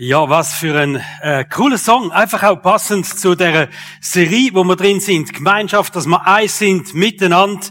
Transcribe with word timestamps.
Ja, 0.00 0.28
was 0.28 0.54
für 0.54 0.78
ein 0.78 1.02
äh, 1.22 1.44
cooler 1.44 1.76
Song. 1.76 2.12
Einfach 2.12 2.44
auch 2.44 2.62
passend 2.62 3.04
zu 3.04 3.34
der 3.34 3.68
Serie, 4.00 4.50
wo 4.52 4.62
wir 4.62 4.76
drin 4.76 5.00
sind. 5.00 5.34
Gemeinschaft, 5.34 5.96
dass 5.96 6.06
wir 6.06 6.24
eins 6.24 6.56
sind, 6.56 6.94
miteinander. 6.94 7.66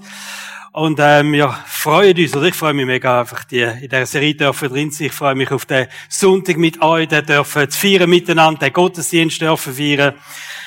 Und 0.73 0.99
ähm, 1.01 1.33
ja, 1.33 1.57
freuen 1.65 2.17
uns, 2.17 2.35
oder 2.35 2.47
ich 2.47 2.53
freue 2.53 2.73
mich 2.73 2.85
mega 2.85 3.21
einfach, 3.21 3.45
die 3.45 3.61
in 3.61 3.87
der 3.87 4.05
Serie 4.05 4.35
dürfen 4.35 4.67
drin 4.67 4.91
sein. 4.91 5.07
Ich 5.07 5.13
freue 5.13 5.35
mich 5.35 5.51
auf 5.51 5.65
den 5.65 5.87
Sonntag 6.09 6.57
mit 6.57 6.81
euch, 6.81 7.07
den 7.07 7.25
dürfen 7.25 7.69
zu 7.69 7.79
feiern 7.79 8.09
miteinander, 8.09 8.59
den 8.59 8.73
Gottesdienst 8.73 9.39
dürfen 9.39 9.73
feiern. 9.73 10.15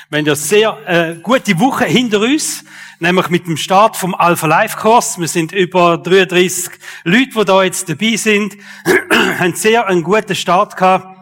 Wir 0.08 0.18
haben 0.18 0.26
ja 0.26 0.36
sehr 0.36 0.78
äh, 0.86 1.16
gute 1.16 1.60
Woche 1.60 1.84
hinter 1.84 2.20
uns, 2.20 2.64
nämlich 3.00 3.28
mit 3.28 3.46
dem 3.46 3.58
Start 3.58 3.98
vom 3.98 4.14
Alpha 4.14 4.46
Life 4.46 4.78
Kurs. 4.78 5.18
Wir 5.18 5.28
sind 5.28 5.52
über 5.52 5.98
33 5.98 6.70
Leute, 7.04 7.28
die 7.36 7.44
da 7.44 7.62
jetzt 7.62 7.86
dabei 7.86 8.16
sind, 8.16 8.56
haben 9.38 9.54
sehr 9.54 9.86
einen 9.86 10.02
guten 10.02 10.34
Start 10.34 10.74
gehabt. 10.78 11.19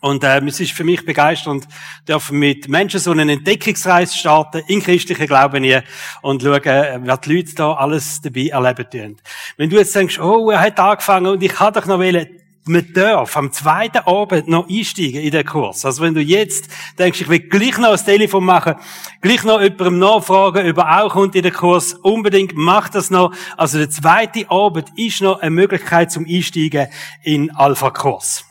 Und 0.00 0.24
äh, 0.24 0.40
es 0.46 0.60
ist 0.60 0.72
für 0.72 0.84
mich 0.84 1.04
begeisternd, 1.04 1.68
dürfen 2.08 2.38
mit 2.38 2.68
Menschen 2.68 3.00
so 3.00 3.10
einen 3.10 3.28
Entdeckungsreis 3.28 4.16
starten 4.16 4.62
in 4.66 4.82
christlichen 4.82 5.26
Glauben 5.26 5.62
hier 5.62 5.84
und 6.22 6.42
schauen, 6.42 6.62
äh, 6.64 6.98
was 7.02 7.20
die 7.20 7.36
Leute 7.36 7.54
da 7.54 7.72
alles 7.74 8.20
dabei 8.22 8.48
erleben 8.48 8.86
tun. 8.90 9.16
Wenn 9.58 9.68
du 9.68 9.76
jetzt 9.76 9.94
denkst, 9.94 10.18
oh, 10.18 10.50
er 10.50 10.60
hat 10.60 10.80
angefangen 10.80 11.26
und 11.26 11.42
ich 11.42 11.52
kann 11.52 11.74
doch 11.74 11.84
noch 11.84 12.00
wählen, 12.00 12.26
man 12.64 12.92
darf 12.92 13.36
am 13.36 13.52
zweiten 13.52 13.98
Abend 13.98 14.48
noch 14.48 14.68
einsteigen 14.68 15.20
in 15.20 15.30
den 15.30 15.44
Kurs. 15.44 15.84
Also 15.84 16.02
wenn 16.02 16.14
du 16.14 16.20
jetzt 16.20 16.68
denkst, 16.98 17.20
ich 17.22 17.28
will 17.28 17.40
gleich 17.40 17.78
noch 17.78 17.92
ein 17.92 18.04
Telefon 18.04 18.44
machen, 18.44 18.76
gleich 19.20 19.44
noch 19.44 19.60
jemandem 19.60 19.98
nachfragen, 19.98 20.70
ob 20.70 20.78
er 20.78 21.02
auch 21.02 21.12
kommt 21.12 21.34
in 21.34 21.42
den 21.42 21.52
Kurs, 21.52 21.94
unbedingt 21.94 22.52
mach 22.54 22.88
das 22.88 23.10
noch. 23.10 23.34
Also 23.56 23.78
der 23.78 23.90
zweite 23.90 24.50
Abend 24.50 24.88
ist 24.96 25.20
noch 25.20 25.40
eine 25.40 25.50
Möglichkeit 25.50 26.10
zum 26.12 26.26
Einsteigen 26.26 26.88
in 27.22 27.50
Alpha-Kurs. 27.50 28.49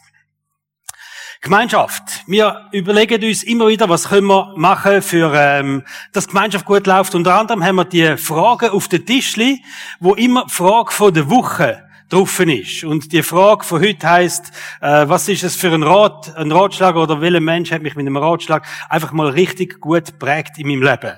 Gemeinschaft. 1.41 2.03
Wir 2.27 2.67
überlegen 2.73 3.23
uns 3.23 3.43
immer 3.43 3.69
wieder, 3.69 3.87
was 3.87 4.09
können 4.09 4.27
wir 4.27 4.53
machen, 4.57 5.01
für 5.01 5.33
ähm, 5.33 5.83
dass 6.11 6.27
Gemeinschaft 6.27 6.65
gut 6.65 6.85
läuft. 6.85 7.15
Unter 7.15 7.35
anderem 7.35 7.63
haben 7.63 7.77
wir 7.77 7.85
die 7.85 8.17
Fragen 8.17 8.71
auf 8.71 8.89
den 8.89 9.05
Tischli, 9.05 9.63
wo 10.01 10.15
immer 10.15 10.45
die 10.49 10.53
Frage 10.53 10.91
von 10.91 11.13
der 11.13 11.29
Woche 11.29 11.87
drauf 12.09 12.41
ist. 12.41 12.83
Und 12.83 13.13
die 13.13 13.23
Frage 13.23 13.63
von 13.63 13.81
heute 13.81 14.09
heisst, 14.09 14.51
äh, 14.81 15.07
was 15.07 15.29
ist 15.29 15.43
es 15.43 15.55
für 15.55 15.71
ein 15.71 15.83
Rat, 15.83 16.35
ein 16.35 16.51
Ratschlag 16.51 16.97
oder 16.97 17.21
welcher 17.21 17.39
Mensch 17.39 17.71
hat 17.71 17.83
mich 17.83 17.95
mit 17.95 18.05
einem 18.05 18.17
Ratschlag 18.17 18.65
einfach 18.89 19.13
mal 19.13 19.29
richtig 19.29 19.79
gut 19.79 20.19
prägt 20.19 20.57
in 20.57 20.67
meinem 20.67 20.83
Leben? 20.83 21.13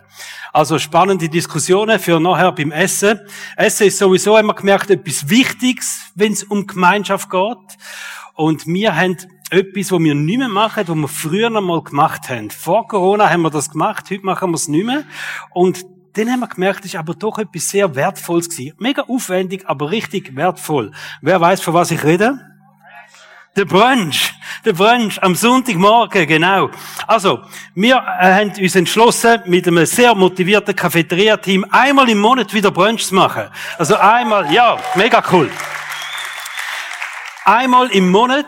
Also 0.53 0.78
spannende 0.78 1.30
Diskussionen 1.30 1.98
für 1.98 2.20
nachher 2.20 2.52
beim 2.52 2.72
Essen. 2.72 3.22
Essen 3.56 3.88
ist 3.88 3.98
sowieso, 3.98 4.38
haben 4.38 4.48
wir 4.48 4.53
gemerkt, 4.53 4.92
etwas 4.92 5.30
Wichtiges, 5.30 6.12
wenn 6.14 6.34
es 6.34 6.44
um 6.44 6.68
Gemeinschaft 6.68 7.31
geht. 7.31 7.78
Und 8.36 8.68
wir 8.68 8.96
haben 8.96 9.18
etwas, 9.52 9.92
was 9.92 10.00
wir 10.00 10.16
nicht 10.16 10.38
mehr 10.40 10.48
machen, 10.48 10.88
was 10.88 10.96
wir 10.96 11.08
früher 11.08 11.50
noch 11.50 11.62
mal 11.62 11.84
gemacht 11.84 12.30
haben. 12.30 12.50
Vor 12.50 12.88
Corona 12.88 13.30
haben 13.30 13.42
wir 13.42 13.50
das 13.50 13.70
gemacht, 13.70 14.10
heute 14.10 14.26
machen 14.26 14.52
wir 14.52 14.56
es 14.56 14.68
nicht 14.68 14.86
mehr. 14.86 15.04
Und 15.52 15.86
dann 16.14 16.30
haben 16.32 16.40
wir 16.40 16.48
gemerkt, 16.48 16.80
das 16.80 16.88
ist 16.88 16.96
aber 16.96 17.14
doch 17.14 17.38
etwas 17.38 17.70
sehr 17.70 17.94
Wertvolles 17.96 18.50
gewesen. 18.50 18.74
Mega 18.80 19.04
aufwendig, 19.04 19.64
aber 19.68 19.92
richtig 19.92 20.36
wertvoll. 20.36 20.92
Wer 21.22 21.40
weiß, 21.40 21.62
von 21.62 21.74
was 21.74 21.92
ich 21.92 22.04
rede? 22.04 22.40
Der 23.58 23.66
Brunch. 23.66 24.34
Der 24.64 24.72
Brunch 24.72 25.22
am 25.22 25.36
Sonntagmorgen, 25.36 26.26
genau. 26.26 26.70
Also, 27.06 27.42
wir 27.76 27.98
äh, 27.98 28.34
haben 28.34 28.54
uns 28.58 28.76
entschlossen, 28.76 29.42
mit 29.46 29.68
einem 29.68 29.86
sehr 29.86 30.16
motivierten 30.16 30.74
Cafeteria-Team 30.74 31.66
einmal 31.70 32.08
im 32.08 32.20
Monat 32.20 32.54
wieder 32.54 32.72
Brunch 32.72 33.06
zu 33.06 33.16
machen. 33.16 33.50
Also 33.78 33.98
einmal, 33.98 34.50
ja, 34.54 34.78
mega 34.96 35.22
cool. 35.34 35.50
Einmal 37.44 37.89
im 37.89 38.11
Monat 38.11 38.45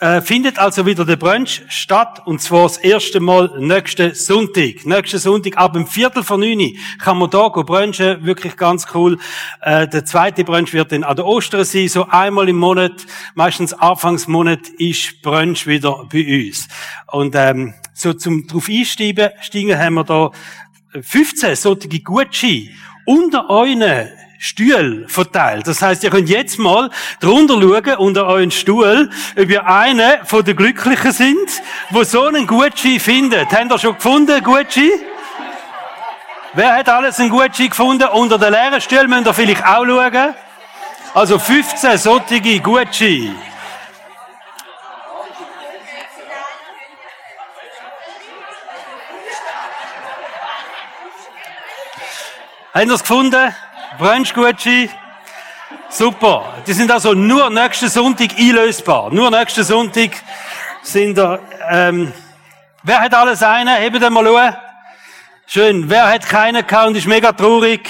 äh, 0.00 0.20
findet 0.20 0.58
also 0.58 0.84
wieder 0.84 1.04
der 1.04 1.14
Brunch 1.14 1.62
statt, 1.68 2.22
und 2.24 2.42
zwar 2.42 2.64
das 2.64 2.76
erste 2.76 3.20
Mal 3.20 3.52
nächsten 3.60 4.16
Sonntag. 4.16 4.84
Nächsten 4.84 5.20
Sonntag 5.20 5.56
ab 5.56 5.74
dem 5.74 5.86
Viertel 5.86 6.24
vor 6.24 6.38
neun 6.38 6.76
kann 6.98 7.18
man 7.18 7.30
da 7.30 7.48
brunchen, 7.50 8.26
wirklich 8.26 8.56
ganz 8.56 8.88
cool. 8.94 9.16
Äh, 9.60 9.86
der 9.86 10.04
zweite 10.04 10.42
Brunch 10.42 10.72
wird 10.72 10.90
dann 10.90 11.04
an 11.04 11.14
der 11.14 11.24
Ostern 11.24 11.64
sein, 11.64 11.86
so 11.86 12.08
einmal 12.08 12.48
im 12.48 12.56
Monat, 12.56 13.06
meistens 13.36 13.74
Anfangsmonat 13.74 14.68
ist 14.76 15.22
Brunch 15.22 15.68
wieder 15.68 16.04
bei 16.10 16.48
uns. 16.48 16.66
Und 17.12 17.36
ähm, 17.36 17.74
so 17.94 18.12
zum 18.12 18.48
drauf 18.48 18.68
einsteigen, 18.68 19.30
steigen 19.40 19.78
haben 19.78 19.94
wir 19.94 20.04
da 20.04 20.32
15 21.00 21.54
solche 21.54 21.88
Gutscheine 22.00 22.70
unter 23.06 23.48
euren 23.48 24.08
Stuhl 24.44 25.06
verteilt. 25.06 25.68
Das 25.68 25.80
heißt, 25.80 26.02
ihr 26.02 26.10
könnt 26.10 26.28
jetzt 26.28 26.58
mal 26.58 26.90
drunter 27.20 27.60
schauen, 27.60 27.96
unter 27.98 28.26
euren 28.26 28.50
Stuhl, 28.50 29.08
ob 29.38 29.48
ihr 29.48 29.64
einer 29.64 30.24
von 30.24 30.44
den 30.44 30.56
Glücklichen 30.56 31.12
sind, 31.12 31.48
wo 31.90 32.02
so 32.02 32.24
einen 32.24 32.48
Gutschein 32.48 32.98
findet. 32.98 33.52
Habt 33.52 33.70
ihr 33.70 33.78
schon 33.78 33.94
gefunden, 33.94 34.42
Gutschein? 34.42 34.90
Wer 36.54 36.74
hat 36.74 36.88
alles 36.88 37.20
einen 37.20 37.30
Gutschein 37.30 37.68
gefunden? 37.68 38.08
Unter 38.08 38.36
den 38.36 38.50
leeren 38.50 38.80
Stühlen 38.80 39.08
müsst 39.08 39.26
ihr 39.26 39.32
vielleicht 39.32 39.64
auch 39.64 39.86
schauen. 39.86 40.34
Also 41.14 41.38
15 41.38 41.98
solche 41.98 42.60
Gutscheine. 42.60 43.36
Haben 52.74 52.88
ihr 52.88 52.94
es 52.94 53.02
gefunden? 53.02 53.54
Brunchgutschein. 53.98 54.90
Super. 55.88 56.54
Die 56.66 56.72
sind 56.72 56.90
also 56.90 57.12
nur 57.12 57.50
nächsten 57.50 57.88
Sonntag 57.88 58.30
einlösbar. 58.38 59.10
Nur 59.10 59.30
nächsten 59.30 59.62
Sonntag 59.62 60.10
sind 60.82 61.18
da, 61.18 61.38
ähm, 61.70 62.12
wer 62.82 63.00
hat 63.00 63.14
alles 63.14 63.42
einen? 63.42 63.76
Hebt 63.76 64.00
mal 64.10 64.24
schauen. 64.24 64.56
Schön. 65.46 65.90
Wer 65.90 66.08
hat 66.08 66.26
keinen 66.26 66.66
gehabt 66.66 66.88
und 66.88 66.96
ist 66.96 67.06
mega 67.06 67.32
traurig? 67.32 67.88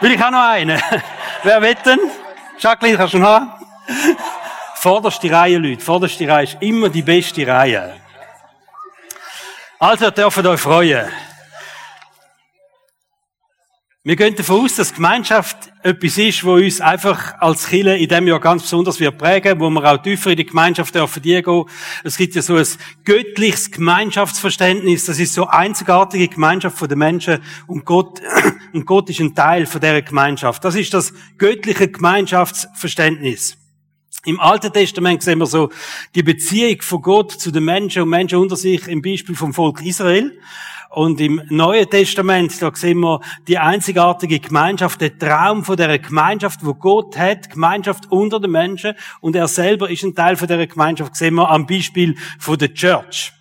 Will 0.00 0.12
ich 0.12 0.24
auch 0.24 0.30
noch 0.30 0.48
einen? 0.48 0.80
wer 1.42 1.62
wetten? 1.62 1.98
Jacqueline, 2.58 2.96
kannst 2.96 3.14
du 3.14 3.18
noch 3.18 3.28
haben? 3.28 3.52
Vorderste 4.76 5.30
Reihe, 5.30 5.58
Leute. 5.58 5.84
Vorderste 5.84 6.28
Reihe 6.28 6.44
ist 6.44 6.56
immer 6.60 6.88
die 6.88 7.02
beste 7.02 7.46
Reihe. 7.46 7.96
Also, 9.78 10.10
dürfen 10.10 10.46
euch 10.46 10.60
freuen. 10.60 11.10
Wir 14.02 14.16
gehen 14.16 14.34
davon 14.34 14.64
aus, 14.64 14.76
dass 14.76 14.94
Gemeinschaft 14.94 15.74
etwas 15.82 16.16
ist, 16.16 16.42
wo 16.42 16.54
uns 16.54 16.80
einfach 16.80 17.38
als 17.38 17.66
Killer 17.66 17.98
in 17.98 18.08
dem 18.08 18.26
Jahr 18.26 18.40
ganz 18.40 18.62
besonders 18.62 18.98
wird 18.98 19.18
prägen, 19.18 19.60
wo 19.60 19.68
wir 19.68 19.84
auch 19.84 19.98
tiefer 19.98 20.30
in 20.30 20.38
die 20.38 20.46
Gemeinschaft 20.46 20.94
dürfen 20.94 21.20
gehen. 21.20 21.64
Es 22.02 22.16
gibt 22.16 22.34
ja 22.34 22.40
so 22.40 22.56
ein 22.56 22.66
göttliches 23.04 23.70
Gemeinschaftsverständnis. 23.70 25.04
Das 25.04 25.18
ist 25.18 25.34
so 25.34 25.48
einzigartige 25.48 26.28
Gemeinschaft 26.28 26.78
von 26.78 26.88
den 26.88 26.96
Menschen 26.96 27.40
und 27.66 27.84
Gott, 27.84 28.22
und 28.72 28.86
Gott 28.86 29.10
ist 29.10 29.20
ein 29.20 29.34
Teil 29.34 29.66
von 29.66 29.82
dieser 29.82 30.00
Gemeinschaft. 30.00 30.64
Das 30.64 30.76
ist 30.76 30.94
das 30.94 31.12
göttliche 31.36 31.88
Gemeinschaftsverständnis. 31.88 33.59
Im 34.26 34.38
Alten 34.38 34.70
Testament 34.70 35.22
sehen 35.22 35.38
wir 35.38 35.46
so 35.46 35.70
die 36.14 36.22
Beziehung 36.22 36.82
von 36.82 37.00
Gott 37.00 37.32
zu 37.32 37.50
den 37.50 37.64
Menschen 37.64 38.02
und 38.02 38.10
Menschen 38.10 38.38
unter 38.38 38.54
sich 38.54 38.86
im 38.86 39.00
Beispiel 39.00 39.34
vom 39.34 39.54
Volk 39.54 39.80
Israel. 39.82 40.38
Und 40.90 41.20
im 41.20 41.40
Neuen 41.48 41.88
Testament, 41.88 42.60
da 42.60 42.70
sehen 42.74 43.00
wir 43.00 43.20
die 43.48 43.56
einzigartige 43.56 44.40
Gemeinschaft, 44.40 45.00
der 45.00 45.16
Traum 45.16 45.64
von 45.64 45.76
der 45.76 45.98
Gemeinschaft, 45.98 46.66
wo 46.66 46.74
Gott 46.74 47.16
hat, 47.16 47.48
Gemeinschaft 47.48 48.10
unter 48.10 48.40
den 48.40 48.50
Menschen. 48.50 48.94
Und 49.20 49.36
er 49.36 49.48
selber 49.48 49.88
ist 49.88 50.02
ein 50.02 50.14
Teil 50.14 50.36
von 50.36 50.48
der 50.48 50.66
Gemeinschaft, 50.66 51.16
sehen 51.16 51.34
wir 51.36 51.48
am 51.48 51.66
Beispiel 51.66 52.16
von 52.38 52.58
der 52.58 52.74
Church. 52.74 53.32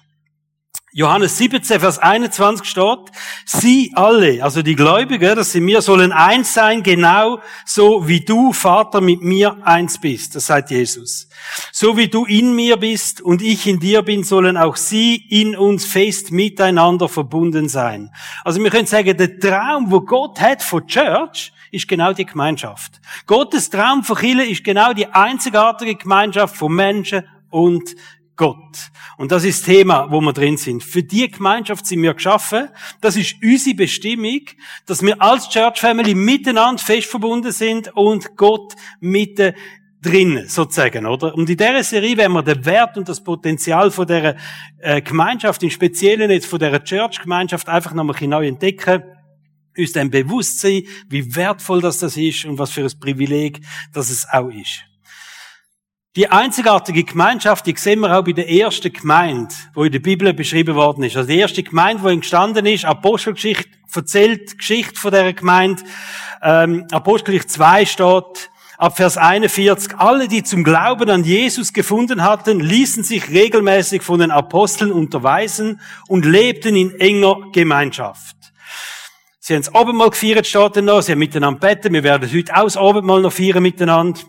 Johannes 1.00 1.38
17, 1.38 1.80
Vers 1.80 1.98
21 1.98 2.70
steht, 2.70 3.00
Sie 3.46 3.94
alle, 3.96 4.44
also 4.44 4.62
die 4.62 4.76
Gläubigen, 4.76 5.34
dass 5.34 5.54
sie 5.54 5.62
mir 5.62 5.82
sollen 5.82 6.12
eins 6.12 6.54
sein, 6.54 6.84
genau 6.84 7.40
so 7.64 8.06
wie 8.10 8.20
du, 8.20 8.52
Vater, 8.52 9.00
mit 9.00 9.22
mir 9.22 9.66
eins 9.66 9.98
bist. 9.98 10.36
Das 10.36 10.48
sagt 10.48 10.72
Jesus. 10.72 11.30
So 11.72 11.96
wie 11.96 12.10
du 12.10 12.26
in 12.26 12.54
mir 12.54 12.76
bist 12.76 13.22
und 13.22 13.42
ich 13.42 13.66
in 13.66 13.80
dir 13.80 14.02
bin, 14.02 14.26
sollen 14.26 14.58
auch 14.58 14.76
sie 14.76 15.16
in 15.16 15.56
uns 15.56 15.86
fest 15.86 16.34
miteinander 16.34 17.08
verbunden 17.08 17.70
sein. 17.70 18.12
Also 18.44 18.62
wir 18.62 18.70
können 18.70 18.86
sagen, 18.86 19.16
der 19.16 19.40
Traum, 19.40 19.90
wo 19.90 20.02
Gott 20.02 20.42
hat 20.42 20.62
von 20.62 20.86
Church, 20.86 21.54
ist 21.72 21.88
genau 21.88 22.12
die 22.12 22.26
Gemeinschaft. 22.26 23.00
Gottes 23.26 23.70
Traum 23.70 24.04
von 24.04 24.18
Chile 24.18 24.46
ist 24.46 24.66
genau 24.66 24.92
die 24.92 25.08
einzigartige 25.08 25.96
Gemeinschaft 25.96 26.58
von 26.58 26.74
Menschen 26.74 27.24
und 27.52 27.96
Gott. 28.40 28.90
Und 29.18 29.34
das 29.34 29.44
ist 29.44 29.60
das 29.60 29.76
Thema, 29.76 30.08
wo 30.10 30.22
wir 30.22 30.32
drin 30.32 30.56
sind. 30.56 30.82
Für 30.82 31.04
die 31.04 31.30
Gemeinschaft 31.30 31.86
sind 31.86 32.02
wir 32.02 32.14
geschaffen. 32.14 32.70
Das 33.02 33.18
ist 33.18 33.36
unsere 33.44 33.76
Bestimmung, 33.76 34.40
dass 34.86 35.02
wir 35.02 35.22
als 35.22 35.50
Church 35.50 35.82
Family 35.82 36.16
miteinander 36.16 36.82
fest 36.82 37.10
verbunden 37.10 37.52
sind 37.52 37.94
und 37.98 38.38
Gott 38.38 38.76
mitten 39.02 39.54
drin, 40.02 40.46
sozusagen, 40.48 41.06
oder? 41.06 41.36
Und 41.36 41.50
in 41.50 41.58
dieser 41.58 41.84
Serie 41.84 42.16
werden 42.16 42.32
wir 42.32 42.42
den 42.42 42.64
Wert 42.64 42.98
und 42.98 43.10
das 43.10 43.22
Potenzial 43.22 43.92
von 43.92 44.08
dieser 44.08 44.38
äh, 44.78 45.02
Gemeinschaft, 45.02 45.62
im 45.62 45.70
Speziellen 45.70 46.32
jetzt 46.32 46.48
von 46.48 46.60
dieser 46.60 46.82
Church-Gemeinschaft 46.82 47.68
einfach 47.68 47.94
nochmal 47.94 48.16
neu 48.22 48.48
entdecken 48.48 49.04
uns 49.78 49.92
dann 49.94 50.10
bewusst 50.10 50.60
sein, 50.60 50.84
wie 51.08 51.36
wertvoll 51.36 51.82
das, 51.82 52.00
das 52.00 52.18
ist 52.18 52.44
und 52.46 52.58
was 52.58 52.72
für 52.72 52.84
ein 52.84 53.00
Privileg 53.00 53.62
das 53.94 54.10
es 54.10 54.28
auch 54.30 54.50
ist. 54.50 54.89
Die 56.20 56.30
einzigartige 56.30 57.06
Gemeinschaft, 57.06 57.66
die 57.66 57.74
sehen 57.78 58.02
wir 58.02 58.14
auch 58.20 58.26
bei 58.26 58.34
der 58.34 58.52
ersten 58.52 58.92
Gemeinde, 58.92 59.56
wo 59.74 59.86
in 59.86 59.92
der 59.94 60.00
Bibel 60.00 60.34
beschrieben 60.34 60.76
worden 60.76 61.06
ist. 61.06 61.16
Also 61.16 61.30
die 61.30 61.40
erste 61.40 61.64
Gemeinde, 61.64 62.04
wo 62.04 62.10
entstanden 62.10 62.66
ist, 62.66 62.84
Apostelgeschichte 62.84 63.70
erzählt 63.96 64.52
die 64.52 64.58
Geschichte 64.58 65.00
von 65.00 65.12
dieser 65.12 65.32
Gemeinde. 65.32 65.82
Ähm, 66.44 66.86
Apostelgeschichte 66.92 67.54
2 67.54 67.86
steht, 67.86 68.50
ab 68.78 68.98
Vers 68.98 69.16
41, 69.16 69.98
alle, 69.98 70.28
die 70.28 70.44
zum 70.44 70.66
Glauben 70.66 71.10
an 71.10 71.24
Jesus 71.24 71.72
gefunden 71.72 72.22
hatten, 72.22 72.60
ließen 72.60 73.06
sich 73.06 73.30
regelmäßig 73.30 74.02
von 74.02 74.20
den 74.20 74.32
Aposteln 74.32 74.92
unterweisen 74.92 75.80
und 76.10 76.26
lebten 76.26 76.76
in 76.76 77.00
enger 77.00 77.50
Gemeinschaft. 77.54 78.36
Sie 79.40 79.54
haben 79.54 79.64
das 79.64 79.74
Abendmahl 79.74 80.10
gefeiert, 80.10 80.46
steht 80.46 80.84
noch. 80.84 81.02
Sie 81.02 81.14
haben 81.14 81.20
miteinander 81.20 81.62
beten. 81.62 81.94
Wir 81.94 82.04
werden 82.04 82.30
heute 82.30 82.54
auch 82.58 82.66
das 82.66 82.76
Abendmahl 82.76 83.22
noch 83.22 83.32
feiern 83.32 83.64
miteinander. 83.64 84.20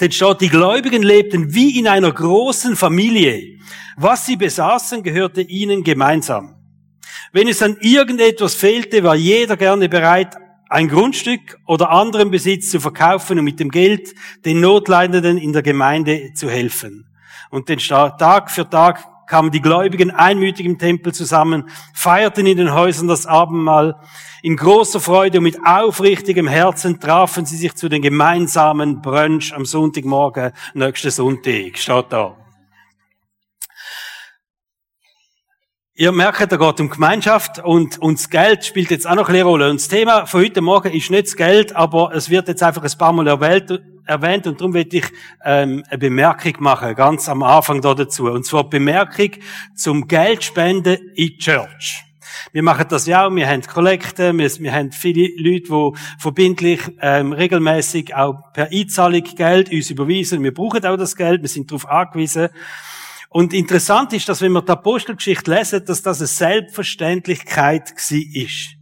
Denn 0.00 0.12
steht, 0.12 0.40
die 0.40 0.48
Gläubigen 0.48 1.02
lebten 1.02 1.54
wie 1.54 1.78
in 1.78 1.86
einer 1.86 2.12
großen 2.12 2.76
Familie. 2.76 3.58
Was 3.96 4.26
sie 4.26 4.36
besaßen, 4.36 5.02
gehörte 5.02 5.42
ihnen 5.42 5.84
gemeinsam. 5.84 6.56
Wenn 7.32 7.48
es 7.48 7.62
an 7.62 7.76
irgendetwas 7.80 8.54
fehlte, 8.54 9.02
war 9.04 9.14
jeder 9.14 9.56
gerne 9.56 9.88
bereit, 9.88 10.36
ein 10.68 10.88
Grundstück 10.88 11.58
oder 11.66 11.90
anderen 11.90 12.30
Besitz 12.30 12.70
zu 12.70 12.80
verkaufen 12.80 13.38
und 13.38 13.44
mit 13.44 13.60
dem 13.60 13.70
Geld 13.70 14.14
den 14.44 14.60
Notleidenden 14.60 15.36
in 15.36 15.52
der 15.52 15.62
Gemeinde 15.62 16.32
zu 16.34 16.48
helfen. 16.48 17.06
Und 17.50 17.68
den 17.68 17.78
Tag 17.78 18.50
für 18.50 18.68
Tag 18.68 19.04
kamen 19.26 19.50
die 19.50 19.60
Gläubigen 19.60 20.10
einmütig 20.10 20.64
im 20.66 20.78
Tempel 20.78 21.12
zusammen, 21.12 21.68
feierten 21.94 22.46
in 22.46 22.56
den 22.56 22.72
Häusern 22.72 23.08
das 23.08 23.26
Abendmahl. 23.26 23.96
In 24.44 24.56
großer 24.56 24.98
Freude 24.98 25.38
und 25.38 25.44
mit 25.44 25.64
aufrichtigem 25.64 26.48
Herzen 26.48 26.98
trafen 26.98 27.46
sie 27.46 27.56
sich 27.56 27.76
zu 27.76 27.88
den 27.88 28.02
gemeinsamen 28.02 29.00
Brunch 29.00 29.54
am 29.54 29.64
Sonntagmorgen, 29.64 30.50
nächsten 30.74 31.12
Sonntag, 31.12 31.78
steht 31.78 32.06
da. 32.08 32.36
Ihr 35.94 36.10
merkt, 36.10 36.50
da 36.50 36.56
geht 36.56 36.80
um 36.80 36.90
Gemeinschaft 36.90 37.60
und, 37.60 37.98
und 37.98 38.18
das 38.18 38.30
Geld 38.30 38.64
spielt 38.64 38.90
jetzt 38.90 39.06
auch 39.06 39.14
noch 39.14 39.28
eine 39.28 39.44
Rolle. 39.44 39.70
Und 39.70 39.80
das 39.80 39.86
Thema 39.86 40.26
von 40.26 40.40
heute 40.40 40.60
Morgen 40.60 40.92
ist 40.92 41.12
nicht 41.12 41.28
das 41.28 41.36
Geld, 41.36 41.76
aber 41.76 42.12
es 42.12 42.28
wird 42.28 42.48
jetzt 42.48 42.64
einfach 42.64 42.82
ein 42.82 42.98
paar 42.98 43.12
Mal 43.12 43.28
erwähnt, 43.28 43.80
erwähnt 44.06 44.48
und 44.48 44.60
darum 44.60 44.74
werde 44.74 44.96
ich 44.96 45.04
ähm, 45.44 45.84
eine 45.88 45.98
Bemerkung 45.98 46.54
machen, 46.58 46.96
ganz 46.96 47.28
am 47.28 47.44
Anfang 47.44 47.80
da 47.80 47.94
dazu. 47.94 48.24
Und 48.24 48.44
zwar 48.44 48.68
Bemerkung 48.68 49.30
zum 49.76 50.08
Geldspenden 50.08 50.96
in 51.14 51.28
die 51.28 51.38
Church. 51.38 52.11
Wir 52.52 52.62
machen 52.62 52.86
das 52.88 53.06
ja 53.06 53.26
auch, 53.26 53.34
wir 53.34 53.48
haben 53.48 53.62
Kollekte, 53.62 54.32
wir, 54.32 54.50
wir 54.58 54.72
haben 54.72 54.92
viele 54.92 55.28
Leute, 55.36 55.68
die 55.68 55.98
verbindlich 56.18 56.80
ähm, 57.00 57.32
regelmäßig 57.32 58.14
auch 58.14 58.52
per 58.52 58.70
Einzahlung 58.70 59.22
Geld 59.22 59.70
uns 59.70 59.90
überweisen. 59.90 60.42
Wir 60.42 60.54
brauchen 60.54 60.84
auch 60.84 60.96
das 60.96 61.16
Geld, 61.16 61.42
wir 61.42 61.48
sind 61.48 61.70
darauf 61.70 61.88
angewiesen. 61.88 62.48
Und 63.28 63.54
interessant 63.54 64.12
ist, 64.12 64.28
dass 64.28 64.42
wenn 64.42 64.52
wir 64.52 64.62
die 64.62 64.72
Apostelgeschichte 64.72 65.50
lesen, 65.50 65.84
dass 65.86 66.02
das 66.02 66.18
eine 66.18 66.26
Selbstverständlichkeit 66.26 67.94
ist. 68.10 68.81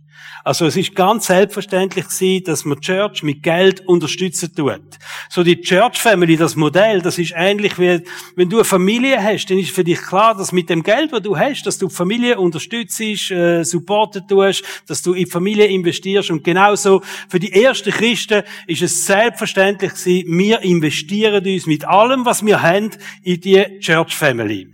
Also 0.50 0.66
es 0.66 0.76
ist 0.76 0.96
ganz 0.96 1.26
selbstverständlich 1.26 2.08
gewesen, 2.08 2.42
dass 2.42 2.64
man 2.64 2.80
die 2.80 2.86
Church 2.86 3.22
mit 3.22 3.40
Geld 3.40 3.86
unterstützen 3.86 4.52
tut. 4.52 4.80
So 5.28 5.44
die 5.44 5.60
Church 5.60 5.98
Family, 5.98 6.36
das 6.36 6.56
Modell, 6.56 7.00
das 7.00 7.18
ist 7.18 7.34
ähnlich 7.36 7.78
wie, 7.78 8.02
wenn 8.34 8.50
du 8.50 8.56
eine 8.56 8.64
Familie 8.64 9.22
hast, 9.22 9.46
dann 9.46 9.58
ist 9.58 9.70
für 9.70 9.84
dich 9.84 10.02
klar, 10.02 10.36
dass 10.36 10.50
mit 10.50 10.68
dem 10.68 10.82
Geld, 10.82 11.12
das 11.12 11.22
du 11.22 11.38
hast, 11.38 11.62
dass 11.66 11.78
du 11.78 11.86
die 11.86 11.94
Familie 11.94 12.36
unterstützt, 12.40 13.00
äh, 13.00 13.62
supporten 13.62 14.26
tust, 14.26 14.64
dass 14.88 15.02
du 15.02 15.12
in 15.12 15.26
die 15.26 15.30
Familie 15.30 15.66
investierst. 15.66 16.32
Und 16.32 16.42
genauso 16.42 17.00
für 17.28 17.38
die 17.38 17.52
ersten 17.52 17.92
Christen 17.92 18.42
ist 18.66 18.82
es 18.82 19.06
selbstverständlich 19.06 19.92
gewesen, 19.92 20.36
wir 20.36 20.62
investieren 20.62 21.46
uns 21.46 21.66
mit 21.66 21.84
allem, 21.84 22.24
was 22.24 22.44
wir 22.44 22.60
haben, 22.60 22.90
in 23.22 23.40
die 23.40 23.78
Church 23.78 24.16
Family. 24.16 24.66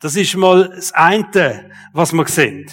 Das 0.00 0.16
ist 0.16 0.34
mal 0.34 0.68
das 0.74 0.90
eine, 0.90 1.70
was 1.92 2.12
wir 2.12 2.26
sehen. 2.26 2.68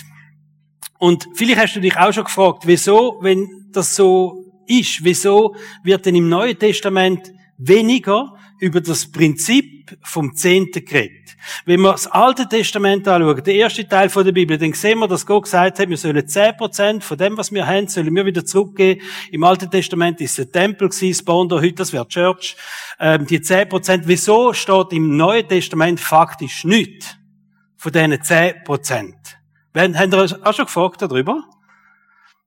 Und 1.04 1.28
vielleicht 1.34 1.60
hast 1.60 1.76
du 1.76 1.82
dich 1.82 1.98
auch 1.98 2.14
schon 2.14 2.24
gefragt, 2.24 2.64
wieso, 2.66 3.18
wenn 3.20 3.68
das 3.74 3.94
so 3.94 4.46
ist, 4.66 5.04
wieso 5.04 5.54
wird 5.84 6.06
denn 6.06 6.16
im 6.16 6.30
Neuen 6.30 6.58
Testament 6.58 7.34
weniger 7.58 8.38
über 8.62 8.80
das 8.80 9.12
Prinzip 9.12 9.98
vom 10.02 10.34
Zehnten 10.34 10.86
geredet. 10.86 11.36
Wenn 11.66 11.82
wir 11.82 11.92
das 11.92 12.08
Alte 12.08 12.48
Testament 12.48 13.06
anschauen, 13.06 13.44
der 13.44 13.54
erste 13.54 13.86
Teil 13.86 14.08
von 14.08 14.24
der 14.24 14.32
Bibel, 14.32 14.58
dann 14.58 14.72
sehen 14.72 15.00
wir, 15.00 15.10
dass 15.10 15.26
Gott 15.26 15.44
gesagt 15.44 15.78
hat, 15.78 15.90
wir 15.90 15.98
sollen 15.98 16.26
10% 16.26 17.02
von 17.02 17.18
dem, 17.18 17.36
was 17.38 17.52
wir 17.52 17.68
haben, 17.68 17.90
sollen 17.90 18.16
wir 18.16 18.26
wieder 18.26 18.46
zurückgeben. 18.46 19.02
Im 19.30 19.44
Alten 19.44 19.70
Testament 19.70 20.22
ist 20.22 20.38
der 20.38 20.54
Tempel 20.54 20.88
gewesen, 20.88 21.26
das 21.26 21.62
heute 21.62 21.74
das 21.74 21.92
wäre 21.92 22.08
Church. 22.08 22.56
Ähm, 23.02 23.28
die 23.28 23.42
10%, 23.42 24.04
wieso 24.06 24.54
steht 24.54 24.94
im 24.94 25.18
Neuen 25.18 25.50
Testament 25.50 26.00
faktisch 26.00 26.64
nichts 26.64 27.18
von 27.76 27.92
diesen 27.92 28.22
10%? 29.76 29.96
Haben 29.96 30.14
ihr 30.14 30.40
auch 30.48 30.54
schon 30.54 30.66
gefragt 30.66 31.02
darüber? 31.02 31.44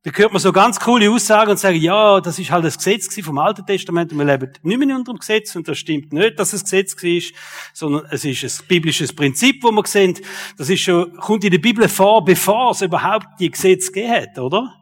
Da 0.07 0.13
hört 0.13 0.33
man 0.33 0.41
so 0.41 0.53
ganz 0.53 0.79
coole 0.79 1.11
Aussagen 1.11 1.51
und 1.51 1.59
sagen, 1.59 1.79
ja, 1.81 2.21
das 2.21 2.39
ist 2.39 2.53
halt 2.53 2.65
das 2.65 2.79
Gesetz 2.79 3.13
vom 3.25 3.39
Alten 3.39 3.67
Testament 3.67 4.13
und 4.13 4.19
wir 4.19 4.25
leben 4.25 4.53
nicht 4.63 4.79
mehr 4.79 4.95
unter 4.95 5.13
dem 5.13 5.19
Gesetz 5.19 5.57
und 5.57 5.67
das 5.67 5.79
stimmt 5.79 6.13
nicht, 6.13 6.39
dass 6.39 6.53
es 6.53 6.63
Gesetz 6.63 6.95
war, 6.95 7.39
sondern 7.75 8.07
es 8.13 8.25
ist 8.25 8.45
ein 8.45 8.67
biblisches 8.69 9.13
Prinzip, 9.13 9.65
wo 9.65 9.73
wir 9.73 9.85
sehen, 9.85 10.17
das 10.57 10.71
ist 10.71 10.83
schon, 10.83 11.13
kommt 11.17 11.43
in 11.43 11.51
der 11.51 11.59
Bibel 11.59 11.89
vor, 11.89 12.25
bevor 12.25 12.71
es 12.71 12.83
überhaupt 12.83 13.27
die 13.41 13.51
Gesetze 13.51 13.91
gegeben 13.91 14.13
hat, 14.13 14.39
oder? 14.39 14.73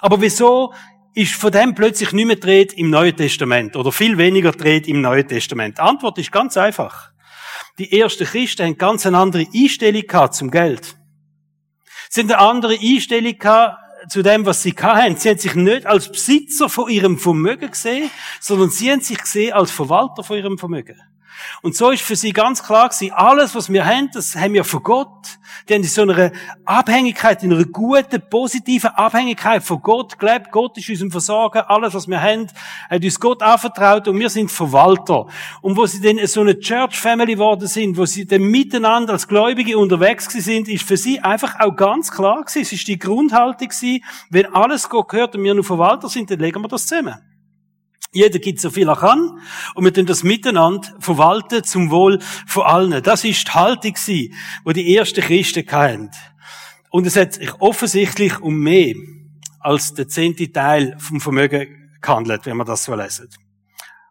Aber 0.00 0.20
wieso 0.20 0.74
ist 1.14 1.36
von 1.36 1.52
dem 1.52 1.76
plötzlich 1.76 2.10
nicht 2.10 2.26
mehr 2.26 2.34
dreht 2.34 2.72
im 2.72 2.90
Neuen 2.90 3.16
Testament 3.16 3.76
oder 3.76 3.92
viel 3.92 4.18
weniger 4.18 4.50
dreht 4.50 4.88
im 4.88 5.02
Neuen 5.02 5.28
Testament? 5.28 5.78
Die 5.78 5.82
Antwort 5.82 6.18
ist 6.18 6.32
ganz 6.32 6.56
einfach. 6.56 7.12
Die 7.78 7.96
ersten 8.00 8.24
Christen 8.24 8.64
haben 8.66 8.76
ganz 8.76 9.06
eine 9.06 9.18
andere 9.18 9.46
Einstellung 9.54 10.02
gehabt 10.02 10.34
zum 10.34 10.50
Geld. 10.50 10.96
Sie 12.14 12.20
haben 12.20 12.30
eine 12.30 12.38
andere 12.38 12.78
Einstellung 12.80 13.34
zu 14.06 14.22
dem, 14.22 14.46
was 14.46 14.62
sie 14.62 14.72
hatten. 14.80 15.16
Sie 15.16 15.28
haben 15.28 15.38
sich 15.38 15.56
nicht 15.56 15.84
als 15.84 16.12
Besitzer 16.12 16.68
von 16.68 16.88
ihrem 16.88 17.18
Vermögen 17.18 17.72
gesehen, 17.72 18.08
sondern 18.40 18.70
sie 18.70 18.92
haben 18.92 19.00
sich 19.00 19.18
gesehen 19.18 19.52
als 19.52 19.72
Verwalter 19.72 20.22
von 20.22 20.36
ihrem 20.36 20.56
Vermögen. 20.56 20.94
Und 21.62 21.76
so 21.76 21.90
ist 21.90 22.02
für 22.02 22.16
sie 22.16 22.32
ganz 22.32 22.62
klar 22.62 22.88
gewesen, 22.88 23.12
alles, 23.12 23.54
was 23.54 23.72
wir 23.72 23.84
haben, 23.84 24.10
das 24.12 24.34
haben 24.36 24.54
wir 24.54 24.64
von 24.64 24.82
Gott. 24.82 25.38
Die 25.68 25.74
haben 25.74 25.82
in 25.82 25.88
so 25.88 26.02
einer 26.02 26.32
Abhängigkeit, 26.64 27.42
in 27.42 27.52
einer 27.52 27.64
guten, 27.64 28.22
positiven 28.28 28.90
Abhängigkeit 28.90 29.62
von 29.62 29.80
Gott 29.80 30.18
gelebt. 30.18 30.50
Gott 30.50 30.76
ist 30.76 30.88
unser 30.90 31.10
Versorger. 31.10 31.70
Alles, 31.70 31.94
was 31.94 32.08
wir 32.08 32.20
haben, 32.20 32.48
hat 32.90 33.02
uns 33.02 33.20
Gott 33.20 33.42
anvertraut 33.42 34.08
und 34.08 34.18
wir 34.18 34.28
sind 34.30 34.50
Verwalter. 34.50 35.26
Und 35.62 35.76
wo 35.76 35.86
sie 35.86 36.00
dann 36.00 36.24
so 36.26 36.40
eine 36.42 36.58
Church 36.58 36.98
Family 36.98 37.34
geworden 37.34 37.66
sind, 37.66 37.96
wo 37.96 38.04
sie 38.04 38.26
dann 38.26 38.42
miteinander 38.42 39.14
als 39.14 39.28
Gläubige 39.28 39.78
unterwegs 39.78 40.26
sind, 40.26 40.68
ist 40.68 40.86
für 40.86 40.96
sie 40.96 41.20
einfach 41.20 41.60
auch 41.60 41.74
ganz 41.76 42.10
klar 42.10 42.42
gewesen. 42.42 42.62
Es 42.62 42.72
ist 42.72 42.86
die 42.88 42.98
Grundhaltung 42.98 43.68
gewesen, 43.68 44.04
wenn 44.30 44.52
alles 44.54 44.88
Gott 44.88 45.08
gehört 45.08 45.34
und 45.36 45.42
wir 45.42 45.54
nur 45.54 45.64
Verwalter 45.64 46.08
sind, 46.08 46.30
dann 46.30 46.40
legen 46.40 46.60
wir 46.60 46.68
das 46.68 46.86
zusammen. 46.86 47.33
Jeder 48.14 48.38
gibt 48.38 48.60
so 48.60 48.70
viel 48.70 48.88
er 48.88 48.96
kann 48.96 49.40
und 49.74 49.84
wir 49.84 49.92
tun 49.92 50.06
das 50.06 50.22
miteinander 50.22 50.88
verwalten 51.00 51.64
zum 51.64 51.90
Wohl 51.90 52.20
von 52.46 52.62
allen. 52.62 53.02
Das 53.02 53.24
ist 53.24 53.48
die 53.48 53.52
Haltung, 53.52 53.94
die 54.06 54.32
die 54.72 54.96
ersten 54.96 55.20
Christen 55.20 55.66
hatten. 55.70 56.10
Und 56.90 57.06
es 57.08 57.16
hat 57.16 57.34
sich 57.34 57.52
offensichtlich 57.60 58.38
um 58.40 58.54
mehr 58.60 58.94
als 59.58 59.94
der 59.94 60.06
zehnte 60.06 60.52
Teil 60.52 60.96
vom 61.00 61.20
Vermögen 61.20 61.90
gehandelt, 62.00 62.46
wenn 62.46 62.56
man 62.56 62.66
das 62.66 62.84
so 62.84 62.94
lesen. 62.94 63.28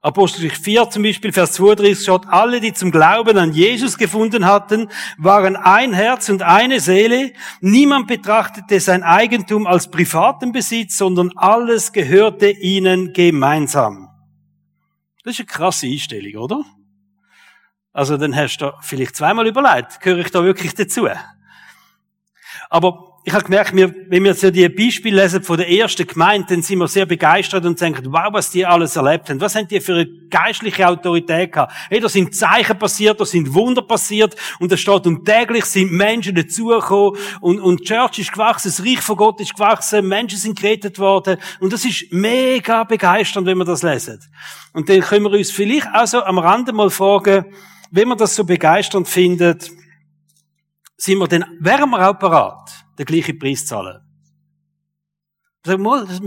Apostelgeschichte 0.04 0.64
4 0.66 0.90
zum 0.90 1.04
Beispiel, 1.04 1.32
Vers 1.32 1.54
32 1.54 2.06
schaut, 2.06 2.28
alle, 2.28 2.60
die 2.60 2.74
zum 2.74 2.92
Glauben 2.92 3.38
an 3.38 3.54
Jesus 3.54 3.98
gefunden 3.98 4.46
hatten, 4.46 4.90
waren 5.18 5.56
ein 5.56 5.94
Herz 5.94 6.28
und 6.28 6.42
eine 6.42 6.82
Seele. 6.82 7.32
Niemand 7.62 8.08
betrachtete 8.08 8.82
sein 8.82 9.02
Eigentum 9.02 9.66
als 9.66 9.90
privaten 9.90 10.52
Besitz, 10.52 10.98
sondern 10.98 11.32
alles 11.38 11.94
gehörte 11.94 12.50
ihnen 12.50 13.14
gemeinsam. 13.14 14.10
Das 15.24 15.36
ist 15.36 15.40
eine 15.40 15.46
krasse 15.46 15.88
Einstellung, 15.88 16.44
oder? 16.44 16.66
Also 17.94 18.18
dann 18.18 18.36
hast 18.36 18.58
du 18.58 18.74
vielleicht 18.82 19.16
zweimal 19.16 19.48
überlegt, 19.48 20.02
gehöre 20.02 20.20
ich 20.20 20.32
da 20.32 20.44
wirklich 20.44 20.74
dazu? 20.74 21.08
Aber 22.70 23.13
ich 23.26 23.34
habe 23.34 23.46
gemerkt, 23.46 23.74
wir, 23.74 23.96
wenn 24.10 24.24
wir 24.26 24.34
so 24.34 24.52
die 24.52 24.68
Beispiele 24.68 25.22
lesen 25.22 25.44
von 25.44 25.56
der 25.56 25.70
ersten 25.70 26.06
Gemeinde, 26.06 26.48
dann 26.50 26.62
sind 26.62 26.80
wir 26.80 26.90
sehr 26.90 27.06
begeistert 27.06 27.66
und 27.66 27.80
denken, 27.80 28.08
wow, 28.12 28.28
was 28.34 28.52
die 28.52 28.66
alles 28.66 28.98
erlebt 28.98 29.30
haben. 29.30 29.40
Was 29.40 29.56
haben 29.56 29.66
die 29.66 29.80
für 29.80 29.94
eine 29.94 30.08
geistliche 30.30 30.86
Autorität 30.86 31.54
gehabt? 31.54 31.72
Hey, 31.90 32.02
da 32.02 32.10
sind 32.10 32.36
Zeichen 32.36 32.78
passiert, 32.78 33.22
da 33.22 33.26
sind 33.26 33.54
Wunder 33.54 33.82
passiert 33.82 34.36
und 34.60 34.74
da 34.74 34.76
steht, 34.76 35.08
und 35.08 35.24
täglich 35.24 35.64
sind 35.64 35.94
Menschen 35.94 36.36
dazugekommen 36.36 37.18
und, 37.40 37.62
und 37.62 37.80
die 37.80 37.86
Church 37.86 38.20
ist 38.20 38.34
gewachsen, 38.34 38.74
das 38.76 38.86
Reich 38.86 39.00
von 39.00 39.16
Gott 39.16 39.40
ist 39.40 39.54
gewachsen, 39.54 40.06
Menschen 40.06 40.38
sind 40.38 40.60
gerettet 40.60 41.00
worden 41.00 41.38
und 41.62 41.72
das 41.72 41.86
ist 41.86 42.12
mega 42.12 42.84
begeisternd, 42.84 43.48
wenn 43.48 43.58
wir 43.58 43.66
das 43.66 43.84
lesen. 43.84 44.20
Und 44.74 44.90
dann 44.90 45.00
können 45.00 45.24
wir 45.24 45.32
uns 45.32 45.50
vielleicht 45.50 45.88
auch 45.94 46.08
so 46.08 46.22
am 46.24 46.40
Rande 46.40 46.74
mal 46.74 46.90
fragen, 46.90 47.46
wenn 47.90 48.10
man 48.10 48.18
das 48.18 48.36
so 48.36 48.44
begeisternd 48.44 49.08
findet, 49.08 49.72
sind 50.98 51.20
wir 51.20 51.28
denn, 51.30 51.46
wären 51.62 51.90
wir 51.90 52.10
auch 52.10 52.20
parat? 52.20 52.83
Den 52.98 53.06
gleichen 53.06 53.40
Preis 53.40 53.66
zahlen. 53.66 54.02
Wir 55.66 55.78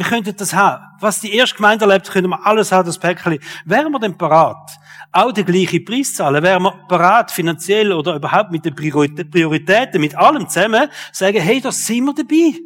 könnten 0.05 0.35
das 0.35 0.55
haben. 0.55 0.83
Was 1.01 1.21
die 1.21 1.35
erste 1.35 1.57
Gemeinde 1.57 1.85
erlebt, 1.85 2.11
können 2.11 2.31
wir 2.31 2.47
alles 2.47 2.73
haben, 2.73 2.87
das 2.87 2.99
Päckchen. 2.99 3.39
Wären 3.67 3.93
wir 3.93 3.99
denn 3.99 4.17
parat? 4.17 4.71
Auch 5.13 5.31
den 5.31 5.45
gleichen 5.45 5.85
Preis 5.85 6.15
zahlen? 6.15 6.43
Wären 6.43 6.63
wir 6.63 6.73
parat, 6.89 7.31
finanziell 7.31 7.93
oder 7.93 8.17
überhaupt 8.17 8.51
mit 8.51 8.65
den 8.65 8.75
Prioritäten, 8.75 10.01
mit 10.01 10.15
allem 10.15 10.49
zusammen, 10.49 10.89
sagen, 11.13 11.41
hey, 11.41 11.61
da 11.61 11.71
sind 11.71 12.07
wir 12.07 12.15
dabei. 12.15 12.59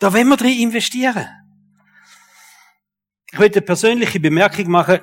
Da 0.00 0.12
wollen 0.12 0.28
wir 0.28 0.36
drin 0.36 0.58
investieren. 0.58 1.24
Ich 3.30 3.38
möchte 3.38 3.60
eine 3.60 3.66
persönliche 3.66 4.18
Bemerkung 4.18 4.70
machen 4.70 4.98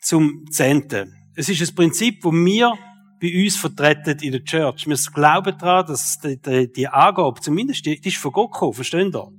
zum 0.00 0.50
Zehnten. 0.50 1.14
Es 1.36 1.48
ist 1.48 1.62
ein 1.62 1.74
Prinzip, 1.76 2.22
das 2.22 2.32
wir 2.32 2.76
bei 3.20 3.44
uns 3.44 3.56
vertreten 3.56 4.18
in 4.20 4.32
der 4.32 4.44
Church. 4.44 4.86
Wir 4.86 4.96
glauben 5.12 5.56
daran, 5.58 5.86
dass 5.86 6.18
die, 6.18 6.40
die, 6.40 6.72
die 6.72 6.88
Angabe, 6.88 7.40
zumindest 7.40 7.84
die, 7.84 8.00
die 8.00 8.08
ist 8.08 8.16
von 8.16 8.32
Gott 8.32 8.52
gekommen, 8.52 8.74
verstehen 8.74 9.12
ihr? 9.14 9.32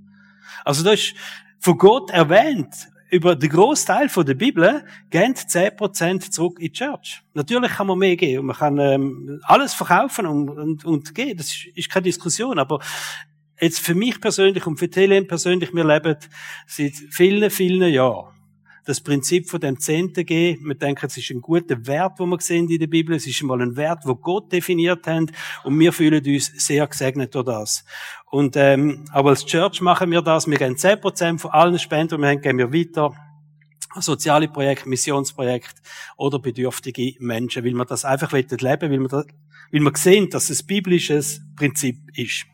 Also 0.64 0.84
das 0.84 1.00
ist 1.00 1.16
von 1.60 1.78
Gott 1.78 2.12
erwähnt. 2.12 2.88
Über 3.10 3.36
den 3.36 3.50
Großteil 3.50 4.08
von 4.08 4.26
der 4.26 4.36
Bibel 4.36 4.86
gehen 5.10 5.34
10% 5.34 6.32
zurück 6.32 6.60
in 6.60 6.68
die 6.68 6.72
Church. 6.72 7.22
Natürlich 7.34 7.72
kann 7.72 7.88
man 7.88 7.98
mehr 7.98 8.16
geben 8.16 8.40
und 8.40 8.46
man 8.46 8.56
kann 8.56 8.78
ähm, 8.78 9.42
alles 9.44 9.74
verkaufen 9.74 10.26
und, 10.26 10.50
und, 10.50 10.86
und 10.86 11.14
gehen. 11.14 11.36
Das 11.36 11.48
ist, 11.48 11.66
ist 11.76 11.90
keine 11.90 12.06
Diskussion. 12.06 12.58
Aber 12.58 12.80
jetzt 13.60 13.80
für 13.80 13.96
mich 13.96 14.22
persönlich 14.22 14.66
und 14.66 14.78
für 14.78 14.90
Helen 14.94 15.28
persönlich, 15.28 15.74
wir 15.74 15.84
leben 15.84 16.16
seit 16.68 16.94
vielen, 17.10 17.50
vielen 17.52 17.92
Jahren 17.92 18.31
das 18.86 19.02
Prinzip 19.02 19.50
von 19.50 19.60
dem 19.60 19.80
Zehnten 19.80 20.26
geben. 20.26 20.66
Wir 20.66 20.76
denken, 20.76 21.06
es 21.06 21.18
ist 21.18 21.30
ein 21.30 21.42
guter 21.42 21.86
Wert, 21.86 22.14
wo 22.18 22.26
wir 22.26 22.40
sehen 22.40 22.70
in 22.70 22.80
der 22.80 22.88
Bibel. 22.88 23.16
Es 23.16 23.28
ist 23.28 23.42
mal 23.44 23.62
ein 23.62 23.76
Wert, 23.76 24.00
wo 24.06 24.16
Gott 24.16 24.52
definiert 24.52 25.06
hat. 25.08 25.32
Und 25.64 25.80
wir 25.80 25.94
fühlen 25.94 26.26
uns 26.26 26.48
sehr 26.66 26.88
gesegnet 26.88 27.36
durch 27.36 27.46
das. 27.46 27.86
Und, 28.30 28.56
ähm, 28.56 29.06
aber 29.12 29.30
als 29.30 29.46
Church 29.46 29.82
machen 29.82 30.10
wir 30.10 30.22
das. 30.22 30.48
Wir 30.48 30.58
geben 30.58 30.76
10% 30.76 31.40
von 31.40 31.52
allen 31.52 31.78
Spenden, 31.80 32.18
die 32.18 32.22
wir 32.22 32.30
haben, 32.30 32.42
geben 32.42 32.58
wir 32.58 32.74
weiter. 32.74 33.14
Soziale 34.00 34.48
Projekte, 34.48 34.88
Missionsprojekte 34.88 35.82
oder 36.16 36.40
bedürftige 36.40 37.16
Menschen, 37.20 37.66
weil 37.66 37.74
wir 37.74 37.86
das 37.86 38.06
einfach 38.06 38.32
leben 38.32 38.50
wollen, 38.60 38.80
weil 38.80 39.00
wir, 39.00 39.08
das, 39.10 39.26
weil 39.72 39.82
wir 39.82 39.92
sehen, 39.98 40.30
dass 40.30 40.50
es 40.50 40.64
biblisches 40.64 41.42
Prinzip 41.58 41.98
ist. 42.16 42.46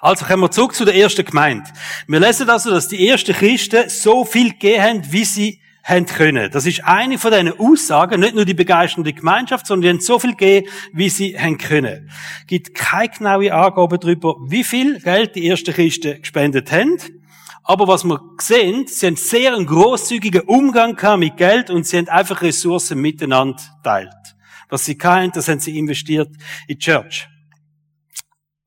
Also 0.00 0.24
kommen 0.24 0.42
wir 0.42 0.50
zurück 0.50 0.74
zu 0.74 0.84
der 0.84 0.94
ersten 0.94 1.24
Gemeinde. 1.24 1.70
Wir 2.06 2.20
lesen 2.20 2.48
also, 2.50 2.70
dass 2.70 2.88
die 2.88 3.08
ersten 3.08 3.34
Christen 3.34 3.88
so 3.88 4.24
viel 4.24 4.50
gegeben 4.50 4.82
haben, 4.82 5.12
wie 5.12 5.24
sie 5.24 5.60
haben 5.86 6.06
können. 6.06 6.50
Das 6.50 6.66
ist 6.66 6.84
eine 6.84 7.16
von 7.16 7.30
diesen 7.30 7.58
Aussagen, 7.58 8.20
nicht 8.20 8.34
nur 8.34 8.44
die 8.44 8.54
begeisternde 8.54 9.12
Gemeinschaft, 9.12 9.66
sondern 9.66 9.82
die 9.82 9.88
haben 9.90 10.00
so 10.00 10.18
viel 10.18 10.32
gegeben, 10.32 10.68
wie 10.92 11.08
sie 11.08 11.38
haben 11.38 11.58
können. 11.58 12.10
Es 12.40 12.46
gibt 12.48 12.74
keine 12.74 13.08
genaue 13.08 13.54
Angabe 13.54 13.98
darüber, 13.98 14.34
wie 14.48 14.64
viel 14.64 14.98
Geld 14.98 15.36
die 15.36 15.48
ersten 15.48 15.72
Christen 15.72 16.20
gespendet 16.20 16.72
haben. 16.72 16.98
Aber 17.62 17.86
was 17.86 18.04
wir 18.04 18.20
sehen, 18.40 18.86
sie 18.86 19.06
haben 19.06 19.16
sehr 19.16 19.54
einen 19.54 19.66
grosszügigen 19.66 20.42
Umgang 20.42 20.96
mit 21.18 21.36
Geld 21.36 21.70
und 21.70 21.86
sie 21.86 21.98
haben 21.98 22.08
einfach 22.08 22.42
Ressourcen 22.42 23.00
miteinander 23.00 23.62
teilt. 23.82 24.10
Was 24.68 24.84
sie 24.84 24.98
kennen, 24.98 25.30
das 25.32 25.48
haben 25.48 25.60
sie 25.60 25.78
investiert 25.78 26.30
in 26.66 26.78
die 26.78 26.78
Church. 26.78 27.28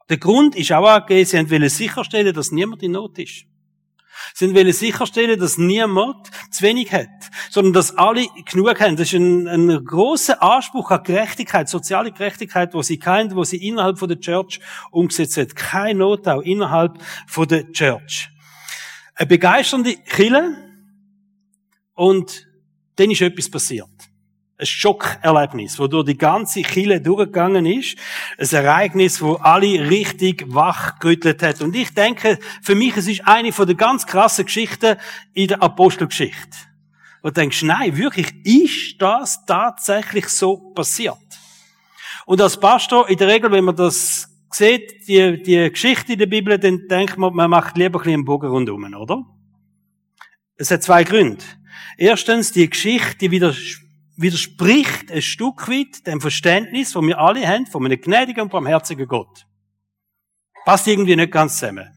Der 0.10 0.18
Grund 0.18 0.56
ist 0.56 0.72
auch 0.72 0.88
angegeben, 0.88 1.26
sie 1.26 1.52
wollen 1.52 1.70
sicherstellen, 1.70 2.34
dass 2.34 2.52
niemand 2.52 2.82
in 2.82 2.94
Not 2.94 3.20
ist. 3.20 3.46
Sie 4.34 4.54
wollen 4.54 4.74
sicherstellen, 4.74 5.40
dass 5.40 5.58
niemand 5.58 6.30
zu 6.52 6.64
wenig 6.64 6.92
hat, 6.92 7.08
sondern 7.50 7.74
dass 7.74 7.96
alle 7.96 8.28
genug 8.46 8.80
haben. 8.82 8.96
Das 8.96 9.14
ist 9.14 9.20
ein, 9.20 9.48
ein 9.48 9.86
großer 9.86 10.42
Anspruch 10.42 10.92
an 10.92 11.04
Gerechtigkeit, 11.04 11.70
soziale 11.70 12.12
Gerechtigkeit, 12.12 12.74
wo 12.74 12.82
sie 12.82 12.98
kennen, 12.98 13.36
wo 13.36 13.44
sie 13.44 13.66
innerhalb 13.66 14.00
von 14.00 14.10
der 14.10 14.20
Church 14.20 14.60
umgesetzt 14.92 15.38
hat. 15.38 15.56
Keine 15.56 16.00
Not 16.00 16.28
auch 16.28 16.42
innerhalb 16.42 16.98
von 17.28 17.48
der 17.48 17.72
Church. 17.72 18.30
Eine 19.16 19.28
begeisternde 19.28 19.96
Kille 19.96 20.58
und 21.94 22.48
dann 22.96 23.12
ist 23.12 23.22
etwas 23.22 23.50
passiert 23.50 23.99
ein 24.60 24.66
Schockerlebnis, 24.66 25.80
wo 25.80 25.88
durch 25.88 26.06
die 26.06 26.18
ganze 26.18 26.62
Kille 26.62 27.00
durchgegangen 27.00 27.66
ist. 27.66 27.98
Ein 28.38 28.50
Ereignis, 28.50 29.22
wo 29.22 29.36
alle 29.36 29.90
richtig 29.90 30.54
wachgerüttelt 30.54 31.42
hat. 31.42 31.62
Und 31.62 31.76
ich 31.76 31.94
denke, 31.94 32.38
für 32.62 32.76
mich, 32.76 32.98
es 32.98 33.08
ist 33.08 33.26
eine 33.26 33.54
von 33.54 33.66
der 33.66 33.78
ganz 33.78 34.06
krassen 34.06 34.46
Geschichten 34.46 34.98
in 35.34 35.48
der 35.48 35.64
Apostelgeschichte. 35.64 36.58
Und 37.22 37.38
du 37.38 37.42
denkst, 37.42 37.64
nein, 37.64 37.96
wirklich, 37.96 38.34
ist 38.44 39.02
das 39.02 39.46
tatsächlich 39.46 40.28
so 40.28 40.58
passiert? 40.74 41.18
Und 42.26 42.42
als 42.42 42.60
Pastor, 42.60 43.10
in 43.10 43.18
der 43.18 43.30
Regel, 43.30 43.52
wenn 43.52 43.64
man 43.64 43.78
das 43.78 44.28
sieht, 44.52 45.08
die, 45.08 45.42
die 45.42 45.70
Geschichte 45.72 46.14
in 46.14 46.20
der 46.20 46.26
Bibel, 46.26 46.60
dann 46.60 46.86
denkt 46.90 47.18
man, 47.18 47.34
man 47.34 47.50
macht 47.50 47.78
lieber 47.78 48.00
ein 48.00 48.04
bisschen 48.04 48.14
einen 48.14 48.26
Bogen 48.26 48.50
rundum, 48.50 48.94
oder? 48.94 49.26
Es 50.58 50.70
hat 50.70 50.84
zwei 50.84 51.06
Gründe. 51.06 51.46
Erstens, 51.98 52.52
die 52.52 52.70
Geschichte, 52.70 53.18
die 53.20 53.32
widerspricht 53.32 53.89
widerspricht 54.22 55.12
ein 55.12 55.22
Stück 55.22 55.68
weit 55.70 56.06
dem 56.06 56.22
Verständnis, 56.22 56.94
das 56.94 57.04
wir 57.04 57.20
alle 57.20 57.48
haben, 57.48 57.66
von 57.66 57.86
einem 57.86 58.00
gnädigen 58.00 58.44
und 58.44 58.52
barmherzigen 58.52 59.08
Gott. 59.08 59.46
Passt 60.66 60.88
irgendwie 60.88 61.16
nicht 61.16 61.32
ganz 61.32 61.58
zusammen. 61.58 61.90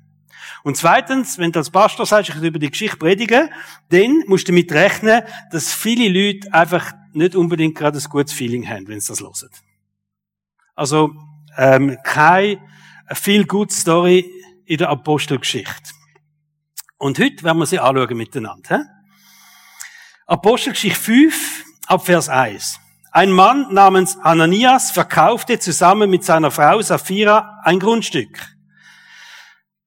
Und 0.62 0.76
zweitens, 0.76 1.38
wenn 1.38 1.50
du 1.50 1.58
als 1.58 1.70
Pastor 1.70 2.06
sagst, 2.06 2.30
ich 2.30 2.40
will 2.40 2.48
über 2.48 2.58
die 2.60 2.70
Geschichte 2.70 2.96
predigen, 2.96 3.50
dann 3.88 4.22
musst 4.26 4.46
du 4.46 4.52
damit 4.52 4.70
rechnen, 4.72 5.22
dass 5.50 5.72
viele 5.72 6.08
Leute 6.08 6.52
einfach 6.54 6.92
nicht 7.12 7.34
unbedingt 7.34 7.76
gerade 7.76 7.98
ein 7.98 8.04
gutes 8.04 8.32
Feeling 8.32 8.68
haben, 8.68 8.86
wenn 8.86 9.00
sie 9.00 9.08
das 9.08 9.20
hören. 9.20 9.50
Also, 10.74 11.10
ähm, 11.58 11.98
keine 12.04 12.60
viel 13.12 13.44
gute 13.44 13.74
Story 13.74 14.30
in 14.64 14.78
der 14.78 14.88
Apostelgeschichte. 14.88 15.90
Und 16.98 17.18
heute 17.18 17.42
werden 17.42 17.58
wir 17.58 17.66
sie 17.66 17.80
anschauen 17.80 18.16
miteinander. 18.16 18.78
He? 18.78 18.84
Apostelgeschichte 20.26 21.00
5, 21.00 21.64
ab 21.86 22.06
Vers 22.06 22.28
1. 22.28 22.78
Ein 23.10 23.30
Mann 23.30 23.66
namens 23.70 24.18
Ananias 24.22 24.90
verkaufte 24.90 25.58
zusammen 25.58 26.08
mit 26.08 26.24
seiner 26.24 26.50
Frau 26.50 26.80
Sapphira 26.80 27.60
ein 27.62 27.78
Grundstück. 27.78 28.38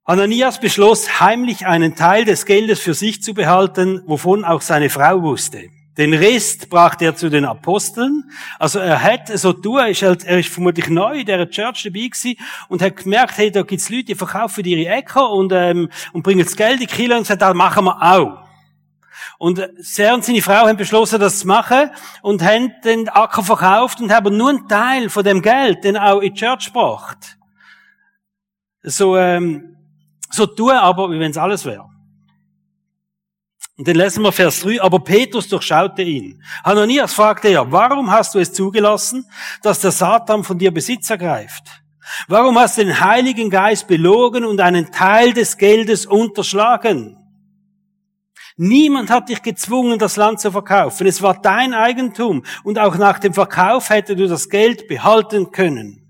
Ananias 0.03 0.59
beschloss, 0.59 1.19
heimlich 1.19 1.65
einen 1.65 1.95
Teil 1.95 2.25
des 2.25 2.45
Geldes 2.45 2.79
für 2.79 2.93
sich 2.93 3.23
zu 3.23 3.33
behalten, 3.33 4.03
wovon 4.05 4.45
auch 4.45 4.61
seine 4.61 4.91
Frau 4.91 5.23
wusste. 5.23 5.69
Den 5.97 6.13
Rest 6.13 6.69
brachte 6.69 7.05
er 7.05 7.15
zu 7.15 7.29
den 7.29 7.45
Aposteln. 7.45 8.25
Also 8.59 8.79
er 8.79 9.01
hat 9.01 9.29
so 9.35 9.53
tun, 9.53 9.79
er 9.79 9.87
ist, 9.87 10.03
halt, 10.03 10.23
er 10.25 10.39
ist 10.39 10.49
vermutlich 10.49 10.89
neu 10.89 11.21
in 11.21 11.25
der 11.25 11.49
Church 11.49 11.83
dabei 11.83 12.07
gewesen 12.07 12.35
und 12.67 12.83
hat 12.83 12.97
gemerkt, 12.97 13.37
hey, 13.37 13.49
da 13.49 13.63
gibt's 13.63 13.89
Leute, 13.89 14.03
die 14.03 14.15
verkaufen 14.15 14.65
ihre 14.65 14.87
Äcker 14.87 15.31
und, 15.31 15.51
ähm, 15.51 15.89
und 16.11 16.21
bringen 16.21 16.43
das 16.43 16.55
Geld 16.55 16.73
in 16.73 16.79
die 16.81 16.85
Kirche 16.85 17.13
und 17.13 17.21
gesagt, 17.21 17.41
das 17.41 17.55
machen 17.55 17.85
wir 17.85 17.99
auch. 17.99 18.44
Und 19.38 19.60
er 19.60 20.13
und 20.13 20.25
seine 20.25 20.41
Frau 20.41 20.67
haben 20.67 20.77
beschlossen, 20.77 21.20
das 21.20 21.39
zu 21.39 21.48
machen 21.48 21.91
und 22.22 22.41
haben 22.44 22.74
den 22.84 23.10
Acker 23.10 23.44
verkauft 23.44 24.01
und 24.01 24.13
haben 24.13 24.36
nur 24.36 24.50
einen 24.50 24.67
Teil 24.67 25.10
von 25.10 25.24
dem 25.24 25.41
Geld 25.41 25.84
dann 25.84 25.98
auch 25.98 26.20
in 26.20 26.34
die 26.34 26.39
Church 26.39 26.67
gebracht. 26.67 27.38
So, 28.84 29.17
ähm, 29.17 29.75
so 30.29 30.46
tun 30.46 30.72
aber, 30.72 31.10
wie 31.12 31.20
wenn 31.20 31.32
es 31.32 31.38
alles 31.38 31.65
wäre. 31.65 31.89
Und 33.77 33.88
dann 33.88 33.96
lesen 33.96 34.24
wir 34.24 34.32
Vers 34.32 34.62
3, 34.62 34.82
aber 34.82 35.00
Petrus 35.00 35.50
durchschaute 35.50 36.01
ihn. 36.01 36.41
Hananias 36.63 37.13
fragte 37.13 37.50
er, 37.50 37.70
warum 37.72 38.10
hast 38.10 38.34
du 38.34 38.39
es 38.39 38.53
zugelassen, 38.53 39.29
dass 39.62 39.82
der 39.82 39.91
Satan 39.91 40.46
von 40.46 40.58
dir 40.58 40.72
Besitz 40.72 41.10
ergreift? 41.10 41.63
Warum 42.27 42.58
hast 42.58 42.77
du 42.77 42.86
den 42.86 43.00
Heiligen 43.00 43.50
Geist 43.50 43.88
belogen 43.88 44.46
und 44.46 44.62
einen 44.62 44.91
Teil 44.91 45.34
des 45.34 45.58
Geldes 45.58 46.05
unterschlagen? 46.05 47.17
Niemand 48.57 49.09
hat 49.09 49.27
dich 49.27 49.41
gezwungen, 49.41 50.00
das 50.00 50.15
Land 50.15 50.39
zu 50.39 50.51
verkaufen. 50.51 51.07
Es 51.07 51.21
war 51.21 51.41
dein 51.41 51.74
Eigentum 51.74 52.43
und 52.63 52.79
auch 52.79 52.97
nach 52.97 53.19
dem 53.19 53.33
Verkauf 53.33 53.89
hätte 53.89 54.15
du 54.15 54.27
das 54.27 54.50
Geld 54.50 54.88
behalten 54.88 55.51
können. 55.51 56.01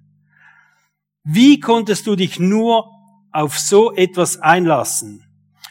Wie 1.23 1.59
konntest 1.59 2.05
du 2.05 2.15
dich 2.15 2.39
nur 2.39 2.91
auf 3.31 3.57
so 3.57 3.93
etwas 3.93 4.39
einlassen? 4.39 5.23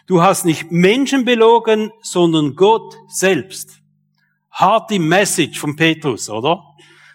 Du 0.07 0.21
hast 0.21 0.45
nicht 0.45 0.73
Menschen 0.73 1.25
belogen, 1.25 1.93
sondern 2.02 2.57
Gott 2.57 2.97
selbst. 3.09 3.78
Harte 4.50 4.99
Message 4.99 5.59
von 5.59 5.76
Petrus, 5.76 6.28
oder? 6.28 6.62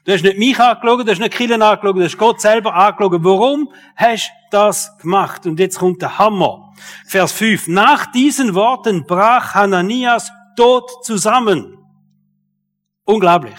Du 0.05 0.13
hast 0.13 0.23
nicht 0.23 0.39
mich 0.39 0.59
angelogen, 0.59 1.05
du 1.05 1.11
hast 1.11 1.19
nicht 1.19 1.33
Killen 1.33 1.61
angelogen, 1.61 1.99
du 1.99 2.05
hast 2.05 2.17
Gott 2.17 2.39
selber 2.39 2.73
angelogen. 2.73 3.23
Warum 3.23 3.71
hast 3.95 4.29
du 4.29 4.57
das 4.57 4.97
gemacht? 4.97 5.45
Und 5.45 5.59
jetzt 5.59 5.77
kommt 5.77 6.01
der 6.01 6.17
Hammer. 6.17 6.68
Vers 7.05 7.31
5. 7.33 7.67
Nach 7.67 8.11
diesen 8.11 8.55
Worten 8.55 9.05
brach 9.05 9.53
Hananias 9.53 10.31
tot 10.55 11.03
zusammen. 11.03 11.77
Unglaublich. 13.05 13.57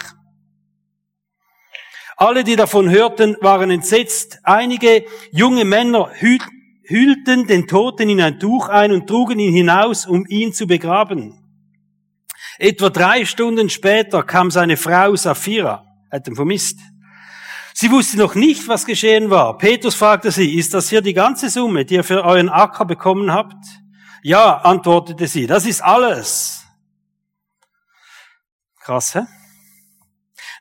Alle, 2.17 2.43
die 2.43 2.55
davon 2.55 2.89
hörten, 2.89 3.35
waren 3.41 3.71
entsetzt. 3.71 4.39
Einige 4.43 5.05
junge 5.31 5.65
Männer 5.65 6.11
hüllten 6.13 7.47
den 7.47 7.67
Toten 7.67 8.09
in 8.09 8.21
ein 8.21 8.39
Tuch 8.39 8.69
ein 8.69 8.91
und 8.91 9.07
trugen 9.07 9.39
ihn 9.39 9.53
hinaus, 9.53 10.05
um 10.05 10.25
ihn 10.27 10.53
zu 10.53 10.67
begraben. 10.67 11.37
Etwa 12.59 12.89
drei 12.89 13.25
Stunden 13.25 13.69
später 13.69 14.21
kam 14.23 14.51
seine 14.51 14.77
Frau 14.77 15.15
Sapphira 15.15 15.87
hat 16.11 16.27
ihn 16.27 16.35
vermisst. 16.35 16.79
Sie 17.73 17.91
wusste 17.91 18.17
noch 18.17 18.35
nicht, 18.35 18.67
was 18.67 18.85
geschehen 18.85 19.29
war. 19.29 19.57
Petrus 19.57 19.95
fragte 19.95 20.31
sie, 20.31 20.57
ist 20.57 20.73
das 20.73 20.89
hier 20.89 21.01
die 21.01 21.13
ganze 21.13 21.49
Summe, 21.49 21.85
die 21.85 21.95
ihr 21.95 22.03
für 22.03 22.23
euren 22.23 22.49
Acker 22.49 22.85
bekommen 22.85 23.31
habt? 23.31 23.63
Ja, 24.23 24.57
antwortete 24.57 25.27
sie, 25.27 25.47
das 25.47 25.65
ist 25.65 25.81
alles. 25.81 26.65
Krass, 28.79 29.15
hä? 29.15 29.21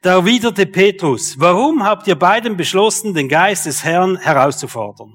Da 0.02 0.12
erwiderte 0.12 0.66
Petrus, 0.66 1.38
warum 1.38 1.84
habt 1.84 2.06
ihr 2.06 2.16
beiden 2.16 2.56
beschlossen, 2.56 3.12
den 3.12 3.28
Geist 3.28 3.66
des 3.66 3.84
Herrn 3.84 4.16
herauszufordern? 4.16 5.12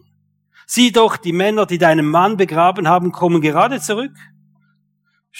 Sieh 0.67 0.91
doch, 0.91 1.17
die 1.17 1.33
Männer, 1.33 1.65
die 1.65 1.77
deinen 1.77 2.05
Mann 2.05 2.37
begraben 2.37 2.87
haben, 2.87 3.11
kommen 3.11 3.41
gerade 3.41 3.81
zurück. 3.81 4.13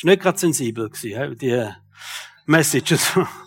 Nicht 0.04 0.22
gerade 0.22 0.38
sensibel 0.38 0.90
gewesen, 0.90 1.38
die 1.38 1.70
Messages. 2.46 3.12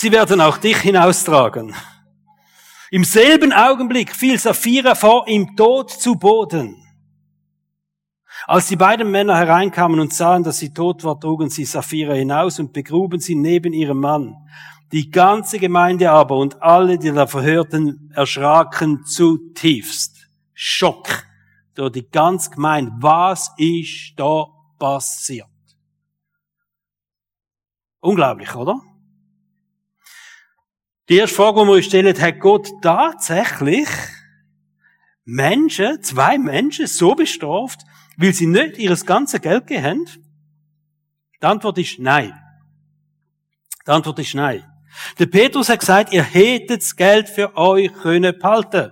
Sie 0.00 0.12
werden 0.12 0.40
auch 0.40 0.58
dich 0.58 0.76
hinaustragen. 0.76 1.74
Im 2.92 3.02
selben 3.02 3.52
Augenblick 3.52 4.14
fiel 4.14 4.38
Sapphira 4.38 4.94
vor 4.94 5.26
ihm 5.26 5.56
tot 5.56 5.90
zu 5.90 6.14
Boden. 6.14 6.76
Als 8.46 8.68
die 8.68 8.76
beiden 8.76 9.10
Männer 9.10 9.36
hereinkamen 9.36 9.98
und 9.98 10.14
sahen, 10.14 10.44
dass 10.44 10.58
sie 10.58 10.72
tot 10.72 11.02
war, 11.02 11.18
trugen 11.18 11.50
sie 11.50 11.64
Sapphira 11.64 12.12
hinaus 12.12 12.60
und 12.60 12.72
begruben 12.72 13.18
sie 13.18 13.34
neben 13.34 13.72
ihrem 13.72 13.98
Mann. 13.98 14.36
Die 14.92 15.10
ganze 15.10 15.58
Gemeinde 15.58 16.12
aber 16.12 16.36
und 16.36 16.62
alle, 16.62 16.96
die 16.96 17.10
da 17.10 17.26
verhörten, 17.26 18.12
erschraken 18.14 19.04
zutiefst. 19.04 20.28
Schock. 20.54 21.24
Durch 21.74 21.90
die 21.90 22.08
ganze 22.08 22.50
Gemeinde. 22.50 22.92
Was 23.00 23.52
ist 23.56 24.12
da 24.14 24.46
passiert? 24.78 25.48
Unglaublich, 27.98 28.54
oder? 28.54 28.80
Die 31.08 31.16
erste 31.16 31.36
Frage, 31.36 31.60
die 31.60 31.66
wir 31.66 31.72
uns 31.72 31.86
stellen, 31.86 32.20
hat 32.20 32.40
Gott 32.40 32.68
tatsächlich 32.82 33.88
Menschen, 35.24 36.02
zwei 36.02 36.36
Menschen 36.36 36.86
so 36.86 37.14
bestraft, 37.14 37.80
weil 38.18 38.34
sie 38.34 38.46
nicht 38.46 38.78
ihres 38.78 39.06
ganze 39.06 39.40
Geld 39.40 39.66
gegeben 39.66 39.84
haben? 39.84 40.04
Die 41.40 41.46
Antwort 41.46 41.78
ist 41.78 41.98
nein. 41.98 42.38
Die 43.86 43.90
Antwort 43.90 44.18
ist 44.18 44.34
nein. 44.34 44.64
Der 45.18 45.26
Petrus 45.26 45.68
hat 45.68 45.80
gesagt, 45.80 46.12
ihr 46.12 46.22
hättet 46.22 46.82
das 46.82 46.96
Geld 46.96 47.28
für 47.28 47.56
euch 47.56 47.92
können 47.94 48.38
behalten. 48.38 48.90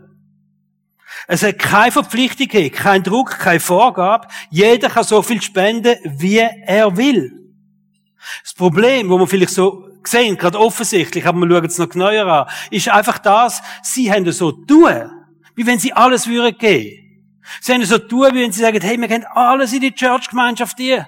Es 1.27 1.43
hat 1.43 1.59
keine 1.59 1.93
Verpflichtung 1.93 2.49
gegeben, 2.49 2.75
kein 2.75 3.03
Druck, 3.03 3.39
keine 3.39 3.61
Vorgabe. 3.61 4.29
Jeder 4.51 4.89
kann 4.89 5.05
so 5.05 5.23
viel 5.23 5.43
spenden, 5.43 5.97
wie 6.05 6.39
er 6.39 6.97
will. 6.97 7.55
Das 8.43 8.55
Problem, 8.55 9.09
wo 9.09 9.19
man 9.19 9.27
vielleicht 9.27 9.53
so 9.53 9.87
gesehen, 10.07 10.37
gerade 10.37 10.59
offensichtlich, 10.59 11.27
aber 11.27 11.41
wir 11.41 11.57
schauen 11.57 11.65
es 11.67 11.79
noch 11.79 11.89
genauer 11.89 12.27
an, 12.27 12.49
ist 12.71 12.89
einfach 12.89 13.19
das, 13.19 13.63
sie 13.83 14.11
haben 14.11 14.31
so 14.33 14.53
tun, 14.53 15.11
wie 15.55 15.67
wenn 15.67 15.79
sie 15.79 15.93
alles 15.93 16.27
würden 16.27 16.57
geben. 16.57 17.03
Sie 17.61 17.73
haben 17.73 17.85
so 17.85 17.99
tun, 17.99 18.29
wie 18.33 18.43
wenn 18.43 18.53
sie 18.53 18.63
sagen, 18.63 18.81
hey, 18.81 18.99
wir 18.99 19.09
gehen 19.09 19.25
alles 19.25 19.73
in 19.73 19.81
die 19.81 19.95
Church-Gemeinschaft 19.95 20.79
hier. 20.79 21.07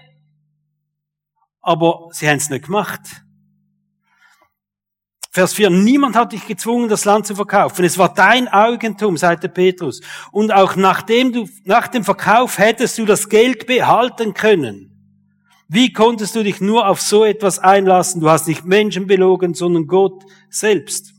Aber 1.61 2.09
sie 2.13 2.29
haben 2.29 2.37
es 2.37 2.51
nicht 2.51 2.67
gemacht. 2.67 3.01
Vers 5.31 5.55
4. 5.55 5.71
Niemand 5.71 6.17
hat 6.17 6.33
dich 6.33 6.47
gezwungen, 6.47 6.89
das 6.89 7.05
Land 7.05 7.27
zu 7.27 7.35
verkaufen. 7.35 7.85
Es 7.85 7.99
war 7.99 8.13
dein 8.13 8.49
Eigentum, 8.49 9.17
sagte 9.17 9.49
Petrus. 9.49 10.01
Und 10.33 10.53
auch 10.53 10.75
nachdem 10.75 11.33
du, 11.33 11.49
nach 11.65 11.89
dem 11.89 12.05
Verkauf 12.05 12.59
hättest 12.59 12.99
du 12.99 13.05
das 13.05 13.29
Geld 13.29 13.67
behalten 13.67 14.35
können. 14.35 14.88
Wie 15.69 15.93
konntest 15.93 16.35
du 16.35 16.43
dich 16.43 16.63
nur 16.63 16.89
auf 16.89 17.01
so 17.01 17.27
etwas 17.27 17.59
einlassen? 17.59 18.23
Du 18.23 18.31
hast 18.31 18.49
nicht 18.49 18.65
Menschen 18.65 19.07
belogen, 19.07 19.53
sondern 19.53 19.87
Gott 19.87 20.25
selbst. 20.49 21.13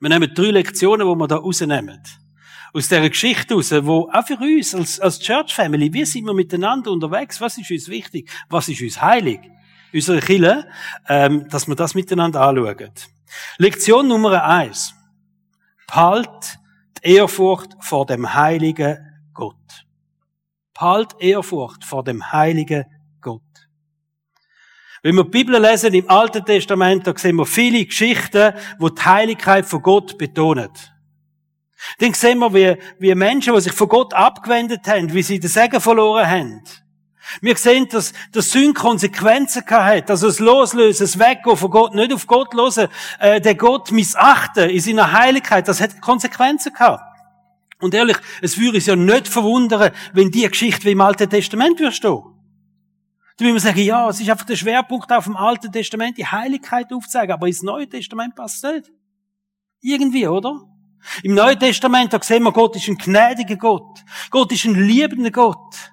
Wir 0.00 0.08
nehmen 0.08 0.34
drei 0.34 0.50
Lektionen, 0.50 1.06
wo 1.06 1.14
wir 1.14 1.28
da 1.28 1.36
rausnehmen. 1.36 2.02
Aus 2.74 2.88
dieser 2.88 3.08
Geschichte 3.08 3.54
raus, 3.54 3.70
wo 3.70 4.10
auch 4.12 4.26
für 4.26 4.36
uns 4.38 4.74
als, 4.74 5.00
als 5.00 5.20
Church 5.20 5.54
Family, 5.54 5.92
wie 5.92 6.04
sind 6.04 6.26
wir 6.26 6.34
miteinander 6.34 6.90
unterwegs? 6.90 7.40
Was 7.40 7.56
ist 7.56 7.70
uns 7.70 7.88
wichtig? 7.88 8.28
Was 8.50 8.68
ist 8.68 8.82
uns 8.82 9.00
heilig? 9.00 9.40
Unsere 9.94 10.20
Kille, 10.20 10.68
ähm, 11.08 11.48
dass 11.48 11.68
wir 11.68 11.76
das 11.76 11.94
miteinander 11.94 12.40
anschauen. 12.40 12.90
Lektion 13.58 14.08
Nummer 14.08 14.44
eins. 14.44 14.94
Palt 15.86 16.58
die 17.04 17.14
Ehrfurcht 17.14 17.76
vor 17.80 18.04
dem 18.04 18.34
heiligen 18.34 18.98
Gott. 19.32 19.86
Palt 20.74 21.14
Ehrfurcht 21.20 21.84
vor 21.84 22.02
dem 22.02 22.32
heiligen 22.32 22.84
wenn 25.06 25.14
wir 25.14 25.22
die 25.22 25.30
Bibel 25.30 25.62
lesen 25.62 25.94
im 25.94 26.10
Alten 26.10 26.44
Testament, 26.44 27.06
da 27.06 27.16
sehen 27.16 27.36
wir 27.36 27.46
viele 27.46 27.84
Geschichten, 27.84 28.52
wo 28.80 28.88
die 28.88 29.04
Heiligkeit 29.04 29.64
von 29.64 29.80
Gott 29.80 30.18
betonen. 30.18 30.70
Dann 32.00 32.12
sehen 32.12 32.40
wir, 32.40 32.52
wie, 32.52 32.76
wie 32.98 33.14
Menschen, 33.14 33.54
die 33.54 33.60
sich 33.60 33.72
von 33.72 33.86
Gott 33.86 34.12
abgewendet 34.12 34.80
haben, 34.88 35.14
wie 35.14 35.22
sie 35.22 35.38
den 35.38 35.48
Segen 35.48 35.80
verloren 35.80 36.28
haben. 36.28 36.64
Wir 37.40 37.54
sehen, 37.54 37.86
dass 37.88 38.14
das 38.32 38.50
Sünde 38.50 38.74
Konsequenzen 38.74 39.64
hat, 39.64 40.10
also 40.10 40.26
das 40.26 40.40
Loslösen, 40.40 41.06
das 41.06 41.20
Weggehen 41.20 41.56
von 41.56 41.70
Gott, 41.70 41.94
nicht 41.94 42.12
auf 42.12 42.26
Gott 42.26 42.52
hören, 42.52 42.88
äh, 43.20 43.40
den 43.40 43.56
Gott 43.58 43.92
missachten 43.92 44.70
in 44.70 44.80
seiner 44.80 45.12
Heiligkeit, 45.12 45.68
das 45.68 45.80
hat 45.80 46.00
Konsequenzen 46.00 46.72
gehabt. 46.72 47.04
Und 47.78 47.94
ehrlich, 47.94 48.16
es 48.42 48.58
würde 48.58 48.78
uns 48.78 48.86
ja 48.86 48.96
nicht 48.96 49.28
verwundern, 49.28 49.92
wenn 50.14 50.32
die 50.32 50.48
Geschichte 50.48 50.84
wie 50.84 50.92
im 50.92 51.00
Alten 51.00 51.30
Testament 51.30 51.78
würde 51.78 51.94
stehen. 51.94 52.35
Da 53.36 53.44
will 53.44 53.52
man 53.52 53.60
sagen, 53.60 53.80
ja, 53.80 54.08
es 54.08 54.20
ist 54.20 54.30
einfach 54.30 54.46
der 54.46 54.56
Schwerpunkt 54.56 55.12
auf 55.12 55.24
dem 55.24 55.36
Alten 55.36 55.70
Testament, 55.70 56.16
die 56.16 56.26
Heiligkeit 56.26 56.92
aufzuzeigen, 56.92 57.34
aber 57.34 57.46
ins 57.46 57.62
Neue 57.62 57.88
Testament 57.88 58.34
passt 58.34 58.64
es 58.64 58.72
nicht. 58.72 58.92
Irgendwie, 59.82 60.26
oder? 60.26 60.62
Im 61.22 61.34
Neuen 61.34 61.58
Testament, 61.58 62.12
da 62.12 62.22
sehen 62.22 62.42
wir, 62.42 62.52
Gott 62.52 62.76
ist 62.76 62.88
ein 62.88 62.96
gnädiger 62.96 63.56
Gott. 63.56 64.02
Gott 64.30 64.52
ist 64.52 64.64
ein 64.64 64.74
liebender 64.74 65.30
Gott. 65.30 65.92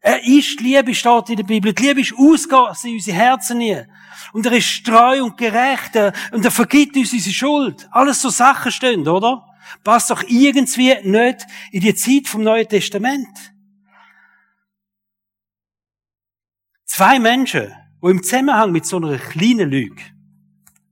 Er 0.00 0.22
ist 0.22 0.60
Liebe, 0.60 0.94
steht 0.94 1.30
in 1.30 1.36
der 1.36 1.44
Bibel. 1.44 1.72
Die 1.72 1.82
Liebe 1.82 2.00
ist 2.00 2.14
ausgegossen 2.16 2.90
in 2.90 2.96
unsere 2.96 3.16
Herzen 3.16 3.60
hier. 3.60 3.86
Und 4.32 4.44
er 4.44 4.52
ist 4.52 4.84
treu 4.84 5.22
und 5.24 5.36
gerecht. 5.36 5.96
Und 6.32 6.44
er 6.44 6.50
vergibt 6.50 6.96
uns 6.96 7.12
unsere 7.12 7.34
Schuld. 7.34 7.88
Alles 7.90 8.20
so 8.20 8.28
Sachen 8.28 8.70
stehen, 8.72 9.06
oder? 9.08 9.46
Passt 9.82 10.10
doch 10.10 10.22
irgendwie 10.22 10.94
nicht 11.04 11.46
in 11.70 11.80
die 11.80 11.94
Zeit 11.94 12.28
vom 12.28 12.42
Neuen 12.42 12.68
Testament. 12.68 13.53
Zwei 16.96 17.18
Menschen, 17.18 17.72
die 18.04 18.08
im 18.08 18.22
Zusammenhang 18.22 18.70
mit 18.70 18.86
so 18.86 18.98
einer 18.98 19.18
kleinen 19.18 19.68
Lüge, 19.68 20.00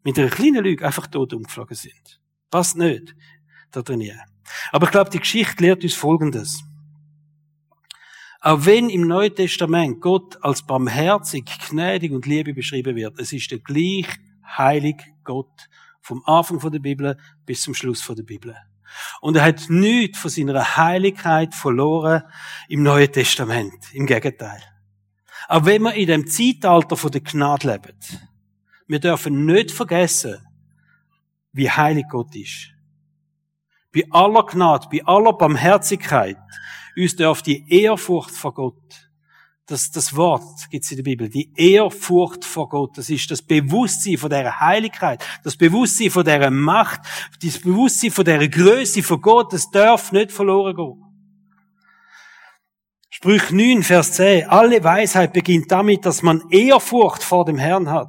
mit 0.02 0.18
einer 0.18 0.30
kleinen 0.30 0.64
Lüge 0.64 0.84
einfach 0.84 1.06
tot 1.06 1.32
umgeflogen 1.32 1.76
sind. 1.76 2.20
Passt 2.50 2.76
nicht 2.76 3.14
da 3.70 3.82
drin. 3.82 4.10
Aber 4.72 4.86
ich 4.86 4.90
glaube, 4.90 5.10
die 5.10 5.20
Geschichte 5.20 5.62
lehrt 5.62 5.84
uns 5.84 5.94
Folgendes. 5.94 6.64
Auch 8.40 8.66
wenn 8.66 8.90
im 8.90 9.06
Neuen 9.06 9.32
Testament 9.32 10.00
Gott 10.00 10.42
als 10.42 10.66
barmherzig, 10.66 11.44
gnädig 11.68 12.10
und 12.10 12.26
Liebe 12.26 12.52
beschrieben 12.52 12.96
wird, 12.96 13.20
es 13.20 13.32
ist 13.32 13.52
der 13.52 13.60
gleich 13.60 14.08
heilig 14.58 14.96
Gott 15.22 15.68
vom 16.00 16.24
Anfang 16.24 16.58
der 16.68 16.80
Bibel 16.80 17.16
bis 17.46 17.62
zum 17.62 17.74
Schluss 17.74 18.04
der 18.04 18.24
Bibel. 18.24 18.56
Und 19.20 19.36
er 19.36 19.44
hat 19.44 19.70
nichts 19.70 20.18
von 20.18 20.32
seiner 20.32 20.76
Heiligkeit 20.76 21.54
verloren 21.54 22.24
im 22.68 22.82
Neuen 22.82 23.12
Testament. 23.12 23.94
Im 23.94 24.06
Gegenteil. 24.06 24.71
Auch 25.48 25.64
wenn 25.64 25.82
wir 25.82 25.94
in 25.94 26.06
dem 26.06 26.26
Zeitalter 26.26 26.96
von 26.96 27.10
der 27.10 27.20
Gnade 27.20 27.66
leben, 27.72 27.98
wir 28.86 29.00
dürfen 29.00 29.46
nicht 29.46 29.70
vergessen, 29.70 30.38
wie 31.52 31.70
heilig 31.70 32.06
Gott 32.10 32.34
ist. 32.34 32.70
Bei 33.94 34.04
aller 34.10 34.44
Gnade, 34.46 34.88
bei 34.90 35.04
aller 35.04 35.32
Barmherzigkeit, 35.32 36.38
uns 36.96 37.16
darf 37.16 37.42
die 37.42 37.64
Ehrfurcht 37.68 38.30
vor 38.30 38.54
Gott, 38.54 39.10
das, 39.66 39.90
das 39.90 40.14
Wort 40.16 40.68
gibt's 40.70 40.90
in 40.90 40.98
der 40.98 41.04
Bibel, 41.04 41.28
die 41.28 41.50
Ehrfurcht 41.56 42.44
vor 42.44 42.68
Gott, 42.68 42.98
das 42.98 43.08
ist 43.08 43.30
das 43.30 43.40
Bewusstsein 43.40 44.18
von 44.18 44.28
der 44.28 44.60
Heiligkeit, 44.60 45.24
das 45.44 45.56
Bewusstsein 45.56 46.10
von 46.10 46.24
der 46.24 46.50
Macht, 46.50 47.00
das 47.42 47.58
Bewusstsein 47.58 48.10
von 48.10 48.24
der 48.24 48.48
Größe 48.48 49.02
von 49.02 49.20
Gott, 49.20 49.52
das 49.52 49.70
darf 49.70 50.12
nicht 50.12 50.32
verloren 50.32 50.76
gehen. 50.76 51.01
Sprüch 53.22 53.52
9, 53.52 53.84
Vers 53.84 54.14
10. 54.14 54.48
Alle 54.48 54.82
Weisheit 54.82 55.32
beginnt 55.32 55.70
damit, 55.70 56.04
dass 56.04 56.22
man 56.22 56.42
Ehrfurcht 56.50 57.22
vor 57.22 57.44
dem 57.44 57.56
Herrn 57.56 57.88
hat. 57.88 58.08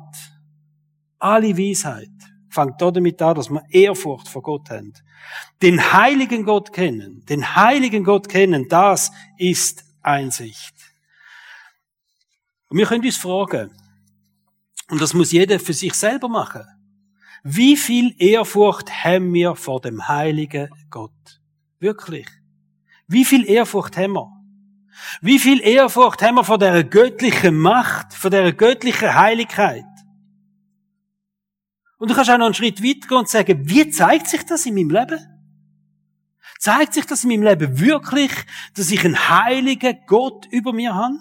Alle 1.20 1.56
Weisheit 1.56 2.10
fängt 2.50 2.82
damit 2.82 3.22
an, 3.22 3.36
dass 3.36 3.52
man 3.52 3.64
Ehrfurcht 3.70 4.28
vor 4.28 4.42
Gott 4.42 4.72
hat. 4.72 5.04
Den 5.62 5.94
heiligen 5.94 6.46
Gott 6.46 6.74
kennen, 6.74 7.24
den 7.30 7.56
heiligen 7.56 8.04
Gott 8.04 8.28
kennen, 8.28 8.68
das 8.70 9.12
ist 9.38 9.86
Einsicht. 10.02 10.74
Und 12.70 12.80
wir 12.80 12.88
können 12.88 13.06
uns 13.06 13.18
fragen, 13.18 13.70
und 14.90 15.00
das 15.00 15.14
muss 15.14 15.32
jeder 15.32 15.60
für 15.60 15.74
sich 15.74 15.94
selber 15.94 16.28
machen, 16.28 16.66
wie 17.44 17.78
viel 17.78 18.16
Ehrfurcht 18.18 18.90
haben 19.04 19.32
wir 19.32 19.56
vor 19.56 19.80
dem 19.80 20.08
heiligen 20.08 20.70
Gott? 20.90 21.40
Wirklich. 21.78 22.28
Wie 23.08 23.26
viel 23.26 23.48
Ehrfurcht 23.48 23.96
haben 23.96 24.14
wir? 24.14 24.33
Wie 25.22 25.40
viel 25.40 25.62
Ehrfurcht 25.62 26.22
haben 26.22 26.36
wir 26.36 26.44
vor 26.44 26.58
der 26.58 26.84
göttlichen 26.84 27.58
Macht, 27.58 28.14
vor 28.14 28.30
der 28.30 28.54
göttlichen 28.54 29.14
Heiligkeit? 29.14 29.86
Und 31.98 32.12
du 32.12 32.16
kannst 32.16 32.30
auch 32.30 32.38
noch 32.38 32.46
einen 32.46 32.54
Schritt 32.54 32.84
weitergehen 32.84 33.20
und 33.20 33.30
sagen, 33.30 33.70
wie 33.70 33.90
zeigt 33.90 34.28
sich 34.28 34.44
das 34.44 34.66
in 34.66 34.76
meinem 34.76 34.90
Leben? 34.90 35.20
Zeigt 36.60 36.94
sich 36.94 37.06
das 37.06 37.24
in 37.24 37.30
meinem 37.30 37.44
Leben 37.44 37.80
wirklich, 37.80 38.32
dass 38.76 38.92
ich 38.92 39.04
einen 39.06 39.30
heiligen 39.30 39.98
Gott 40.06 40.48
über 40.52 40.74
mir 40.74 40.94
habe? 40.94 41.18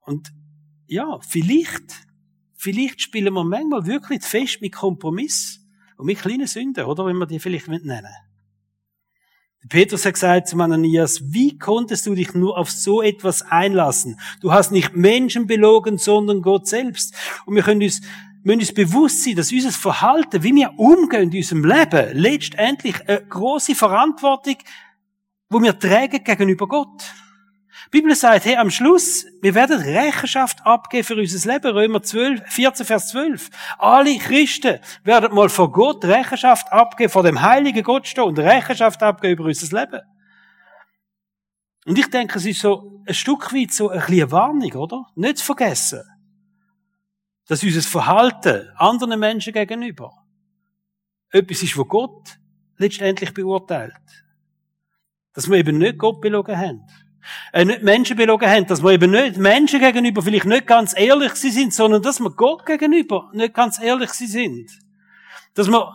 Und 0.00 0.32
ja, 0.86 1.18
vielleicht, 1.20 2.06
vielleicht 2.56 3.02
spielen 3.02 3.34
wir 3.34 3.44
manchmal 3.44 3.86
wirklich 3.86 4.22
fest 4.22 4.60
mit 4.60 4.74
Kompromiss 4.74 5.60
und 5.96 6.06
mit 6.06 6.18
kleinen 6.18 6.46
Sünden, 6.46 6.84
oder? 6.84 7.06
Wenn 7.06 7.18
wir 7.18 7.26
die 7.26 7.38
vielleicht 7.38 7.68
nennen 7.68 8.06
Petrus 9.68 10.04
hat 10.06 10.14
gesagt 10.14 10.48
zu 10.48 10.56
Ananias, 10.58 11.20
wie 11.32 11.58
konntest 11.58 12.06
du 12.06 12.14
dich 12.14 12.32
nur 12.32 12.56
auf 12.56 12.70
so 12.70 13.02
etwas 13.02 13.42
einlassen? 13.42 14.18
Du 14.40 14.52
hast 14.52 14.70
nicht 14.70 14.94
Menschen 14.94 15.46
belogen, 15.46 15.98
sondern 15.98 16.42
Gott 16.42 16.68
selbst. 16.68 17.14
Und 17.44 17.56
wir 17.56 17.62
können 17.62 17.82
uns, 17.82 18.00
müssen 18.44 18.60
uns 18.60 18.72
bewusst 18.72 19.24
sein, 19.24 19.34
dass 19.34 19.52
unser 19.52 19.72
Verhalten, 19.72 20.42
wie 20.44 20.54
wir 20.54 20.78
umgehen 20.78 21.30
in 21.32 21.38
unserem 21.38 21.64
Leben, 21.64 22.16
letztendlich 22.16 23.08
eine 23.08 23.26
große 23.26 23.74
Verantwortung, 23.74 24.56
wo 25.50 25.60
wir 25.60 25.76
tragen 25.78 26.22
gegenüber 26.22 26.68
Gott. 26.68 27.02
Die 27.88 28.02
Bibel 28.02 28.14
sagt, 28.14 28.44
hey, 28.44 28.56
am 28.56 28.68
Schluss, 28.68 29.24
wir 29.40 29.54
werden 29.54 29.80
Rechenschaft 29.80 30.58
abgeben 30.66 31.04
für 31.04 31.16
unser 31.16 31.50
Leben. 31.50 31.70
Römer 31.70 32.02
12, 32.02 32.42
14, 32.46 32.84
Vers 32.84 33.08
12. 33.08 33.48
Alle 33.78 34.18
Christen 34.18 34.78
werden 35.04 35.34
mal 35.34 35.48
vor 35.48 35.72
Gott 35.72 36.04
Rechenschaft 36.04 36.70
abgeben, 36.70 37.10
vor 37.10 37.22
dem 37.22 37.40
heiligen 37.40 37.82
Gott 37.82 38.06
stehen 38.06 38.24
und 38.24 38.38
Rechenschaft 38.38 39.02
abgeben 39.02 39.40
über 39.40 39.44
unser 39.44 39.80
Leben. 39.80 40.02
Und 41.86 41.98
ich 41.98 42.10
denke, 42.10 42.36
es 42.36 42.44
ist 42.44 42.60
so 42.60 43.02
ein 43.06 43.14
Stück 43.14 43.54
weit 43.54 43.72
so 43.72 43.88
ein 43.88 44.00
bisschen 44.00 44.30
Warnung, 44.32 44.72
oder? 44.72 45.06
Nicht 45.14 45.38
zu 45.38 45.46
vergessen, 45.46 46.02
dass 47.46 47.62
unser 47.62 47.80
Verhalten 47.80 48.68
anderen 48.76 49.18
Menschen 49.18 49.54
gegenüber 49.54 50.12
etwas 51.30 51.62
ist, 51.62 51.78
wo 51.78 51.86
Gott 51.86 52.38
letztendlich 52.76 53.32
beurteilt. 53.32 53.94
Dass 55.32 55.48
wir 55.48 55.56
eben 55.56 55.78
nicht 55.78 55.96
Gott 55.96 56.20
belogen 56.20 56.58
haben 56.58 56.82
äh, 57.52 57.64
nicht 57.64 57.82
Menschen 57.82 58.16
belogen 58.16 58.48
haben, 58.48 58.66
dass 58.66 58.82
wir 58.82 58.90
eben 58.90 59.10
nicht 59.10 59.36
Menschen 59.36 59.80
gegenüber 59.80 60.22
vielleicht 60.22 60.46
nicht 60.46 60.66
ganz 60.66 60.94
ehrlich 60.96 61.34
sind, 61.34 61.72
sondern 61.72 62.02
dass 62.02 62.20
wir 62.20 62.30
Gott 62.30 62.66
gegenüber 62.66 63.30
nicht 63.32 63.54
ganz 63.54 63.80
ehrlich 63.80 64.10
sind. 64.10 64.70
Dass 65.54 65.68
wir 65.68 65.94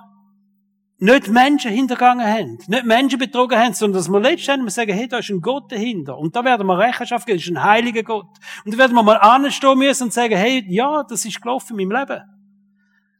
nicht 0.99 1.27
Menschen 1.27 1.71
hintergangen 1.71 2.25
haben, 2.25 2.59
nicht 2.67 2.85
Menschen 2.85 3.19
betrogen 3.19 3.59
haben, 3.59 3.73
sondern 3.73 3.99
dass 3.99 4.09
wir 4.09 4.19
letztendlich 4.21 4.73
sagen, 4.73 4.93
hey, 4.93 5.07
da 5.07 5.17
ist 5.17 5.29
ein 5.29 5.41
Gott 5.41 5.71
dahinter. 5.71 6.17
Und 6.17 6.35
da 6.35 6.45
werden 6.45 6.65
wir 6.65 6.77
Rechenschaft 6.77 7.25
geben, 7.25 7.39
das 7.39 7.45
ist 7.45 7.51
ein 7.51 7.63
heiliger 7.63 8.03
Gott. 8.03 8.27
Und 8.63 8.73
da 8.73 8.77
werden 8.77 8.93
wir 8.93 9.03
mal 9.03 9.17
anstehen 9.17 9.77
müssen 9.77 10.03
und 10.03 10.13
sagen, 10.13 10.37
hey, 10.37 10.63
ja, 10.69 11.03
das 11.03 11.25
ist 11.25 11.41
gelaufen 11.41 11.77
in 11.77 11.89
meinem 11.89 11.99
Leben. 11.99 12.21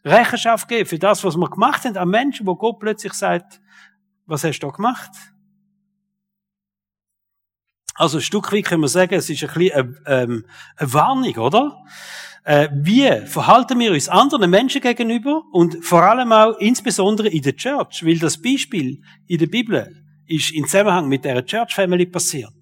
Rechenschaft 0.06 0.68
geben 0.68 0.88
für 0.88 1.00
das, 1.00 1.24
was 1.24 1.36
wir 1.36 1.50
gemacht 1.50 1.84
haben, 1.86 1.98
an 1.98 2.10
Menschen, 2.10 2.46
wo 2.46 2.56
Gott 2.56 2.80
plötzlich 2.80 3.14
sagt, 3.14 3.62
was 4.26 4.44
hast 4.44 4.60
du 4.60 4.68
da 4.68 4.74
gemacht? 4.74 5.12
Also 7.96 8.18
ein 8.18 8.22
Stück 8.22 8.52
weit 8.52 8.66
können 8.66 8.82
wir 8.82 8.88
sagen, 8.88 9.14
es 9.14 9.30
ist 9.30 9.44
ein 9.44 9.54
bisschen 9.54 9.72
eine, 9.74 10.24
ähm, 10.24 10.46
eine 10.78 10.94
Warnung, 10.94 11.36
oder? 11.38 11.78
Äh, 12.44 12.70
wie 12.74 13.26
verhalten 13.26 13.80
wir 13.80 13.92
uns 13.92 14.10
anderen 14.10 14.50
Menschen 14.50 14.82
gegenüber 14.82 15.44
und 15.54 15.84
vor 15.84 16.04
allem 16.04 16.32
auch 16.32 16.58
insbesondere 16.58 17.30
in 17.30 17.42
der 17.42 17.56
Church, 17.56 18.06
weil 18.06 18.20
das 18.20 18.42
Beispiel 18.42 19.02
in 19.28 19.38
der 19.38 19.48
Bibel 19.48 20.04
ist 20.28 20.52
in 20.52 20.66
Zusammenhang 20.66 21.08
mit 21.08 21.24
der 21.24 21.46
Church 21.46 21.74
Family 21.74 22.06
passiert. 22.06 22.54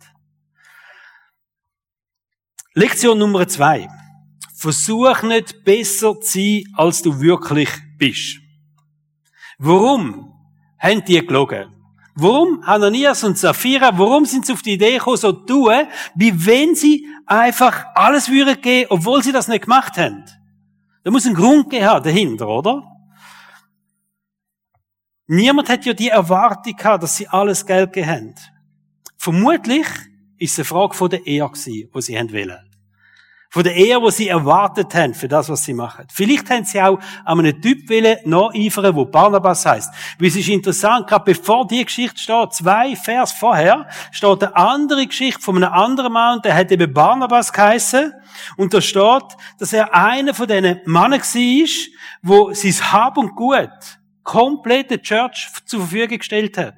Lektion 2.74 3.18
Nummer 3.18 3.48
zwei. 3.48 3.88
Versuch 4.56 5.24
nicht 5.24 5.64
besser 5.64 6.20
zu 6.22 6.40
sein, 6.40 6.64
als 6.76 7.02
du 7.02 7.20
wirklich 7.20 7.70
bist. 7.98 8.38
Warum 9.58 10.32
haben 10.78 11.04
die 11.04 11.26
gelogen? 11.26 11.81
Warum 12.16 12.66
Hananias 12.66 13.24
und 13.24 13.38
Sapphira, 13.38 13.98
warum 13.98 14.26
sind 14.26 14.46
sie 14.46 14.54
auf 14.54 14.62
die 14.62 14.74
Idee 14.74 14.94
gekommen, 14.94 15.18
so 15.18 15.32
zu 15.32 15.46
tun, 15.46 15.88
wie 16.16 16.46
wenn 16.46 16.76
sie 16.76 17.08
einfach 17.26 17.86
alles 17.96 18.30
würden 18.30 18.60
geben, 18.62 18.88
obwohl 18.90 19.24
sie 19.24 19.32
das 19.32 19.48
nicht 19.48 19.64
gemacht 19.64 19.98
haben? 19.98 20.26
Da 21.04 21.12
muss 21.12 21.26
ein 21.26 21.34
Grund 21.34 21.70
geben 21.70 21.86
dahinter, 22.04 22.48
oder? 22.48 22.84
Niemand 25.28 25.70
hat 25.70 25.86
ja 25.86 25.94
die 25.94 26.10
Erwartung 26.10 26.76
gehabt, 26.76 27.04
dass 27.04 27.16
sie 27.16 27.28
alles 27.28 27.66
Geld 27.66 27.94
gegeben 27.94 28.12
haben. 28.12 28.36
Vermutlich 29.18 29.88
ist 30.38 30.54
es 30.54 30.60
eine 30.60 30.66
Frage 30.66 30.94
von 30.94 31.10
der 31.10 31.26
Ehe 31.26 31.48
gewesen, 31.48 31.90
die 31.96 32.02
sie 32.02 32.16
wollen. 32.16 32.71
Von 33.54 33.64
der 33.64 33.76
Ehe, 33.76 34.00
die 34.00 34.12
sie 34.12 34.30
erwartet 34.30 34.96
haben 34.96 35.14
für 35.14 35.28
das, 35.28 35.50
was 35.50 35.66
sie 35.66 35.74
machen. 35.74 36.06
Vielleicht 36.10 36.50
haben 36.50 36.64
sie 36.64 36.82
auch 36.82 37.00
an 37.26 37.40
einem 37.40 37.62
Typ 37.62 37.90
willen 37.90 38.18
nacheifern, 38.24 38.96
wo 38.96 39.04
Barnabas 39.04 39.66
heißt. 39.66 39.94
Weil 40.18 40.30
es 40.30 40.38
ist 40.38 40.48
interessant, 40.48 41.06
gerade 41.06 41.26
bevor 41.26 41.68
die 41.68 41.84
Geschichte 41.84 42.18
steht, 42.18 42.54
zwei 42.54 42.96
Vers 42.96 43.34
vorher, 43.34 43.90
steht 44.14 44.42
eine 44.42 44.56
andere 44.56 45.06
Geschichte 45.06 45.42
von 45.42 45.58
einem 45.58 45.74
anderen 45.74 46.14
Mann, 46.14 46.42
der 46.42 46.56
hat 46.56 46.72
eben 46.72 46.94
Barnabas 46.94 47.52
geheißen. 47.52 48.14
Und 48.56 48.74
da 48.74 48.80
steht, 48.80 49.36
dass 49.60 49.74
er 49.74 49.94
einer 49.94 50.34
von 50.34 50.48
diesen 50.48 50.80
Männern 50.86 51.20
war, 51.20 51.70
wo 52.22 52.54
sein 52.54 52.94
Hab 52.94 53.18
und 53.18 53.36
Gut 53.36 53.70
komplett 54.24 54.92
der 54.92 55.02
Church 55.02 55.50
zur 55.66 55.82
Verfügung 55.82 56.20
gestellt 56.20 56.58
hat. 56.58 56.76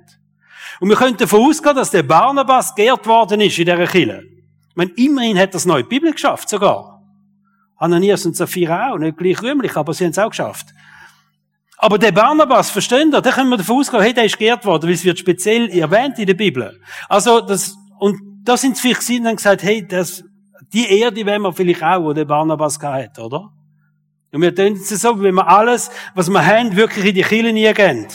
Und 0.79 0.89
wir 0.89 0.95
könnten 0.95 1.17
davon 1.17 1.41
ausgehen, 1.41 1.75
dass 1.75 1.91
der 1.91 2.01
Barnabas 2.01 2.73
geehrt 2.73 3.05
worden 3.05 3.41
ist 3.41 3.59
in 3.59 3.65
dieser 3.65 3.85
Kirche. 3.85 4.32
Ich 4.73 4.77
meine, 4.77 4.91
immerhin 4.95 5.37
hat 5.37 5.53
das 5.53 5.67
neue 5.67 5.83
Bibel 5.83 6.11
geschafft, 6.11 6.49
sogar. 6.49 6.99
Ananias 7.75 8.25
und 8.25 8.35
Sapphira 8.35 8.91
auch, 8.91 8.97
nicht 8.97 9.17
gleich 9.17 9.39
rühmlich, 9.43 9.77
aber 9.77 9.93
sie 9.93 10.05
haben 10.05 10.11
es 10.11 10.17
auch 10.17 10.31
geschafft. 10.31 10.73
Aber 11.77 11.99
der 11.99 12.11
Barnabas, 12.11 12.71
verstehen 12.71 13.11
ihr, 13.13 13.21
da 13.21 13.31
können 13.31 13.49
wir 13.51 13.57
davon 13.57 13.77
ausgehen, 13.77 14.01
hey, 14.01 14.15
der 14.15 14.25
ist 14.25 14.39
geehrt 14.39 14.65
worden, 14.65 14.87
weil 14.87 14.95
es 14.95 15.05
wird 15.05 15.19
speziell 15.19 15.69
erwähnt 15.69 16.17
in 16.17 16.25
der 16.25 16.33
Bibel. 16.33 16.81
Also, 17.07 17.41
das, 17.41 17.75
und 17.99 18.19
da 18.43 18.57
sind 18.57 18.75
sie 18.75 18.81
vielleicht 18.81 19.01
gesehen 19.01 19.27
und 19.27 19.35
gesagt, 19.35 19.61
hey, 19.61 19.87
das, 19.87 20.23
die 20.73 20.87
Ehre, 20.87 21.13
die 21.13 21.23
wollen 21.23 21.43
wir 21.43 21.53
vielleicht 21.53 21.83
auch, 21.83 22.01
wo 22.01 22.13
der 22.13 22.25
Barnabas 22.25 22.79
hat, 22.81 23.19
oder? 23.19 23.51
Und 24.31 24.41
wir 24.41 24.55
tun 24.55 24.73
es 24.73 24.89
so, 24.89 25.21
wenn 25.21 25.35
wir 25.35 25.47
alles, 25.47 25.91
was 26.15 26.29
wir 26.29 26.43
haben, 26.43 26.75
wirklich 26.75 27.05
in 27.05 27.13
die 27.13 27.21
Kirche 27.21 27.53
nie 27.53 27.71
gehen. 27.73 28.07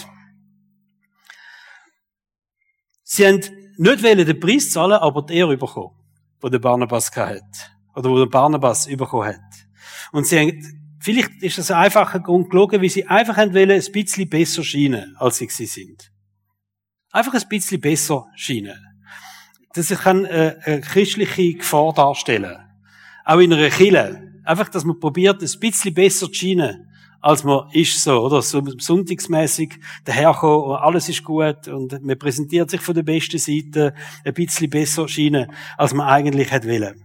Sie 3.05 3.25
haben 3.25 3.41
nicht 3.77 4.03
den 4.03 4.41
Preis 4.41 4.71
zahlen, 4.71 4.99
aber 4.99 5.23
die 5.23 5.37
Ehre 5.37 5.57
bekommen 5.57 5.98
wo 6.41 6.49
der 6.49 6.59
Barnabas 6.59 7.15
hat. 7.15 7.73
Oder 7.95 8.11
wo 8.11 8.19
der 8.19 8.27
Barnabas 8.27 8.87
bekommen 8.87 9.29
hat. 9.29 9.67
Und 10.13 10.27
sie 10.27 10.39
haben, 10.39 10.99
vielleicht 11.01 11.43
ist 11.43 11.59
das 11.59 11.71
ein 11.71 11.85
einfacher 11.85 12.21
Grund 12.21 12.51
gelogen, 12.51 12.81
wie 12.81 12.89
sie 12.89 13.07
einfach 13.07 13.37
haben 13.37 13.55
wollen, 13.55 13.71
ein 13.71 13.93
bisschen 13.93 14.29
besser 14.29 14.63
scheinen, 14.63 15.17
als 15.19 15.39
sie 15.39 15.49
sind. 15.49 16.11
Einfach 17.11 17.35
ein 17.35 17.49
bisschen 17.49 17.81
besser 17.81 18.27
scheinen. 18.37 18.79
Ich 19.75 19.89
kann, 19.89 20.25
äh, 20.25 20.57
eine 20.65 20.81
christliche 20.81 21.55
Gefahr 21.55 21.93
darstellen. 21.95 22.57
Auch 23.25 23.39
in 23.39 23.53
einer 23.53 23.71
Kille. 23.71 24.41
Einfach, 24.45 24.69
dass 24.69 24.85
man 24.85 24.99
probiert, 24.99 25.43
ein 25.43 25.61
bisschen 25.61 25.95
besser 25.95 26.27
zu 26.27 26.35
scheinen 26.35 26.88
als 27.21 27.45
man 27.45 27.69
ist 27.73 28.03
so, 28.03 28.21
oder? 28.21 28.43
So 28.43 28.63
sonntagsmäßig 28.79 29.75
daherkommen 30.05 30.71
und 30.71 30.77
alles 30.77 31.09
ist 31.09 31.25
gut 31.25 31.69
und 31.69 32.03
man 32.03 32.19
präsentiert 32.19 32.71
sich 32.71 32.81
von 32.81 32.95
der 32.95 33.03
besten 33.03 33.39
Seite 33.39 33.95
ein 34.25 34.35
bisschen 34.35 34.71
besser 34.71 35.09
scheinen, 35.09 35.51
als 35.77 35.95
man 35.95 36.07
eigentlich 36.07 36.51
hätte 36.51 36.69
wollen. 36.69 37.05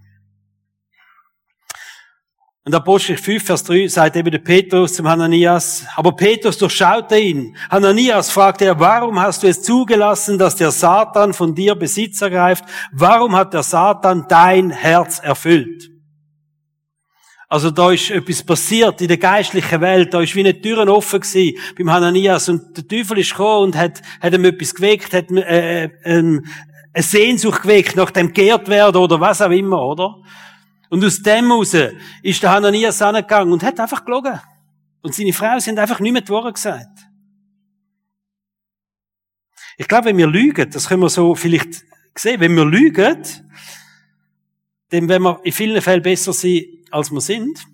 Und 2.65 2.73
Apostel 2.73 3.17
5, 3.17 3.43
Vers 3.43 3.65
3 3.65 3.87
sagt 3.89 4.15
eben 4.15 4.31
der 4.31 4.39
Petrus 4.39 4.93
zum 4.93 5.09
Hananias, 5.09 5.85
aber 5.97 6.15
Petrus 6.15 6.57
durchschaute 6.57 7.19
ihn. 7.19 7.57
Hananias 7.69 8.31
fragte 8.31 8.63
er, 8.63 8.79
warum 8.79 9.19
hast 9.19 9.43
du 9.43 9.47
es 9.47 9.61
zugelassen, 9.61 10.37
dass 10.37 10.55
der 10.55 10.71
Satan 10.71 11.33
von 11.33 11.53
dir 11.53 11.75
Besitz 11.75 12.21
ergreift? 12.21 12.63
Warum 12.93 13.35
hat 13.35 13.53
der 13.53 13.63
Satan 13.63 14.27
dein 14.29 14.69
Herz 14.69 15.19
erfüllt? 15.19 15.92
Also 17.53 17.69
da 17.69 17.91
ist 17.91 18.09
etwas 18.09 18.41
passiert 18.41 18.99
in 19.01 19.07
der 19.07 19.17
geistlichen 19.17 19.79
Welt, 19.79 20.11
da 20.11 20.21
ist 20.21 20.33
wie 20.33 20.39
eine 20.39 20.59
Türen 20.59 20.89
offen 20.89 21.19
gewesen 21.19 21.55
beim 21.77 21.91
Hananias 21.91 22.49
und 22.49 22.75
der 22.75 22.87
Teufel 22.87 23.19
ist 23.19 23.29
gekommen 23.29 23.65
und 23.65 23.75
hat, 23.75 24.01
hat 24.19 24.33
ihm 24.33 24.43
etwas 24.45 24.73
geweckt, 24.73 25.13
hat 25.13 25.29
äh, 25.29 25.83
äh, 25.83 25.89
ähm, 26.03 26.43
eine 26.91 27.03
Sehnsucht 27.03 27.61
geweckt 27.61 27.95
nach 27.95 28.09
dem 28.09 28.33
geehrt 28.33 28.67
werden 28.69 28.97
oder 28.97 29.19
was 29.19 29.39
auch 29.39 29.51
immer, 29.51 29.85
oder? 29.85 30.15
Und 30.89 31.05
aus 31.05 31.21
dem 31.21 31.45
heraus 31.45 31.77
ist 32.23 32.41
der 32.41 32.49
Hananias 32.49 32.99
angegangen 33.03 33.53
und 33.53 33.61
hat 33.61 33.79
einfach 33.79 34.03
gelogen. 34.03 34.41
Und 35.03 35.13
seine 35.13 35.31
Frau 35.31 35.59
sind 35.59 35.77
einfach 35.77 35.99
nicht 35.99 36.13
mehr 36.13 36.23
die 36.23 36.29
Wahrheit 36.29 36.55
gesagt. 36.55 37.07
Ich 39.77 39.87
glaube, 39.87 40.05
wenn 40.05 40.17
wir 40.17 40.25
lügen, 40.25 40.71
das 40.71 40.87
können 40.87 41.03
wir 41.03 41.09
so 41.09 41.35
vielleicht 41.35 41.83
sehen, 42.15 42.39
wenn 42.39 42.55
wir 42.55 42.65
lügen, 42.65 43.21
dann 44.89 45.07
wenn 45.07 45.21
wir 45.21 45.39
in 45.43 45.51
vielen 45.51 45.83
Fällen 45.83 46.01
besser 46.01 46.33
sein 46.33 46.63
als 46.93 47.11
wir 47.11 47.21
sind, 47.21 47.65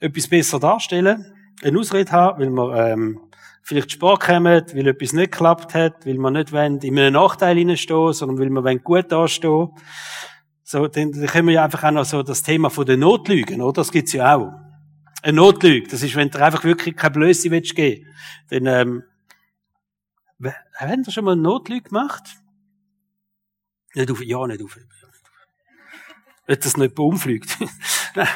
etwas 0.00 0.28
besser 0.28 0.58
darstellen, 0.58 1.32
eine 1.62 1.78
Ausrede 1.78 2.10
haben, 2.10 2.40
weil 2.40 2.50
wir 2.50 2.74
ähm, 2.74 3.20
vielleicht 3.62 3.92
Sport 3.92 4.22
kommen, 4.22 4.62
weil 4.72 4.86
etwas 4.86 5.12
nicht 5.12 5.32
geklappt 5.32 5.74
hat, 5.74 6.06
weil 6.06 6.16
wir 6.16 6.30
nicht 6.30 6.52
wollen, 6.52 6.78
in 6.78 6.98
einem 6.98 7.14
Nachteil 7.14 7.56
hineinstehen, 7.56 8.12
sondern 8.12 8.38
weil 8.38 8.50
wir 8.50 8.78
gut 8.78 9.12
dastehen. 9.12 9.68
So, 10.62 10.88
dann, 10.88 11.12
dann 11.12 11.26
können 11.26 11.48
wir 11.48 11.54
ja 11.54 11.64
einfach 11.64 11.84
auch 11.84 11.90
noch 11.90 12.04
so 12.04 12.22
das 12.22 12.42
Thema 12.42 12.70
von 12.70 12.86
den 12.86 13.00
Notlügen, 13.00 13.60
oder? 13.60 13.74
Das 13.74 13.92
gibt's 13.92 14.12
ja 14.12 14.36
auch. 14.36 14.52
Eine 15.22 15.36
Notlüge, 15.36 15.88
das 15.88 16.02
ist, 16.02 16.16
wenn 16.16 16.30
du 16.30 16.42
einfach 16.42 16.64
wirklich 16.64 16.96
keine 16.96 17.12
Blöße 17.12 17.50
willst 17.50 17.74
geben, 17.74 18.06
dann, 18.48 18.66
ähm, 18.66 19.02
haben 20.76 21.06
wir 21.06 21.12
schon 21.12 21.24
mal 21.24 21.32
eine 21.32 21.42
Notlüge 21.42 21.88
gemacht? 21.88 22.24
Nicht 23.94 24.10
auf, 24.10 24.22
ja, 24.22 24.46
nicht 24.46 24.62
auf. 24.62 24.78
Wenn 26.46 26.60
das 26.60 26.76
nicht 26.76 26.98
umfliegt. 26.98 27.56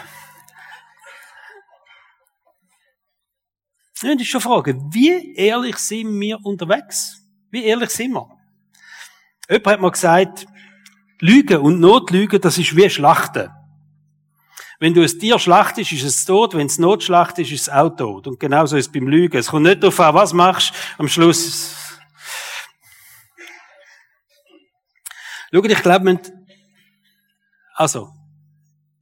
Ja, 4.03 4.15
das 4.15 4.23
ist 4.23 4.29
schon 4.29 4.41
Frage. 4.41 4.81
Wie 4.93 5.35
ehrlich 5.35 5.77
sind 5.77 6.19
wir 6.19 6.39
unterwegs? 6.43 7.21
Wie 7.51 7.65
ehrlich 7.65 7.91
sind 7.91 8.13
wir? 8.13 8.31
Jemand 9.51 9.67
hat 9.67 9.81
mal 9.81 9.91
gesagt, 9.91 10.47
Lügen 11.21 11.59
und 11.59 11.81
Notlügen, 11.81 12.41
das 12.41 12.57
ist 12.57 12.75
wie 12.75 12.89
Schlachten. 12.89 13.51
Wenn 14.79 14.95
du 14.95 15.03
ein 15.03 15.19
Tier 15.19 15.39
schlachtest, 15.39 15.93
ist 15.93 16.03
es 16.03 16.25
tot. 16.25 16.55
Wenn 16.55 16.67
es 16.67 16.79
Notschlacht 16.79 17.39
ist, 17.39 17.53
ist 17.53 17.63
es 17.63 17.69
auch 17.69 17.91
tot. 17.91 18.27
Und 18.27 18.41
genauso 18.41 18.79
ist 18.79 18.87
es 18.87 18.93
beim 18.93 19.07
Lügen. 19.07 19.37
Es 19.37 19.49
kommt 19.49 19.65
nicht 19.65 19.83
darauf 19.83 20.01
an, 20.01 20.15
was 20.15 20.33
machst 20.33 20.73
am 20.97 21.07
Schluss. 21.07 21.77
Schau, 25.53 25.63
ich 25.63 25.83
glaube, 25.83 26.19
also, 27.75 28.11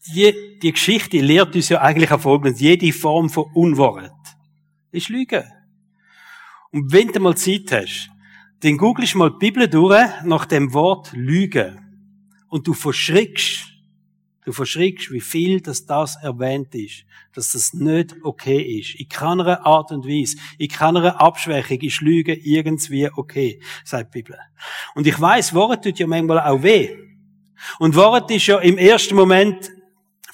die, 0.06 0.58
die 0.62 0.72
Geschichte 0.72 1.18
lehrt 1.18 1.54
uns 1.54 1.68
ja 1.68 1.80
eigentlich 1.80 2.10
auf 2.10 2.22
Folgendes. 2.22 2.60
Jede 2.60 2.92
Form 2.92 3.28
von 3.28 3.46
Unwahrheit 3.54 4.12
ist 4.90 5.08
Lüge. 5.08 5.44
Und 6.70 6.92
wenn 6.92 7.08
du 7.08 7.20
mal 7.20 7.36
Zeit 7.36 7.70
hast, 7.72 8.10
dann 8.60 8.76
googelst 8.76 9.14
mal 9.14 9.30
die 9.30 9.38
Bibel 9.38 9.68
durch 9.68 10.08
nach 10.24 10.46
dem 10.46 10.72
Wort 10.72 11.12
Lüge. 11.12 11.78
Und 12.48 12.66
du 12.66 12.74
verschrickst, 12.74 13.68
du 14.44 14.52
verschrickst, 14.52 15.10
wie 15.12 15.20
viel 15.20 15.60
dass 15.60 15.86
das 15.86 16.16
erwähnt 16.16 16.74
ist. 16.74 17.04
Dass 17.34 17.52
das 17.52 17.72
nicht 17.72 18.16
okay 18.22 18.80
ist. 18.80 18.96
In 18.96 19.08
keiner 19.08 19.64
Art 19.64 19.92
und 19.92 20.06
Weise, 20.06 20.38
in 20.58 20.68
keiner 20.68 21.20
Abschwächung 21.20 21.80
ist 21.80 22.00
Lüge 22.00 22.34
irgendwie 22.34 23.08
okay, 23.14 23.60
sagt 23.84 24.14
die 24.14 24.22
Bibel. 24.22 24.38
Und 24.94 25.06
ich 25.06 25.18
weiß, 25.20 25.54
Wort 25.54 25.84
tut 25.84 25.98
ja 25.98 26.06
manchmal 26.06 26.40
auch 26.40 26.62
weh. 26.62 26.96
Und 27.78 27.94
Wort 27.94 28.30
ist 28.30 28.46
ja 28.46 28.58
im 28.58 28.78
ersten 28.78 29.14
Moment 29.14 29.70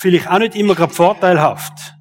vielleicht 0.04 0.28
auch 0.28 0.38
nicht 0.38 0.54
immer 0.54 0.74
gerade 0.74 0.92
vorteilhaft. 0.92 1.94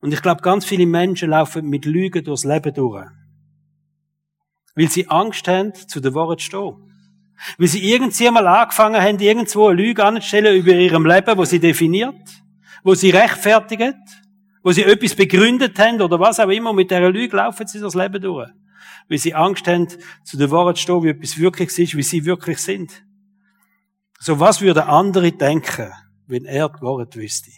Und 0.00 0.12
ich 0.12 0.20
glaube, 0.20 0.42
ganz 0.42 0.66
viele 0.66 0.84
Menschen 0.84 1.30
laufen 1.30 1.66
mit 1.70 1.86
Lügen 1.86 2.22
durchs 2.22 2.44
Leben 2.44 2.74
durch. 2.74 3.06
Weil 4.74 4.90
sie 4.90 5.08
Angst 5.08 5.48
haben, 5.48 5.72
zu 5.74 6.00
der 6.00 6.14
Wahrheit 6.14 6.40
zu 6.40 6.46
stehen. 6.46 6.74
Weil 7.56 7.68
sie 7.68 7.90
irgendwie 7.90 8.30
mal 8.30 8.46
angefangen 8.46 9.00
haben, 9.00 9.18
irgendwo 9.18 9.68
eine 9.68 9.80
Lüge 9.80 10.04
anzustellen 10.04 10.56
über 10.58 10.72
ihrem 10.72 11.06
Leben, 11.06 11.38
wo 11.38 11.46
sie 11.46 11.58
definiert, 11.58 12.20
wo 12.82 12.94
sie 12.94 13.08
rechtfertigt, 13.08 13.96
wo 14.62 14.72
sie 14.72 14.82
etwas 14.82 15.14
begründet 15.14 15.78
haben 15.78 16.02
oder 16.02 16.20
was 16.20 16.38
auch 16.38 16.50
immer. 16.50 16.74
Mit 16.74 16.90
dieser 16.90 17.08
Lüge 17.08 17.34
laufen 17.34 17.66
sie 17.66 17.80
durchs 17.80 17.94
Leben 17.94 18.20
durch. 18.20 18.50
Weil 19.08 19.18
sie 19.18 19.32
Angst 19.32 19.66
haben, 19.68 19.88
zu 20.22 20.36
der 20.36 20.50
Wahrheit 20.50 20.76
zu 20.76 20.82
stehen, 20.82 21.02
wie 21.02 21.08
etwas 21.08 21.38
wirklich 21.38 21.78
ist, 21.78 21.96
wie 21.96 22.02
sie 22.02 22.26
wirklich 22.26 22.58
sind. 22.58 23.02
So 24.18 24.40
was 24.40 24.60
würde 24.60 24.86
andere 24.86 25.32
denken, 25.32 25.92
wenn 26.26 26.44
er 26.44 26.68
die 26.68 26.82
Wahrheit 26.82 27.14
wüsste? 27.16 27.50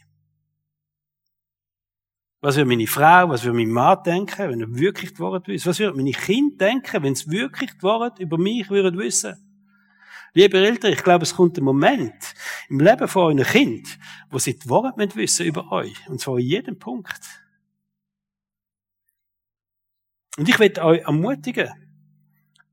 Was 2.41 2.57
würde 2.57 2.69
meine 2.69 2.87
Frau, 2.87 3.29
was 3.29 3.45
würde 3.45 3.57
mein 3.57 3.71
Mann 3.71 4.03
denken, 4.05 4.51
wenn 4.51 4.61
er 4.61 4.75
wirklich 4.75 5.15
die 5.15 5.21
Wahrheit 5.21 5.49
wüsste? 5.49 5.71
Was 5.71 5.79
würde 5.79 5.97
meine 5.97 6.13
Kinder 6.13 6.67
denken, 6.67 7.03
wenn 7.03 7.15
sie 7.15 7.31
wirklich 7.31 7.73
die 7.73 7.83
Wahrheit 7.83 8.19
über 8.19 8.39
mich 8.39 8.69
würden 8.71 8.99
wissen? 8.99 9.37
Liebe 10.35 10.59
Eltern, 10.59 10.93
ich 10.93 11.03
glaube, 11.03 11.23
es 11.23 11.35
kommt 11.35 11.57
ein 11.57 11.65
Moment 11.65 12.35
im 12.69 12.81
Leben 12.81 13.09
von 13.09 13.23
euren 13.23 13.43
Kind, 13.43 13.99
wo 14.31 14.39
sie 14.39 14.59
die 14.59 14.69
Wahrheit 14.69 15.17
wissen 15.17 15.47
über 15.47 15.73
euch. 15.73 15.97
Und 16.09 16.21
zwar 16.21 16.39
in 16.39 16.47
jedem 16.47 16.79
Punkt. 16.79 17.21
Und 20.37 20.47
ich 20.47 20.59
möchte 20.59 20.85
euch 20.85 21.01
ermutigen, 21.01 21.71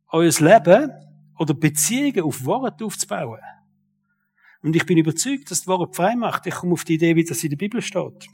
euer 0.09 0.29
Leben 0.29 0.91
oder 1.39 1.53
Beziehungen 1.53 2.23
auf 2.23 2.45
Wahrheit 2.45 2.81
aufzubauen. 2.83 3.39
Und 4.63 4.75
ich 4.75 4.85
bin 4.85 4.97
überzeugt, 4.97 5.51
dass 5.51 5.63
die 5.63 5.67
Wahrheit 5.67 5.95
frei 5.95 6.15
macht. 6.15 6.47
Ich 6.47 6.55
komme 6.55 6.73
auf 6.73 6.85
die 6.85 6.95
Idee, 6.95 7.15
wie 7.15 7.25
das 7.25 7.43
in 7.43 7.49
der 7.49 7.57
Bibel 7.57 7.81
steht. 7.81 8.27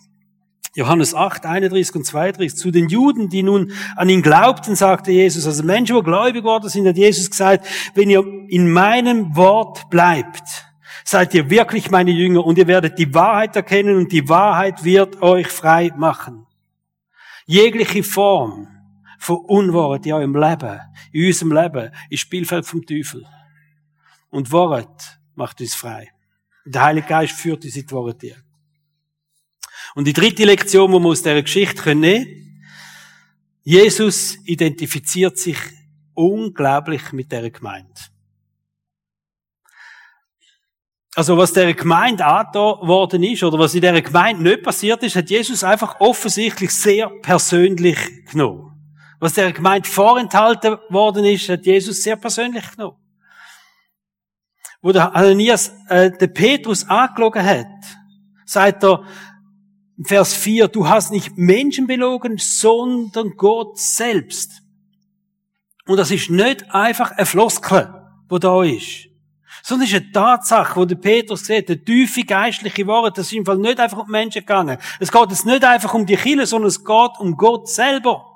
Johannes 0.76 1.16
8, 1.16 1.48
31 1.48 1.96
und 1.96 2.06
32. 2.06 2.56
Zu 2.56 2.70
den 2.70 2.88
Juden, 2.88 3.30
die 3.30 3.42
nun 3.42 3.74
an 3.96 4.08
ihn 4.08 4.22
glaubten, 4.22 4.76
sagte 4.76 5.12
Jesus, 5.12 5.48
also 5.48 5.64
Menschen, 5.64 5.96
die 5.96 6.04
gläubig 6.04 6.44
geworden 6.44 6.70
sind, 6.70 6.88
hat 6.88 6.98
Jesus 6.98 7.32
gesagt, 7.32 7.68
wenn 7.96 8.10
ihr 8.12 8.24
in 8.48 8.72
meinem 8.72 9.36
Wort 9.36 9.90
bleibt, 9.90 10.44
seid 11.04 11.34
ihr 11.34 11.50
wirklich 11.50 11.90
meine 11.90 12.12
Jünger 12.12 12.46
und 12.46 12.60
ihr 12.60 12.68
werdet 12.68 13.00
die 13.00 13.12
Wahrheit 13.14 13.56
erkennen 13.56 13.98
und 13.98 14.12
die 14.12 14.30
Wahrheit 14.30 14.84
wird 14.84 15.22
euch 15.24 15.48
frei 15.48 15.92
machen. 15.98 16.46
Jegliche 17.48 18.04
Form 18.04 18.68
von 19.18 19.38
Unwahrheit 19.38 20.06
in 20.06 20.14
eurem 20.14 20.36
Leben, 20.36 20.80
in 21.12 21.26
unserem 21.26 21.52
Leben, 21.52 21.92
ist 22.12 22.20
Spielfeld 22.20 22.68
vom 22.68 22.86
Teufel. 22.86 23.26
Und 24.30 24.52
Wahrheit 24.52 25.20
macht 25.34 25.60
uns 25.60 25.74
frei. 25.74 26.10
Der 26.72 26.84
Heilige 26.84 27.08
Geist 27.08 27.34
führt 27.34 27.66
uns 27.66 27.76
in 27.76 27.88
die 27.88 28.28
hier. 28.28 28.36
Und 29.96 30.06
die 30.06 30.14
dritte 30.14 30.46
Lektion, 30.46 30.92
die 30.92 31.00
wir 31.00 31.10
aus 31.10 31.24
dieser 31.24 31.42
Geschichte 31.42 31.96
nehmen 31.96 32.26
können, 32.26 32.64
Jesus 33.64 34.38
identifiziert 34.46 35.38
sich 35.40 35.58
unglaublich 36.14 37.12
mit 37.12 37.32
der 37.32 37.50
Gemeinde. 37.50 38.00
Also 41.16 41.36
was 41.38 41.54
der 41.54 41.74
Gemeinde 41.74 42.24
angetan 42.24 42.88
worden 42.88 43.24
ist, 43.24 43.44
oder 43.44 43.58
was 43.58 43.74
in 43.74 43.82
der 43.82 44.00
Gemeinde 44.02 44.44
nicht 44.44 44.62
passiert 44.62 45.02
ist, 45.02 45.16
hat 45.16 45.30
Jesus 45.30 45.64
einfach 45.64 46.00
offensichtlich 46.00 46.70
sehr 46.70 47.10
persönlich 47.22 47.98
genommen. 48.32 48.96
Was 49.20 49.34
der 49.34 49.52
Gemeinde 49.52 49.90
vorenthalten 49.90 50.78
worden 50.90 51.26
ist, 51.26 51.50
hat 51.50 51.66
Jesus 51.66 52.04
sehr 52.04 52.16
persönlich 52.16 52.70
genommen. 52.72 52.98
Wo 54.82 54.92
der 54.92 55.16
Ananias 55.16 55.74
äh, 55.90 56.12
den 56.12 56.34
Petrus 56.34 56.88
angelogen 56.88 57.44
hat, 57.44 57.68
sagt 58.46 58.84
er, 58.84 59.04
Vers 60.02 60.34
4, 60.34 60.70
du 60.70 60.88
hast 60.88 61.12
nicht 61.12 61.38
Menschen 61.38 61.86
belogen, 61.86 62.38
sondern 62.38 63.36
Gott 63.36 63.78
selbst. 63.78 64.62
Und 65.86 65.98
das 65.98 66.12
ist 66.12 66.30
nicht 66.30 66.74
einfach 66.74 67.12
ein 67.12 67.26
Floskel, 67.26 67.94
wo 68.30 68.38
da 68.38 68.64
ist. 68.64 69.08
Sondern 69.64 69.88
es 69.88 69.94
ist 69.94 70.02
eine 70.02 70.12
Tatsache, 70.12 70.80
wo 70.80 70.86
der 70.86 70.96
Petrus 70.96 71.46
sieht, 71.46 71.70
eine 71.70 71.84
tiefe 71.84 72.24
geistliche 72.24 72.88
Worte, 72.88 73.20
das 73.20 73.28
ist 73.28 73.34
im 73.34 73.46
Fall 73.46 73.58
nicht 73.58 73.80
einfach 73.80 73.98
um 73.98 74.10
Menschen 74.10 74.40
gegangen. 74.40 74.78
Es 75.00 75.12
geht 75.12 75.30
jetzt 75.30 75.46
nicht 75.46 75.64
einfach 75.66 75.94
um 75.94 76.06
die 76.06 76.16
Kille, 76.16 76.46
sondern 76.46 76.70
es 76.70 76.86
geht 76.86 77.20
um 77.20 77.36
Gott 77.36 77.68
selber. 77.68 78.29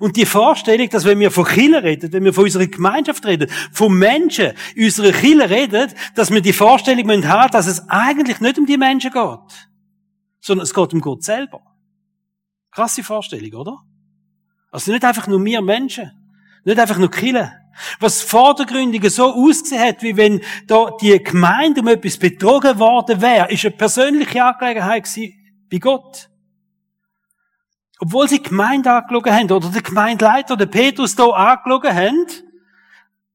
Und 0.00 0.16
die 0.16 0.26
Vorstellung, 0.26 0.88
dass 0.88 1.04
wenn 1.04 1.18
wir 1.20 1.30
von 1.30 1.44
Kille 1.44 1.82
reden, 1.82 2.12
wenn 2.12 2.24
wir 2.24 2.32
von 2.32 2.44
unserer 2.44 2.66
Gemeinschaft 2.66 3.26
reden, 3.26 3.50
von 3.72 3.92
Menschen 3.92 4.52
in 4.74 4.84
unserer 4.84 5.12
Kille 5.12 5.50
reden, 5.50 5.92
dass 6.14 6.30
wir 6.30 6.40
die 6.40 6.52
Vorstellung 6.52 7.26
haben, 7.26 7.50
dass 7.50 7.66
es 7.66 7.88
eigentlich 7.88 8.40
nicht 8.40 8.58
um 8.58 8.66
die 8.66 8.78
Menschen 8.78 9.10
geht 9.10 9.72
sondern 10.42 10.64
es 10.64 10.74
geht 10.74 10.92
um 10.92 11.00
Gott 11.00 11.22
selber. 11.22 11.62
Krasse 12.70 13.02
Vorstellung, 13.02 13.52
oder? 13.54 13.78
Also 14.70 14.92
nicht 14.92 15.04
einfach 15.04 15.26
nur 15.26 15.42
wir 15.42 15.62
Menschen, 15.62 16.10
nicht 16.64 16.78
einfach 16.78 16.98
nur 16.98 17.10
Kille. 17.10 17.52
Was 18.00 18.22
vordergründig 18.22 19.08
so 19.10 19.32
ausgesehen 19.32 19.82
hat, 19.82 20.02
wie 20.02 20.16
wenn 20.16 20.42
da 20.66 20.90
die 21.00 21.22
Gemeinde 21.22 21.80
um 21.80 21.88
etwas 21.88 22.18
betrogen 22.18 22.78
worden 22.78 23.20
wäre, 23.22 23.50
ist 23.50 23.64
eine 23.64 23.74
persönliche 23.74 24.44
Angelegenheit 24.44 25.08
bei 25.70 25.78
Gott. 25.78 26.28
Obwohl 28.02 28.28
sie 28.28 28.42
die 28.42 28.48
Gemeinde 28.48 28.90
angelogen 28.90 29.32
haben, 29.32 29.52
oder 29.52 29.68
der 29.68 29.80
Gemeindeleiter, 29.80 30.56
der 30.56 30.66
Petrus 30.66 31.14
da 31.14 31.24
angelogen 31.28 31.94
haben, 31.94 32.26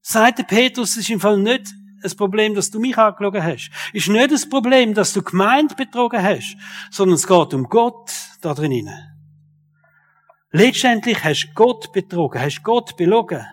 sagt 0.02 0.40
der 0.40 0.44
Petrus, 0.44 0.90
es 0.90 0.98
ist 0.98 1.10
im 1.10 1.22
Fall 1.22 1.40
nicht 1.40 1.74
das 2.02 2.16
Problem, 2.16 2.54
dass 2.54 2.70
du 2.70 2.78
mich 2.78 2.98
angelogen 2.98 3.42
hast. 3.42 3.72
Ist 3.94 4.10
nicht 4.10 4.30
das 4.30 4.50
Problem, 4.50 4.94
dass 4.94 5.14
du 5.14 5.24
gemeint 5.24 5.78
betrogen 5.78 6.22
hast, 6.22 6.58
sondern 6.92 7.16
es 7.16 7.26
geht 7.26 7.54
um 7.54 7.64
Gott 7.70 8.12
da 8.42 8.54
drinnen. 8.54 8.94
Letztendlich 10.52 11.24
hast 11.24 11.46
du 11.46 11.54
Gott 11.54 11.94
betrogen, 11.94 12.42
hast 12.42 12.62
Gott 12.62 12.98
belogen. 12.98 13.46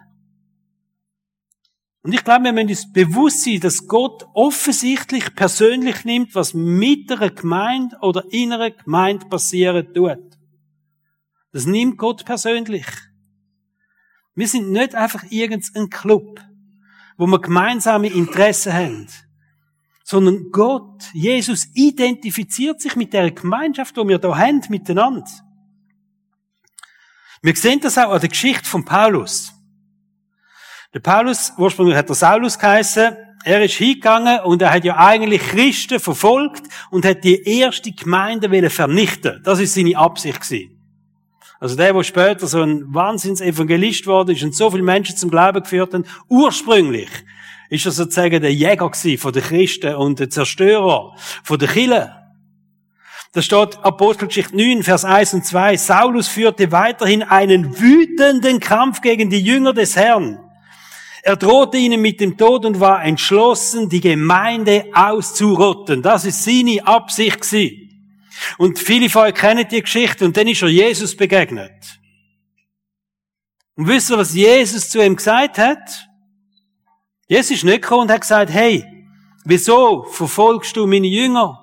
Und 2.03 2.13
ich 2.13 2.25
glaube, 2.25 2.47
wir 2.47 2.53
müssen 2.53 2.71
uns 2.71 2.93
bewusst 2.93 3.45
sein, 3.45 3.61
dass 3.61 3.87
Gott 3.87 4.27
offensichtlich 4.35 5.33
persönlich 5.37 6.05
nimmt, 6.05 6.35
was 6.35 6.55
mit 6.55 7.13
einer 7.13 7.31
Gemeinde 7.31 7.99
oder 8.01 8.25
in 8.33 8.53
einer 8.53 8.73
Gemeinde 8.73 9.27
passieren 9.27 9.95
tut. 9.95 10.34
Das 11.55 11.65
nimmt 11.65 11.97
Gott 11.97 12.27
persönlich. 12.27 12.85
Wir 14.35 14.47
sind 14.47 14.71
nicht 14.71 14.95
einfach 14.95 15.25
irgendein 15.31 15.89
Club 15.89 16.41
wo 17.17 17.27
wir 17.27 17.41
gemeinsame 17.41 18.09
Interessen 18.09 18.73
haben. 18.73 19.09
Sondern 20.05 20.51
Gott, 20.51 21.05
Jesus, 21.13 21.69
identifiziert 21.75 22.81
sich 22.81 22.97
mit 22.97 23.13
der 23.13 23.31
Gemeinschaft, 23.31 23.97
die 23.97 24.07
wir 24.07 24.19
da 24.19 24.37
haben, 24.37 24.61
miteinander. 24.69 25.25
Wir 27.41 27.57
sehen 27.57 27.81
das 27.81 27.99
auch 27.99 28.13
an 28.13 28.21
der 28.21 28.29
Geschichte 28.29 28.69
von 28.69 28.85
Paulus. 28.85 29.53
Der 30.93 31.01
Paulus, 31.01 31.53
ursprünglich 31.57 31.97
hat 31.97 32.09
er 32.09 32.15
Saulus 32.15 32.59
geheißen, 32.59 33.17
Er 33.47 33.63
ist 33.63 33.75
hingegangen 33.75 34.41
und 34.41 34.63
er 34.63 34.73
hat 34.73 34.85
ja 34.85 34.97
eigentlich 34.97 35.43
Christen 35.43 36.01
verfolgt 36.01 36.63
und 36.91 37.05
hat 37.05 37.25
die 37.25 37.43
erste 37.43 37.93
Gemeinde 37.93 38.71
vernichten. 38.71 39.43
Das 39.45 39.61
ist 39.61 39.75
seine 39.75 39.99
Absicht 39.99 40.41
gewesen. 40.41 40.84
Also 41.65 41.77
der, 41.77 41.95
der 41.95 42.03
später 42.03 42.47
so 42.47 42.61
ein 42.61 42.93
Wahnsinnsevangelist 42.93 44.07
wurde 44.07 44.33
ist 44.33 44.43
und 44.43 44.55
so 44.55 44.71
viele 44.71 44.83
Menschen 44.83 45.17
zum 45.17 45.31
Glauben 45.31 45.63
geführt 45.63 45.95
hat, 45.95 46.03
ursprünglich 46.29 47.09
ist 47.71 47.87
er 47.87 47.93
sozusagen 47.93 48.43
der 48.43 48.53
Jäger 48.53 48.93
von 48.93 49.33
den 49.33 49.43
Christen 49.43 49.95
und 49.95 50.21
der 50.21 50.29
Zerstörer 50.29 51.17
von 51.43 51.59
den 51.59 51.71
Kirchen. 51.71 52.11
Da 53.33 53.41
steht 53.41 53.79
Apostelgeschichte 53.83 54.55
9, 54.55 54.83
Vers 54.83 55.07
1 55.07 55.33
und 55.33 55.47
2. 55.47 55.79
Saulus 55.79 56.29
führte 56.29 56.71
weiterhin 56.71 57.23
einen 57.23 57.81
wütenden 57.81 58.61
Kampf 58.61 59.01
gegen 59.01 59.31
die 59.31 59.41
Jünger 59.41 59.73
des 59.73 59.97
Herrn. 59.97 60.39
Er 61.23 61.37
drohte 61.37 61.79
ihnen 61.79 62.03
mit 62.03 62.21
dem 62.21 62.37
Tod 62.37 62.67
und 62.67 62.79
war 62.79 63.03
entschlossen, 63.03 63.89
die 63.89 64.03
Gemeinde 64.03 64.85
auszurotten. 64.93 66.03
Das 66.03 66.27
ist 66.27 66.45
seine 66.45 66.87
Absicht 66.87 67.41
gewesen. 67.41 67.84
Und 68.59 68.79
viele 68.79 69.09
von 69.09 69.23
euch 69.23 69.35
kennen 69.35 69.67
die 69.69 69.83
Geschichte 69.83 70.25
und 70.25 70.37
dann 70.37 70.49
ist 70.49 70.63
er 70.63 70.69
Jesus 70.69 71.17
begegnet. 71.17 72.01
Und 73.77 73.89
wisst 73.89 74.11
ihr, 74.11 74.19
was 74.19 74.35
Jesus 74.35 74.89
zu 74.89 75.05
ihm 75.05 75.17
gesagt 75.17 75.59
hat? 75.59 76.09
Jesus 77.27 77.59
ist 77.59 77.65
nicht 77.65 77.83
gekommen 77.83 78.03
und 78.03 78.11
hat 78.11 78.21
gesagt, 78.21 78.51
hey, 78.53 78.85
wieso 79.45 80.05
verfolgst 80.05 80.77
du 80.77 80.87
meine 80.87 81.07
Jünger? 81.07 81.61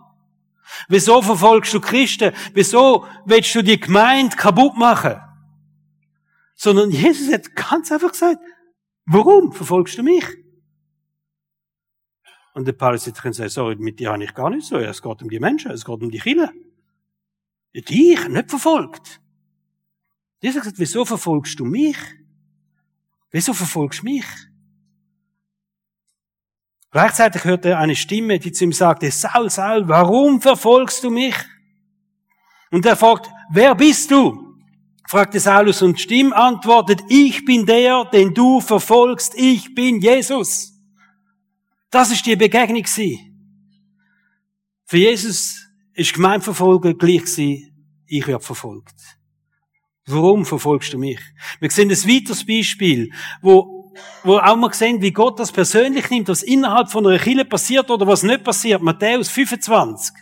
Wieso 0.88 1.22
verfolgst 1.22 1.74
du 1.74 1.80
Christen? 1.80 2.34
Wieso 2.54 3.06
willst 3.26 3.54
du 3.56 3.62
die 3.62 3.80
Gemeinde 3.80 4.36
kaputt 4.36 4.76
machen? 4.78 5.22
Sondern 6.56 6.92
Jesus 6.92 7.32
hat 7.32 7.56
ganz 7.56 7.92
einfach 7.92 8.12
gesagt, 8.12 8.40
warum 9.06 9.52
verfolgst 9.52 9.98
du 9.98 10.04
mich? 10.04 10.26
Und 12.54 12.68
der 12.68 12.76
hat 12.80 13.00
sagen, 13.00 13.50
sorry, 13.50 13.76
mit 13.78 14.00
dir 14.00 14.12
habe 14.12 14.24
ich 14.24 14.34
gar 14.34 14.50
nicht 14.50 14.68
so. 14.68 14.78
Es 14.78 15.02
geht 15.02 15.22
um 15.22 15.30
die 15.30 15.40
Menschen, 15.40 15.72
es 15.72 15.86
geht 15.86 16.02
um 16.02 16.12
die 16.12 16.20
Kinder. 16.20 16.52
Dich, 17.74 18.28
nicht 18.28 18.50
verfolgt. 18.50 19.22
Jesus 20.42 20.62
gesagt, 20.62 20.80
wieso 20.80 21.06
verfolgst 21.06 21.60
du 21.60 21.66
mich? 21.66 21.98
Wieso 23.30 23.54
verfolgst 23.54 24.02
du 24.02 24.06
mich? 24.06 24.26
Gleichzeitig 26.92 27.46
hört 27.46 27.66
er 27.66 27.80
eine 27.80 27.96
Stimme, 27.96 28.38
die 28.38 28.52
zu 28.52 28.66
ihm 28.66 28.74
sagte, 28.74 29.10
Saul, 29.12 29.50
Saul, 29.50 29.88
warum 29.88 30.42
verfolgst 30.42 31.04
du 31.06 31.10
mich? 31.10 31.36
Und 32.70 32.86
er 32.86 32.98
fragt, 32.98 33.30
wer 33.50 33.76
bist 33.76 34.12
du? 34.12 34.52
fragte 35.08 35.42
Saulus 35.42 35.82
und 35.82 36.00
Stimm 36.00 36.32
antwortet, 36.32 37.02
ich 37.10 37.44
bin 37.44 37.66
der, 37.66 38.06
den 38.06 38.34
du 38.34 38.62
verfolgst, 38.62 39.36
ich 39.36 39.76
bin 39.76 40.00
Jesus. 40.00 40.72
Das 41.92 42.12
ist 42.12 42.26
die 42.26 42.36
Begegnung. 42.36 42.86
Für 44.86 44.98
Jesus 44.98 45.68
ist 45.94 46.14
Gemeinverfolger 46.14 46.94
gleich 46.94 47.28
sie, 47.28 47.72
ich 48.08 48.26
werde 48.28 48.44
verfolgt. 48.44 48.96
Warum 50.08 50.46
verfolgst 50.46 50.94
du 50.94 50.98
mich? 50.98 51.20
Wir 51.60 51.70
sehen 51.70 51.92
ein 51.92 51.96
weiteres 51.96 52.46
Beispiel, 52.46 53.12
wo 53.42 53.82
wo 54.24 54.38
auch 54.38 54.56
mal 54.56 54.74
sehen, 54.74 55.02
wie 55.02 55.12
Gott 55.12 55.40
das 55.40 55.52
persönlich 55.52 56.10
nimmt, 56.10 56.30
was 56.30 56.44
innerhalb 56.44 56.90
von 56.90 57.06
einer 57.06 57.20
Kille 57.20 57.46
passiert 57.46 57.90
oder 57.90 58.08
was 58.08 58.24
nicht 58.24 58.44
passiert. 58.44 58.82
Matthäus 58.82 59.30
25. 59.30 60.16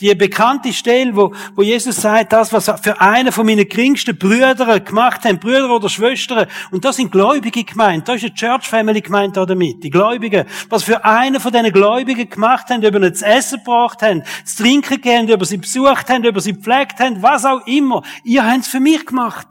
Die 0.00 0.14
bekannte 0.14 0.72
Stelle, 0.72 1.14
wo, 1.14 1.32
wo 1.54 1.62
Jesus 1.62 1.96
sagt, 1.96 2.32
das, 2.32 2.52
was 2.52 2.64
für 2.80 2.98
einen 3.00 3.30
von 3.30 3.44
meinen 3.44 3.68
geringsten 3.68 4.16
Brüdern 4.16 4.82
gemacht 4.84 5.24
haben, 5.24 5.38
Brüder 5.38 5.70
oder 5.70 5.88
Schwestern, 5.88 6.46
und 6.70 6.84
das 6.84 6.96
sind 6.96 7.12
Gläubige 7.12 7.62
gemeint, 7.62 8.08
da 8.08 8.14
ist 8.14 8.24
eine 8.24 8.32
Church 8.32 8.66
Family 8.66 9.02
gemeint 9.02 9.36
da 9.36 9.44
damit, 9.44 9.84
die 9.84 9.90
Gläubigen, 9.90 10.46
was 10.70 10.82
für 10.82 11.04
einen 11.04 11.40
von 11.40 11.52
diesen 11.52 11.72
Gläubigen 11.72 12.28
gemacht 12.28 12.70
haben, 12.70 12.82
über 12.82 12.98
ihnen 12.98 13.14
zu 13.14 13.24
essen 13.26 13.58
gebracht 13.58 14.00
haben, 14.00 14.22
zu 14.44 14.62
trinken 14.62 15.00
gegeben, 15.00 15.28
über 15.28 15.44
sie 15.44 15.58
besucht 15.58 16.08
haben, 16.08 16.24
über 16.24 16.40
sie 16.40 16.54
gepflegt 16.54 16.98
haben, 16.98 17.22
was 17.22 17.44
auch 17.44 17.66
immer, 17.66 18.02
ihr 18.24 18.46
habt 18.46 18.62
es 18.62 18.68
für 18.68 18.80
mich 18.80 19.04
gemacht. 19.04 19.46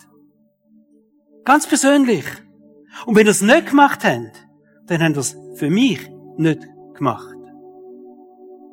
Ganz 1.45 1.67
persönlich. 1.67 2.25
Und 3.05 3.15
wenn 3.15 3.27
ihr 3.27 3.31
es 3.31 3.41
nicht 3.41 3.67
gemacht 3.67 4.03
habt, 4.03 4.47
dann 4.87 5.03
habt 5.03 5.15
ihr 5.15 5.19
es 5.19 5.35
für 5.55 5.69
mich 5.69 5.99
nicht 6.37 6.61
gemacht. 6.95 7.40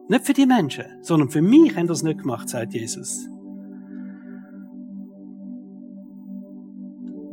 Nicht 0.09 0.25
für 0.25 0.33
die 0.33 0.47
Menschen, 0.47 0.85
sondern 1.03 1.29
für 1.29 1.43
mich 1.43 1.77
ihr 1.77 1.91
es 1.91 2.03
nicht 2.03 2.21
gemacht, 2.21 2.49
sagt 2.49 2.75
Jesus. 2.75 3.29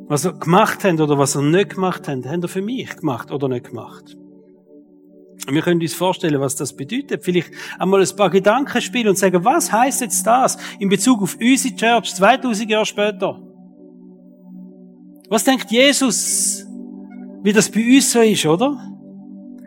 Was 0.07 0.25
ihr 0.25 0.33
gemacht 0.33 0.83
habt 0.83 0.99
oder 0.99 1.17
was 1.17 1.35
ihr 1.35 1.41
nicht 1.41 1.75
gemacht 1.75 2.07
habt, 2.07 2.25
habt 2.25 2.43
ihr 2.43 2.47
für 2.47 2.61
mich 2.61 2.95
gemacht 2.97 3.31
oder 3.31 3.47
nicht 3.47 3.69
gemacht. 3.69 4.17
Wir 5.47 5.61
können 5.61 5.81
uns 5.81 5.93
vorstellen, 5.93 6.39
was 6.41 6.55
das 6.55 6.75
bedeutet. 6.75 7.23
Vielleicht 7.23 7.51
einmal 7.77 8.01
ein 8.01 8.15
paar 8.15 8.29
Gedanken 8.29 8.81
spielen 8.81 9.09
und 9.09 9.17
sagen, 9.17 9.43
was 9.45 9.71
heißt 9.71 10.01
jetzt 10.01 10.25
das 10.25 10.57
in 10.79 10.89
Bezug 10.89 11.21
auf 11.21 11.37
unsere 11.39 11.75
Church 11.75 12.15
2000 12.15 12.69
Jahre 12.69 12.85
später? 12.85 13.41
Was 15.29 15.43
denkt 15.43 15.71
Jesus 15.71 16.65
wie 17.45 17.53
das 17.53 17.69
bei 17.69 17.95
uns 17.95 18.11
so 18.11 18.21
ist, 18.21 18.43
oder? 18.47 18.75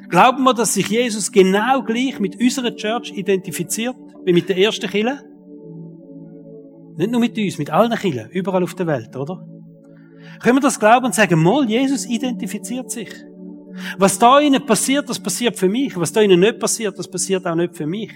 Glauben 0.09 0.42
wir, 0.44 0.55
dass 0.55 0.75
sich 0.75 0.88
Jesus 0.88 1.31
genau 1.31 1.83
gleich 1.83 2.18
mit 2.18 2.40
unserer 2.40 2.75
Church 2.75 3.12
identifiziert, 3.14 3.97
wie 4.25 4.33
mit 4.33 4.49
der 4.49 4.57
ersten 4.57 4.88
Kille? 4.88 5.23
Nicht 6.97 7.11
nur 7.11 7.21
mit 7.21 7.37
uns, 7.38 7.59
mit 7.59 7.71
allen 7.71 7.97
Killen, 7.97 8.31
überall 8.31 8.62
auf 8.62 8.75
der 8.75 8.87
Welt, 8.87 9.14
oder? 9.14 9.47
Können 10.42 10.57
wir 10.57 10.62
das 10.62 10.81
glauben 10.81 11.07
und 11.07 11.14
sagen, 11.14 11.42
mal, 11.42 11.68
Jesus 11.68 12.07
identifiziert 12.07 12.90
sich. 12.90 13.11
Was 13.99 14.18
da 14.18 14.40
ihnen 14.40 14.64
passiert, 14.64 15.09
das 15.09 15.21
passiert 15.21 15.57
für 15.57 15.68
mich. 15.68 15.97
Was 15.97 16.12
da 16.12 16.21
ihnen 16.21 16.40
nicht 16.40 16.59
passiert, 16.59 16.99
das 16.99 17.09
passiert 17.09 17.47
auch 17.47 17.55
nicht 17.55 17.77
für 17.77 17.87
mich. 17.87 18.12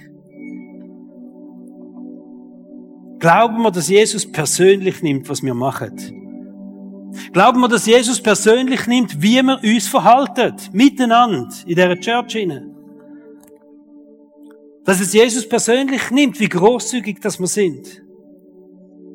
Glauben 3.18 3.62
wir, 3.62 3.70
dass 3.70 3.88
Jesus 3.88 4.30
persönlich 4.30 5.02
nimmt, 5.02 5.28
was 5.28 5.42
wir 5.42 5.54
machen. 5.54 6.21
Glauben 7.32 7.60
wir, 7.60 7.68
dass 7.68 7.86
Jesus 7.86 8.20
persönlich 8.20 8.86
nimmt, 8.86 9.20
wie 9.20 9.42
wir 9.42 9.60
uns 9.62 9.88
verhalten, 9.88 10.54
miteinander, 10.72 11.48
in 11.66 11.74
dieser 11.74 12.00
Church 12.00 12.32
hinein. 12.32 12.74
Dass 14.84 15.00
es 15.00 15.12
Jesus 15.12 15.48
persönlich 15.48 16.10
nimmt, 16.10 16.40
wie 16.40 16.48
großzügig 16.48 17.20
das 17.20 17.38
wir 17.38 17.46
sind. 17.46 18.02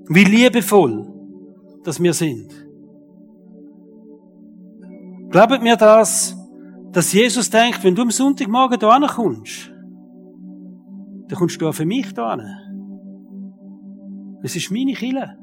Wie 0.07 0.23
liebevoll 0.23 1.13
dass 1.83 2.01
wir 2.01 2.13
sind. 2.13 2.53
Glaubt 5.29 5.61
mir 5.61 5.75
das, 5.75 6.37
dass 6.91 7.13
Jesus 7.13 7.49
denkt, 7.49 7.83
wenn 7.83 7.95
du 7.95 8.01
am 8.01 8.11
Sonntagmorgen 8.11 8.79
da 8.79 8.99
kommst, 9.07 9.71
dann 11.27 11.37
kommst 11.37 11.61
du 11.61 11.67
auch 11.67 11.73
für 11.73 11.85
mich 11.85 12.13
da 12.13 12.37
Es 14.43 14.55
ist 14.55 14.71
meine 14.71 14.93
Kille 14.93 15.37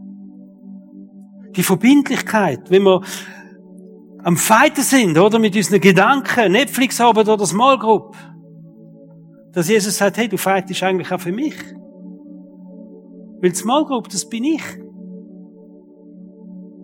die 1.57 1.62
Verbindlichkeit, 1.62 2.71
wenn 2.71 2.83
wir 2.83 3.03
am 4.23 4.37
Feiten 4.37 4.83
sind, 4.83 5.19
oder 5.19 5.38
mit 5.38 5.55
unseren 5.55 5.81
Gedanken, 5.81 6.53
Netflix 6.53 6.99
haben 6.99 7.19
oder 7.19 7.47
Small 7.47 7.79
Group, 7.79 8.17
dass 9.53 9.69
Jesus 9.69 9.97
sagt, 9.97 10.17
hey, 10.17 10.29
du 10.29 10.37
feitest 10.37 10.83
eigentlich 10.83 11.12
auch 11.12 11.21
für 11.21 11.33
mich. 11.33 11.55
Weil 13.40 13.55
Small 13.55 13.85
Group, 13.85 14.09
das 14.09 14.29
bin 14.29 14.45
ich. 14.45 14.62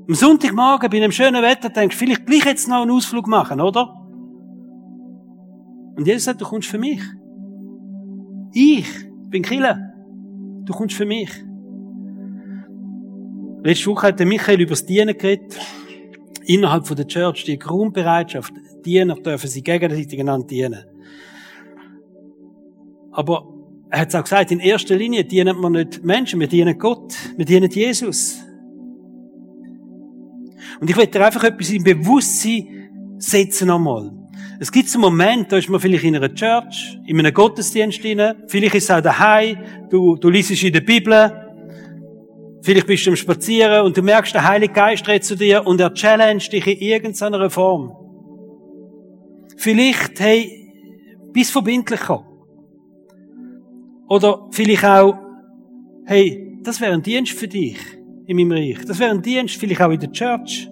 Am 0.07 0.15
Sonntagmorgen 0.15 0.91
bei 0.91 0.97
einem 0.99 1.13
schönen 1.13 1.43
Wetter 1.43 1.71
denkst 1.71 1.97
du, 1.97 2.05
vielleicht 2.05 2.27
gleich 2.27 2.45
jetzt 2.45 2.69
noch 2.69 2.83
einen 2.83 2.91
Ausflug 2.91 3.27
machen, 3.27 3.61
oder? 3.61 3.97
Und 5.97 6.07
Jesus 6.07 6.25
sagt, 6.25 6.41
du 6.41 6.45
kommst 6.45 6.69
für 6.69 6.79
mich. 6.79 7.01
Ich 8.53 8.89
bin 9.29 9.43
Killer. 9.43 9.79
Du 10.65 10.73
kommst 10.73 10.97
für 10.97 11.07
mich. 11.07 11.31
Letzte 13.62 13.87
Woche 13.87 14.09
hat 14.09 14.18
der 14.18 14.27
Michael 14.27 14.61
über 14.61 14.70
das 14.70 14.87
Dienen 14.87 15.16
geredet. 15.16 15.59
Innerhalb 16.44 16.87
von 16.87 16.96
der 16.96 17.07
Church, 17.07 17.44
die 17.44 17.59
Grundbereitschaft. 17.59 18.55
Diener 18.85 19.16
dürfen 19.16 19.49
sie 19.49 19.62
gegenseitig 19.62 20.18
einander 20.18 20.46
dienen. 20.46 20.85
Aber 23.12 23.46
er 23.90 24.01
hat 24.01 24.14
auch 24.14 24.23
gesagt, 24.23 24.51
in 24.51 24.61
erster 24.61 24.96
Linie 24.96 25.25
dienen 25.25 25.61
wir 25.61 25.68
nicht 25.68 26.03
Menschen, 26.03 26.40
wir 26.40 26.46
dienen 26.46 26.79
Gott, 26.79 27.14
wir 27.37 27.44
dienen 27.44 27.70
Jesus. 27.70 28.38
Und 30.81 30.88
ich 30.88 30.96
dir 30.96 31.27
einfach 31.27 31.45
etwas 31.45 31.70
im 31.70 31.85
Bewusstsein 31.85 33.16
setzen 33.18 33.70
einmal. 33.70 34.12
Es 34.59 34.72
gibt 34.72 34.89
so 34.89 34.99
einen 34.99 35.03
Moment, 35.03 35.53
da 35.53 35.59
ist 35.59 35.68
man 35.68 35.80
vielleicht 35.80 36.05
in 36.05 36.16
einer 36.16 36.32
Church, 36.35 36.99
in 37.07 37.18
einem 37.18 37.35
Gottesdienst 37.35 38.03
drin, 38.03 38.35
vielleicht 38.47 38.74
ist 38.74 38.85
es 38.85 38.91
auch 38.91 39.01
daheim, 39.03 39.59
du, 39.91 40.16
du 40.16 40.30
liest 40.30 40.62
in 40.62 40.72
der 40.72 40.80
Bibel, 40.80 41.49
Vielleicht 42.63 42.87
bist 42.87 43.07
du 43.07 43.11
am 43.11 43.17
Spazieren 43.17 43.87
und 43.87 43.97
du 43.97 44.03
merkst, 44.03 44.35
der 44.35 44.47
Heilige 44.47 44.75
Geist 44.75 45.09
redet 45.09 45.25
zu 45.25 45.37
dir 45.37 45.67
und 45.67 45.81
er 45.81 45.95
challenge 45.95 46.45
dich 46.53 46.67
in 46.67 46.79
irgendeiner 46.79 47.49
Form. 47.49 47.93
Vielleicht, 49.57 50.21
hey, 50.21 50.61
bis 51.33 51.51
verbindlich 51.51 52.01
kommen. 52.01 52.27
Oder 54.09 54.49
vielleicht 54.51 54.85
auch, 54.85 55.15
hey, 56.05 56.59
das 56.63 56.81
wäre 56.81 56.93
ein 56.93 57.03
Dienst 57.03 57.33
für 57.33 57.49
dich 57.49 57.79
in 58.27 58.37
meinem 58.37 58.53
Reich. 58.53 58.85
Das 58.85 58.99
wäre 58.99 59.11
ein 59.11 59.23
Dienst 59.23 59.57
vielleicht 59.57 59.81
auch 59.81 59.91
in 59.91 60.01
der 60.01 60.13
Church, 60.13 60.69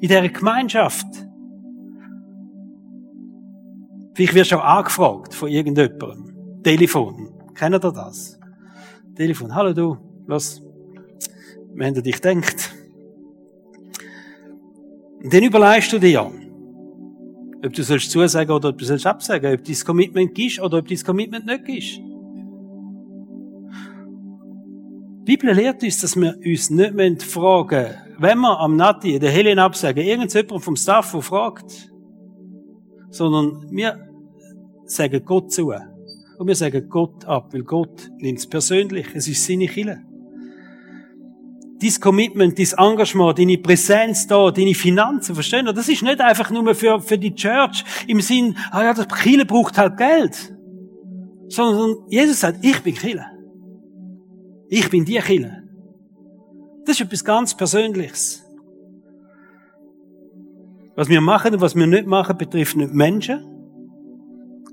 in 0.00 0.08
dieser 0.08 0.28
Gemeinschaft. 0.28 1.06
Vielleicht 4.14 4.34
wirst 4.34 4.52
du 4.52 4.56
auch 4.56 4.64
angefragt 4.64 5.34
von 5.34 5.48
irgendjemandem. 5.48 6.62
Telefon. 6.62 7.30
Kennt 7.54 7.74
ihr 7.74 7.78
das? 7.80 8.38
Telefon. 9.16 9.54
Hallo 9.54 9.72
du, 9.72 9.96
was? 10.26 10.62
Haben 11.78 11.96
an 11.96 12.02
dich. 12.02 12.20
Und 15.22 15.32
dann 15.32 15.42
überlegst 15.44 15.92
du 15.92 15.98
dir, 15.98 16.30
ob 17.64 17.72
du 17.72 17.82
sollst 17.82 18.10
zusagen 18.10 18.50
oder 18.50 18.70
ob 18.70 18.78
du 18.78 18.84
sollst 18.84 19.06
absagen, 19.06 19.54
ob 19.54 19.64
du 19.64 19.72
dein 19.72 19.84
Commitment 19.84 20.34
gibst 20.34 20.60
oder 20.60 20.78
ob 20.78 20.88
du 20.88 20.94
dein 20.94 21.04
Commitment 21.04 21.46
nicht 21.46 21.64
gibst. 21.64 22.00
Die 25.20 25.36
Bibel 25.36 25.54
lehrt 25.54 25.82
uns, 25.84 26.00
dass 26.00 26.16
wir 26.16 26.36
uns 26.44 26.70
nicht 26.70 27.22
fragen 27.22 27.84
müssen, 27.84 27.96
wenn 28.18 28.38
wir 28.38 28.58
am 28.58 28.76
Nati, 28.76 29.18
der 29.18 29.30
Helen 29.30 29.58
absagen, 29.60 30.04
irgendjemand 30.04 30.64
vom 30.64 30.76
Staff, 30.76 31.12
der 31.12 31.22
fragt, 31.22 31.92
sondern 33.10 33.70
wir 33.70 34.08
sagen 34.84 35.24
Gott 35.24 35.52
zu. 35.52 35.72
Und 36.38 36.46
wir 36.48 36.56
sagen 36.56 36.88
Gott 36.88 37.24
ab, 37.24 37.52
weil 37.52 37.62
Gott 37.62 38.10
nimmt 38.18 38.40
es 38.40 38.48
persönlich. 38.48 39.06
Es 39.14 39.28
ist 39.28 39.44
seine 39.46 39.66
Kille. 39.66 40.02
Dein 41.82 42.00
Commitment, 42.00 42.56
dein 42.56 42.78
Engagement, 42.78 43.36
deine 43.36 43.58
Präsenz 43.58 44.28
da, 44.28 44.52
deine 44.52 44.72
Finanzen, 44.72 45.34
verstehen? 45.34 45.66
Das 45.66 45.88
ist 45.88 46.02
nicht 46.02 46.20
einfach 46.20 46.48
nur 46.50 46.74
für, 46.76 47.00
für 47.00 47.18
die 47.18 47.34
Church 47.34 47.82
im 48.06 48.20
Sinn, 48.20 48.56
ah 48.70 48.84
ja, 48.84 48.94
das 48.94 49.08
Kille 49.08 49.44
braucht 49.44 49.76
halt 49.76 49.96
Geld. 49.96 50.54
Sondern 51.48 51.96
Jesus 52.08 52.40
sagt, 52.40 52.64
ich 52.64 52.80
bin 52.82 52.94
Kille. 52.94 53.26
Ich 54.68 54.88
bin 54.88 55.04
die 55.04 55.18
Kille. 55.18 55.64
Das 56.86 57.00
ist 57.00 57.06
etwas 57.06 57.24
ganz 57.24 57.56
Persönliches. 57.56 58.44
Was 60.94 61.08
wir 61.08 61.20
machen 61.20 61.54
und 61.54 61.60
was 61.60 61.74
wir 61.74 61.86
nicht 61.86 62.06
machen, 62.06 62.38
betrifft 62.38 62.76
nicht 62.76 62.94
Menschen. 62.94 63.44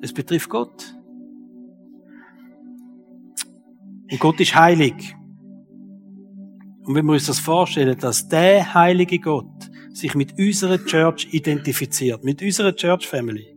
Es 0.01 0.13
betrifft 0.13 0.49
Gott. 0.49 0.95
Und 4.11 4.19
Gott 4.19 4.39
ist 4.39 4.53
heilig. 4.53 5.15
Und 6.89 6.95
wenn 6.95 7.05
wir 7.05 7.13
uns 7.13 7.27
das 7.27 7.37
vorstellen, 7.37 7.95
dass 7.99 8.27
der 8.27 8.73
heilige 8.73 9.19
Gott 9.19 9.69
sich 9.93 10.15
mit 10.15 10.39
unserer 10.39 10.83
Church 10.83 11.27
identifiziert, 11.29 12.23
mit 12.23 12.41
unserer 12.41 12.75
Church 12.75 13.05
Family. 13.05 13.55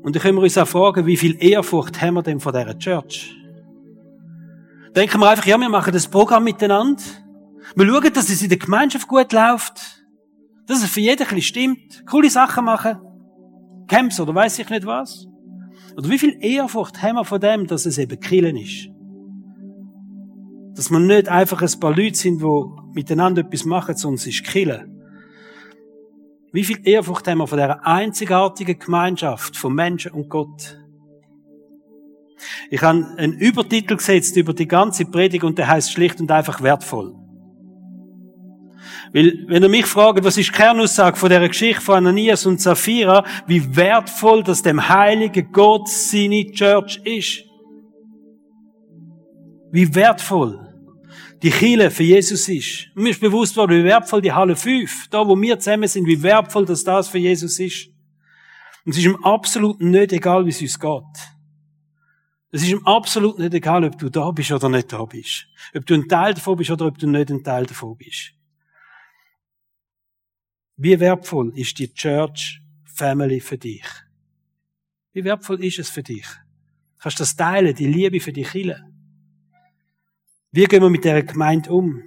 Und 0.00 0.14
dann 0.14 0.22
können 0.22 0.38
wir 0.38 0.42
uns 0.42 0.56
auch 0.56 0.68
fragen, 0.68 1.04
wie 1.06 1.16
viel 1.16 1.36
Ehrfurcht 1.42 2.00
haben 2.00 2.14
wir 2.14 2.22
denn 2.22 2.38
von 2.38 2.52
dieser 2.52 2.78
Church? 2.78 3.36
denken 4.94 5.18
wir 5.18 5.28
einfach, 5.28 5.44
ja, 5.44 5.58
wir 5.58 5.68
machen 5.68 5.92
das 5.92 6.06
Programm 6.06 6.44
miteinander. 6.44 7.02
Wir 7.74 7.84
schauen, 7.84 8.12
dass 8.12 8.28
es 8.28 8.42
in 8.42 8.48
der 8.48 8.58
Gemeinschaft 8.58 9.08
gut 9.08 9.32
läuft. 9.32 10.04
Dass 10.68 10.84
es 10.84 10.88
für 10.88 11.00
jeden 11.00 11.20
ein 11.22 11.34
bisschen 11.34 11.42
stimmt. 11.42 12.06
Coole 12.06 12.30
Sachen 12.30 12.64
machen. 12.64 13.00
Camps 13.88 14.20
oder 14.20 14.32
weiß 14.32 14.60
ich 14.60 14.70
nicht 14.70 14.86
was. 14.86 15.26
Oder 15.96 16.08
wie 16.10 16.18
viel 16.20 16.38
Ehrfurcht 16.40 17.02
haben 17.02 17.16
wir 17.16 17.24
von 17.24 17.40
dem, 17.40 17.66
dass 17.66 17.86
es 17.86 17.98
eben 17.98 18.20
Killen 18.20 18.56
ist? 18.56 18.95
Dass 20.76 20.90
wir 20.90 21.00
nicht 21.00 21.28
einfach 21.28 21.62
ein 21.62 21.80
paar 21.80 21.96
Leute 21.96 22.16
sind, 22.16 22.42
die 22.42 22.64
miteinander 22.92 23.40
etwas 23.40 23.64
machen, 23.64 23.94
es 23.94 24.26
ist 24.26 24.44
Killen. 24.44 24.92
Wie 26.52 26.64
viel 26.64 26.86
Ehrfurcht 26.86 27.26
haben 27.26 27.38
wir 27.38 27.46
von 27.46 27.58
dieser 27.58 27.86
einzigartigen 27.86 28.78
Gemeinschaft 28.78 29.56
von 29.56 29.74
Menschen 29.74 30.12
und 30.12 30.28
Gott? 30.28 30.78
Ich 32.70 32.82
habe 32.82 33.06
einen 33.16 33.38
Übertitel 33.38 33.96
gesetzt 33.96 34.36
über 34.36 34.52
die 34.52 34.68
ganze 34.68 35.06
Predigt 35.06 35.44
und 35.44 35.56
der 35.56 35.68
heißt 35.68 35.92
schlicht 35.92 36.20
und 36.20 36.30
einfach 36.30 36.62
wertvoll. 36.62 37.14
Weil, 39.14 39.44
wenn 39.48 39.62
ihr 39.62 39.68
mich 39.70 39.86
fragt, 39.86 40.24
was 40.24 40.36
ist 40.36 40.48
die 40.48 40.52
Kernaussage 40.52 41.16
von 41.16 41.30
der 41.30 41.46
Geschichte 41.48 41.80
von 41.80 41.96
Ananias 41.96 42.44
und 42.44 42.60
Sapphira, 42.60 43.24
wie 43.46 43.76
wertvoll 43.76 44.42
das 44.42 44.62
dem 44.62 44.86
heiligen 44.88 45.50
Gott 45.52 45.88
seine 45.88 46.50
Church 46.50 47.00
ist. 47.04 47.44
Wie 49.72 49.94
wertvoll 49.94 50.65
die 51.42 51.50
Chile 51.50 51.90
für 51.90 52.02
Jesus 52.02 52.48
ist. 52.48 52.88
Mir 52.94 53.10
ist 53.10 53.20
bewusst 53.20 53.56
worden, 53.56 53.78
wie 53.78 53.84
wertvoll 53.84 54.22
die 54.22 54.32
Halle 54.32 54.56
5, 54.56 55.08
da 55.08 55.26
wo 55.26 55.40
wir 55.40 55.58
zusammen 55.58 55.88
sind, 55.88 56.06
wie 56.06 56.22
wertvoll 56.22 56.64
das 56.64 56.84
das 56.84 57.08
für 57.08 57.18
Jesus 57.18 57.58
ist. 57.58 57.88
Und 58.84 58.92
es 58.92 58.98
ist 58.98 59.04
ihm 59.04 59.16
absolut 59.24 59.80
nicht 59.80 60.12
egal, 60.12 60.46
wie 60.46 60.50
es 60.50 60.62
uns 60.62 60.78
geht. 60.78 61.36
Es 62.52 62.62
ist 62.62 62.70
ihm 62.70 62.86
absolut 62.86 63.38
nicht 63.38 63.52
egal, 63.52 63.84
ob 63.84 63.98
du 63.98 64.08
da 64.08 64.30
bist 64.30 64.52
oder 64.52 64.68
nicht 64.68 64.92
da 64.92 65.04
bist. 65.04 65.46
Ob 65.74 65.84
du 65.84 65.94
ein 65.94 66.08
Teil 66.08 66.34
davon 66.34 66.56
bist 66.56 66.70
oder 66.70 66.86
ob 66.86 66.98
du 66.98 67.06
nicht 67.06 67.30
ein 67.30 67.42
Teil 67.42 67.66
davon 67.66 67.96
bist. 67.96 68.32
Wie 70.76 70.98
wertvoll 71.00 71.52
ist 71.56 71.78
die 71.78 71.92
Church 71.92 72.62
Family 72.84 73.40
für 73.40 73.58
dich? 73.58 73.84
Wie 75.12 75.24
wertvoll 75.24 75.62
ist 75.64 75.78
es 75.78 75.90
für 75.90 76.02
dich? 76.02 76.26
Kannst 76.98 77.18
du 77.18 77.22
das 77.22 77.36
teilen, 77.36 77.74
die 77.74 77.86
Liebe 77.86 78.20
für 78.20 78.32
die 78.32 78.42
Kirche? 78.42 78.84
Wie 80.56 80.64
gehen 80.64 80.80
wir 80.80 80.88
mit 80.88 81.04
der 81.04 81.22
Gemeinde 81.22 81.70
um? 81.70 82.02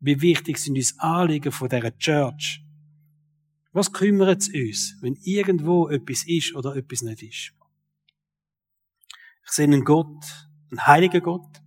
Wie 0.00 0.20
wichtig 0.20 0.58
sind 0.58 0.76
uns 0.76 0.98
Anliegen 0.98 1.52
von 1.52 1.68
dieser 1.68 1.96
Church? 1.96 2.64
Was 3.70 3.92
kümmert 3.92 4.40
es 4.40 4.48
uns, 4.48 4.96
wenn 5.02 5.14
irgendwo 5.22 5.88
etwas 5.88 6.24
ist 6.26 6.52
oder 6.56 6.74
etwas 6.74 7.02
nicht 7.02 7.22
ist? 7.22 7.52
Ich 9.44 9.52
sehe 9.52 9.66
einen 9.66 9.84
Gott, 9.84 10.24
einen 10.72 10.84
heiligen 10.84 11.22
Gott. 11.22 11.62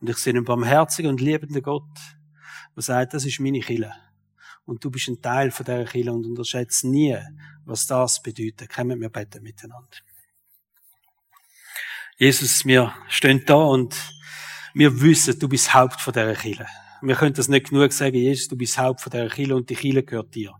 Und 0.00 0.08
ich 0.08 0.18
sehe 0.18 0.34
einen 0.34 0.44
barmherzigen 0.44 1.10
und 1.10 1.20
liebenden 1.20 1.62
Gott, 1.62 1.98
der 2.76 2.82
sagt, 2.84 3.14
das 3.14 3.24
ist 3.24 3.40
meine 3.40 3.58
Kille. 3.58 3.92
Und 4.66 4.84
du 4.84 4.90
bist 4.92 5.08
ein 5.08 5.20
Teil 5.20 5.50
von 5.50 5.66
dieser 5.66 5.84
Kille 5.84 6.12
und 6.12 6.26
unterschätzt 6.26 6.84
nie, 6.84 7.18
was 7.64 7.88
das 7.88 8.22
bedeutet. 8.22 8.72
Kommen 8.72 9.00
wir 9.00 9.08
beten 9.08 9.42
miteinander. 9.42 9.96
Jesus, 12.18 12.64
wir 12.64 12.94
stehen 13.08 13.42
da 13.44 13.56
und 13.56 13.96
wir 14.74 15.00
wissen, 15.00 15.38
du 15.38 15.48
bist 15.48 15.74
Haupt 15.74 16.00
von 16.00 16.12
dieser 16.12 16.34
Kille. 16.34 16.66
Wir 17.02 17.14
können 17.16 17.34
das 17.34 17.48
nicht 17.48 17.70
genug 17.70 17.92
sagen, 17.92 18.16
Jesus, 18.16 18.48
du 18.48 18.56
bist 18.56 18.78
Haupt 18.78 19.00
von 19.00 19.10
dieser 19.10 19.28
Kille 19.28 19.56
und 19.56 19.68
die 19.68 19.74
Kille 19.74 20.02
gehört 20.02 20.34
dir. 20.34 20.52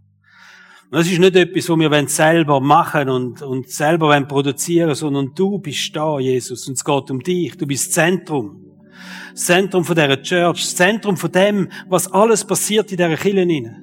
Und 0.91 0.99
das 0.99 1.07
ist 1.07 1.19
nicht 1.19 1.37
etwas, 1.37 1.69
was 1.69 1.79
wir 1.79 2.09
selber 2.09 2.61
machen 2.61 3.09
und, 3.09 3.41
und 3.41 3.71
selber 3.71 4.21
produzieren 4.23 4.95
sondern 4.95 5.35
du 5.35 5.59
bist 5.59 5.97
da, 5.97 6.19
Jesus, 6.19 6.69
und 6.69 6.75
es 6.75 6.85
geht 6.85 7.11
um 7.11 7.21
dich. 7.21 7.57
Du 7.57 7.67
bist 7.67 7.93
Zentrum. 7.95 8.63
Das 9.33 9.47
Zentrum 9.47 9.85
von 9.85 9.97
dieser 9.97 10.21
Church, 10.21 10.61
das 10.61 10.77
Zentrum 10.77 11.17
von 11.17 11.33
dem, 11.33 11.71
was 11.89 12.13
alles 12.13 12.45
passiert 12.45 12.91
in 12.91 12.99
dieser 12.99 13.17
Kirche. 13.17 13.77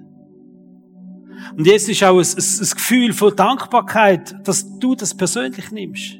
Und 1.57 1.65
jetzt 1.65 1.89
ist 1.89 2.03
auch 2.03 2.19
ein, 2.19 2.25
ein, 2.25 2.61
ein 2.61 2.69
Gefühl 2.69 3.13
von 3.13 3.35
Dankbarkeit, 3.35 4.35
dass 4.47 4.77
du 4.77 4.93
das 4.93 5.15
persönlich 5.15 5.71
nimmst. 5.71 6.19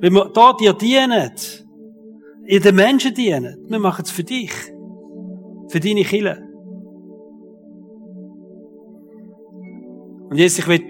Wenn 0.00 0.14
wir 0.14 0.30
da 0.32 0.54
dir 0.54 0.72
dienen, 0.72 1.32
in 2.46 2.62
den 2.62 2.74
Menschen 2.74 3.14
dienen, 3.14 3.66
wir 3.68 3.78
machen 3.78 4.02
es 4.04 4.10
für 4.10 4.24
dich. 4.24 4.52
Für 5.68 5.80
deine 5.80 6.02
Kirche. 6.02 6.42
Und 10.30 10.36
jetzt, 10.36 10.58
ich 10.58 10.68
will 10.68 10.82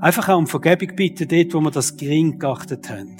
einfach 0.00 0.28
auch 0.28 0.38
um 0.38 0.46
Vergebung 0.46 0.94
bitten, 0.94 1.28
dort, 1.28 1.54
wo 1.54 1.60
wir 1.60 1.70
das 1.70 1.96
gering 1.96 2.38
geachtet 2.38 2.88
haben. 2.90 3.16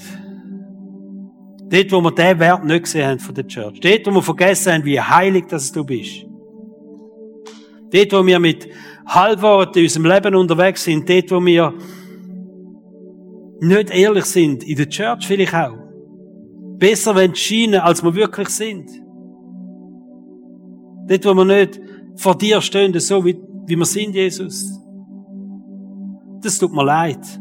Dort, 1.71 1.93
wo 1.93 2.01
wir 2.03 2.13
den 2.13 2.39
Wert 2.39 2.65
nicht 2.65 2.85
gesehen 2.85 3.09
haben 3.09 3.19
von 3.19 3.35
der 3.35 3.47
Church. 3.47 3.81
Dort, 3.81 4.07
wo 4.07 4.11
wir 4.11 4.23
vergessen 4.23 4.73
haben, 4.73 4.85
wie 4.85 5.01
heilig 5.01 5.47
das 5.49 5.73
du 5.73 5.85
bist. 5.85 6.27
Dort, 7.91 8.13
wo 8.13 8.27
wir 8.27 8.39
mit 8.39 8.69
Halbworten 9.07 9.79
in 9.79 9.85
unserem 9.85 10.07
Leben 10.07 10.35
unterwegs 10.35 10.85
sind. 10.85 11.09
Dort, 11.09 11.31
wo 11.31 11.45
wir 11.45 11.75
nicht 13.61 13.91
ehrlich 13.91 14.25
sind. 14.27 14.65
In 14.65 14.77
der 14.77 14.89
Church 14.89 15.27
vielleicht 15.27 15.55
auch. 15.55 15.84
Besser 16.79 17.15
scheinen, 17.35 17.81
als 17.81 18.03
wir 18.03 18.15
wirklich 18.15 18.49
sind. 18.49 18.91
Dort, 21.07 21.25
wo 21.27 21.35
wir 21.35 21.45
nicht 21.45 21.81
vor 22.17 22.37
dir 22.37 22.61
stehen, 22.61 22.99
so 22.99 23.25
wie 23.25 23.37
wie 23.67 23.77
wir 23.77 23.85
sind, 23.85 24.15
Jesus. 24.15 24.79
Das 26.43 26.59
tut 26.59 26.73
mir 26.73 26.85
leid. 26.85 27.41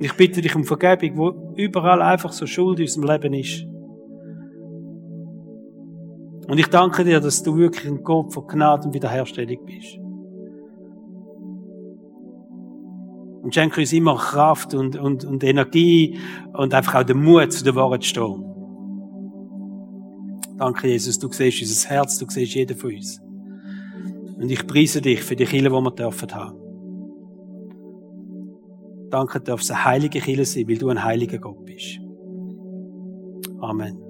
Ich 0.00 0.12
bitte 0.14 0.40
dich 0.40 0.54
um 0.54 0.64
Vergebung, 0.64 1.18
wo 1.18 1.54
überall 1.56 2.00
einfach 2.00 2.32
so 2.32 2.46
Schuld 2.46 2.78
in 2.78 2.84
unserem 2.84 3.08
Leben 3.08 3.34
ist. 3.34 3.64
Und 6.48 6.58
ich 6.58 6.68
danke 6.68 7.04
dir, 7.04 7.20
dass 7.20 7.42
du 7.42 7.56
wirklich 7.56 7.86
ein 7.86 8.02
Gott 8.02 8.32
von 8.32 8.46
Gnade 8.46 8.86
und 8.86 8.94
Wiederherstellung 8.94 9.58
bist. 9.66 9.98
Und 13.48 13.54
schenke 13.54 13.80
uns 13.80 13.94
immer 13.94 14.14
Kraft 14.14 14.74
und, 14.74 14.94
und, 14.96 15.24
und 15.24 15.42
Energie 15.42 16.18
und 16.52 16.74
einfach 16.74 16.96
auch 16.96 17.02
den 17.02 17.24
Mut, 17.24 17.50
zu 17.50 17.64
der 17.64 17.74
Wahrheit 17.76 18.02
zu 18.02 18.10
stehen. 18.10 18.44
Danke, 20.58 20.88
Jesus, 20.88 21.18
du 21.18 21.32
siehst 21.32 21.62
unser 21.62 21.88
Herz, 21.88 22.18
du 22.18 22.26
siehst 22.28 22.54
jeden 22.54 22.76
von 22.76 22.92
uns. 22.92 23.22
Und 24.36 24.50
ich 24.50 24.66
preise 24.66 25.00
dich 25.00 25.22
für 25.22 25.34
die 25.34 25.46
Kille, 25.46 25.70
die 25.70 25.74
wir 25.74 25.90
dürfen 25.92 26.34
haben. 26.34 26.58
Danke, 29.08 29.40
darf 29.40 29.62
es 29.62 29.70
eine 29.70 29.82
heilige 29.82 30.20
Kille 30.20 30.44
sein, 30.44 30.68
weil 30.68 30.76
du 30.76 30.90
ein 30.90 31.02
heiliger 31.02 31.38
Gott 31.38 31.64
bist. 31.64 32.00
Amen. 33.62 34.07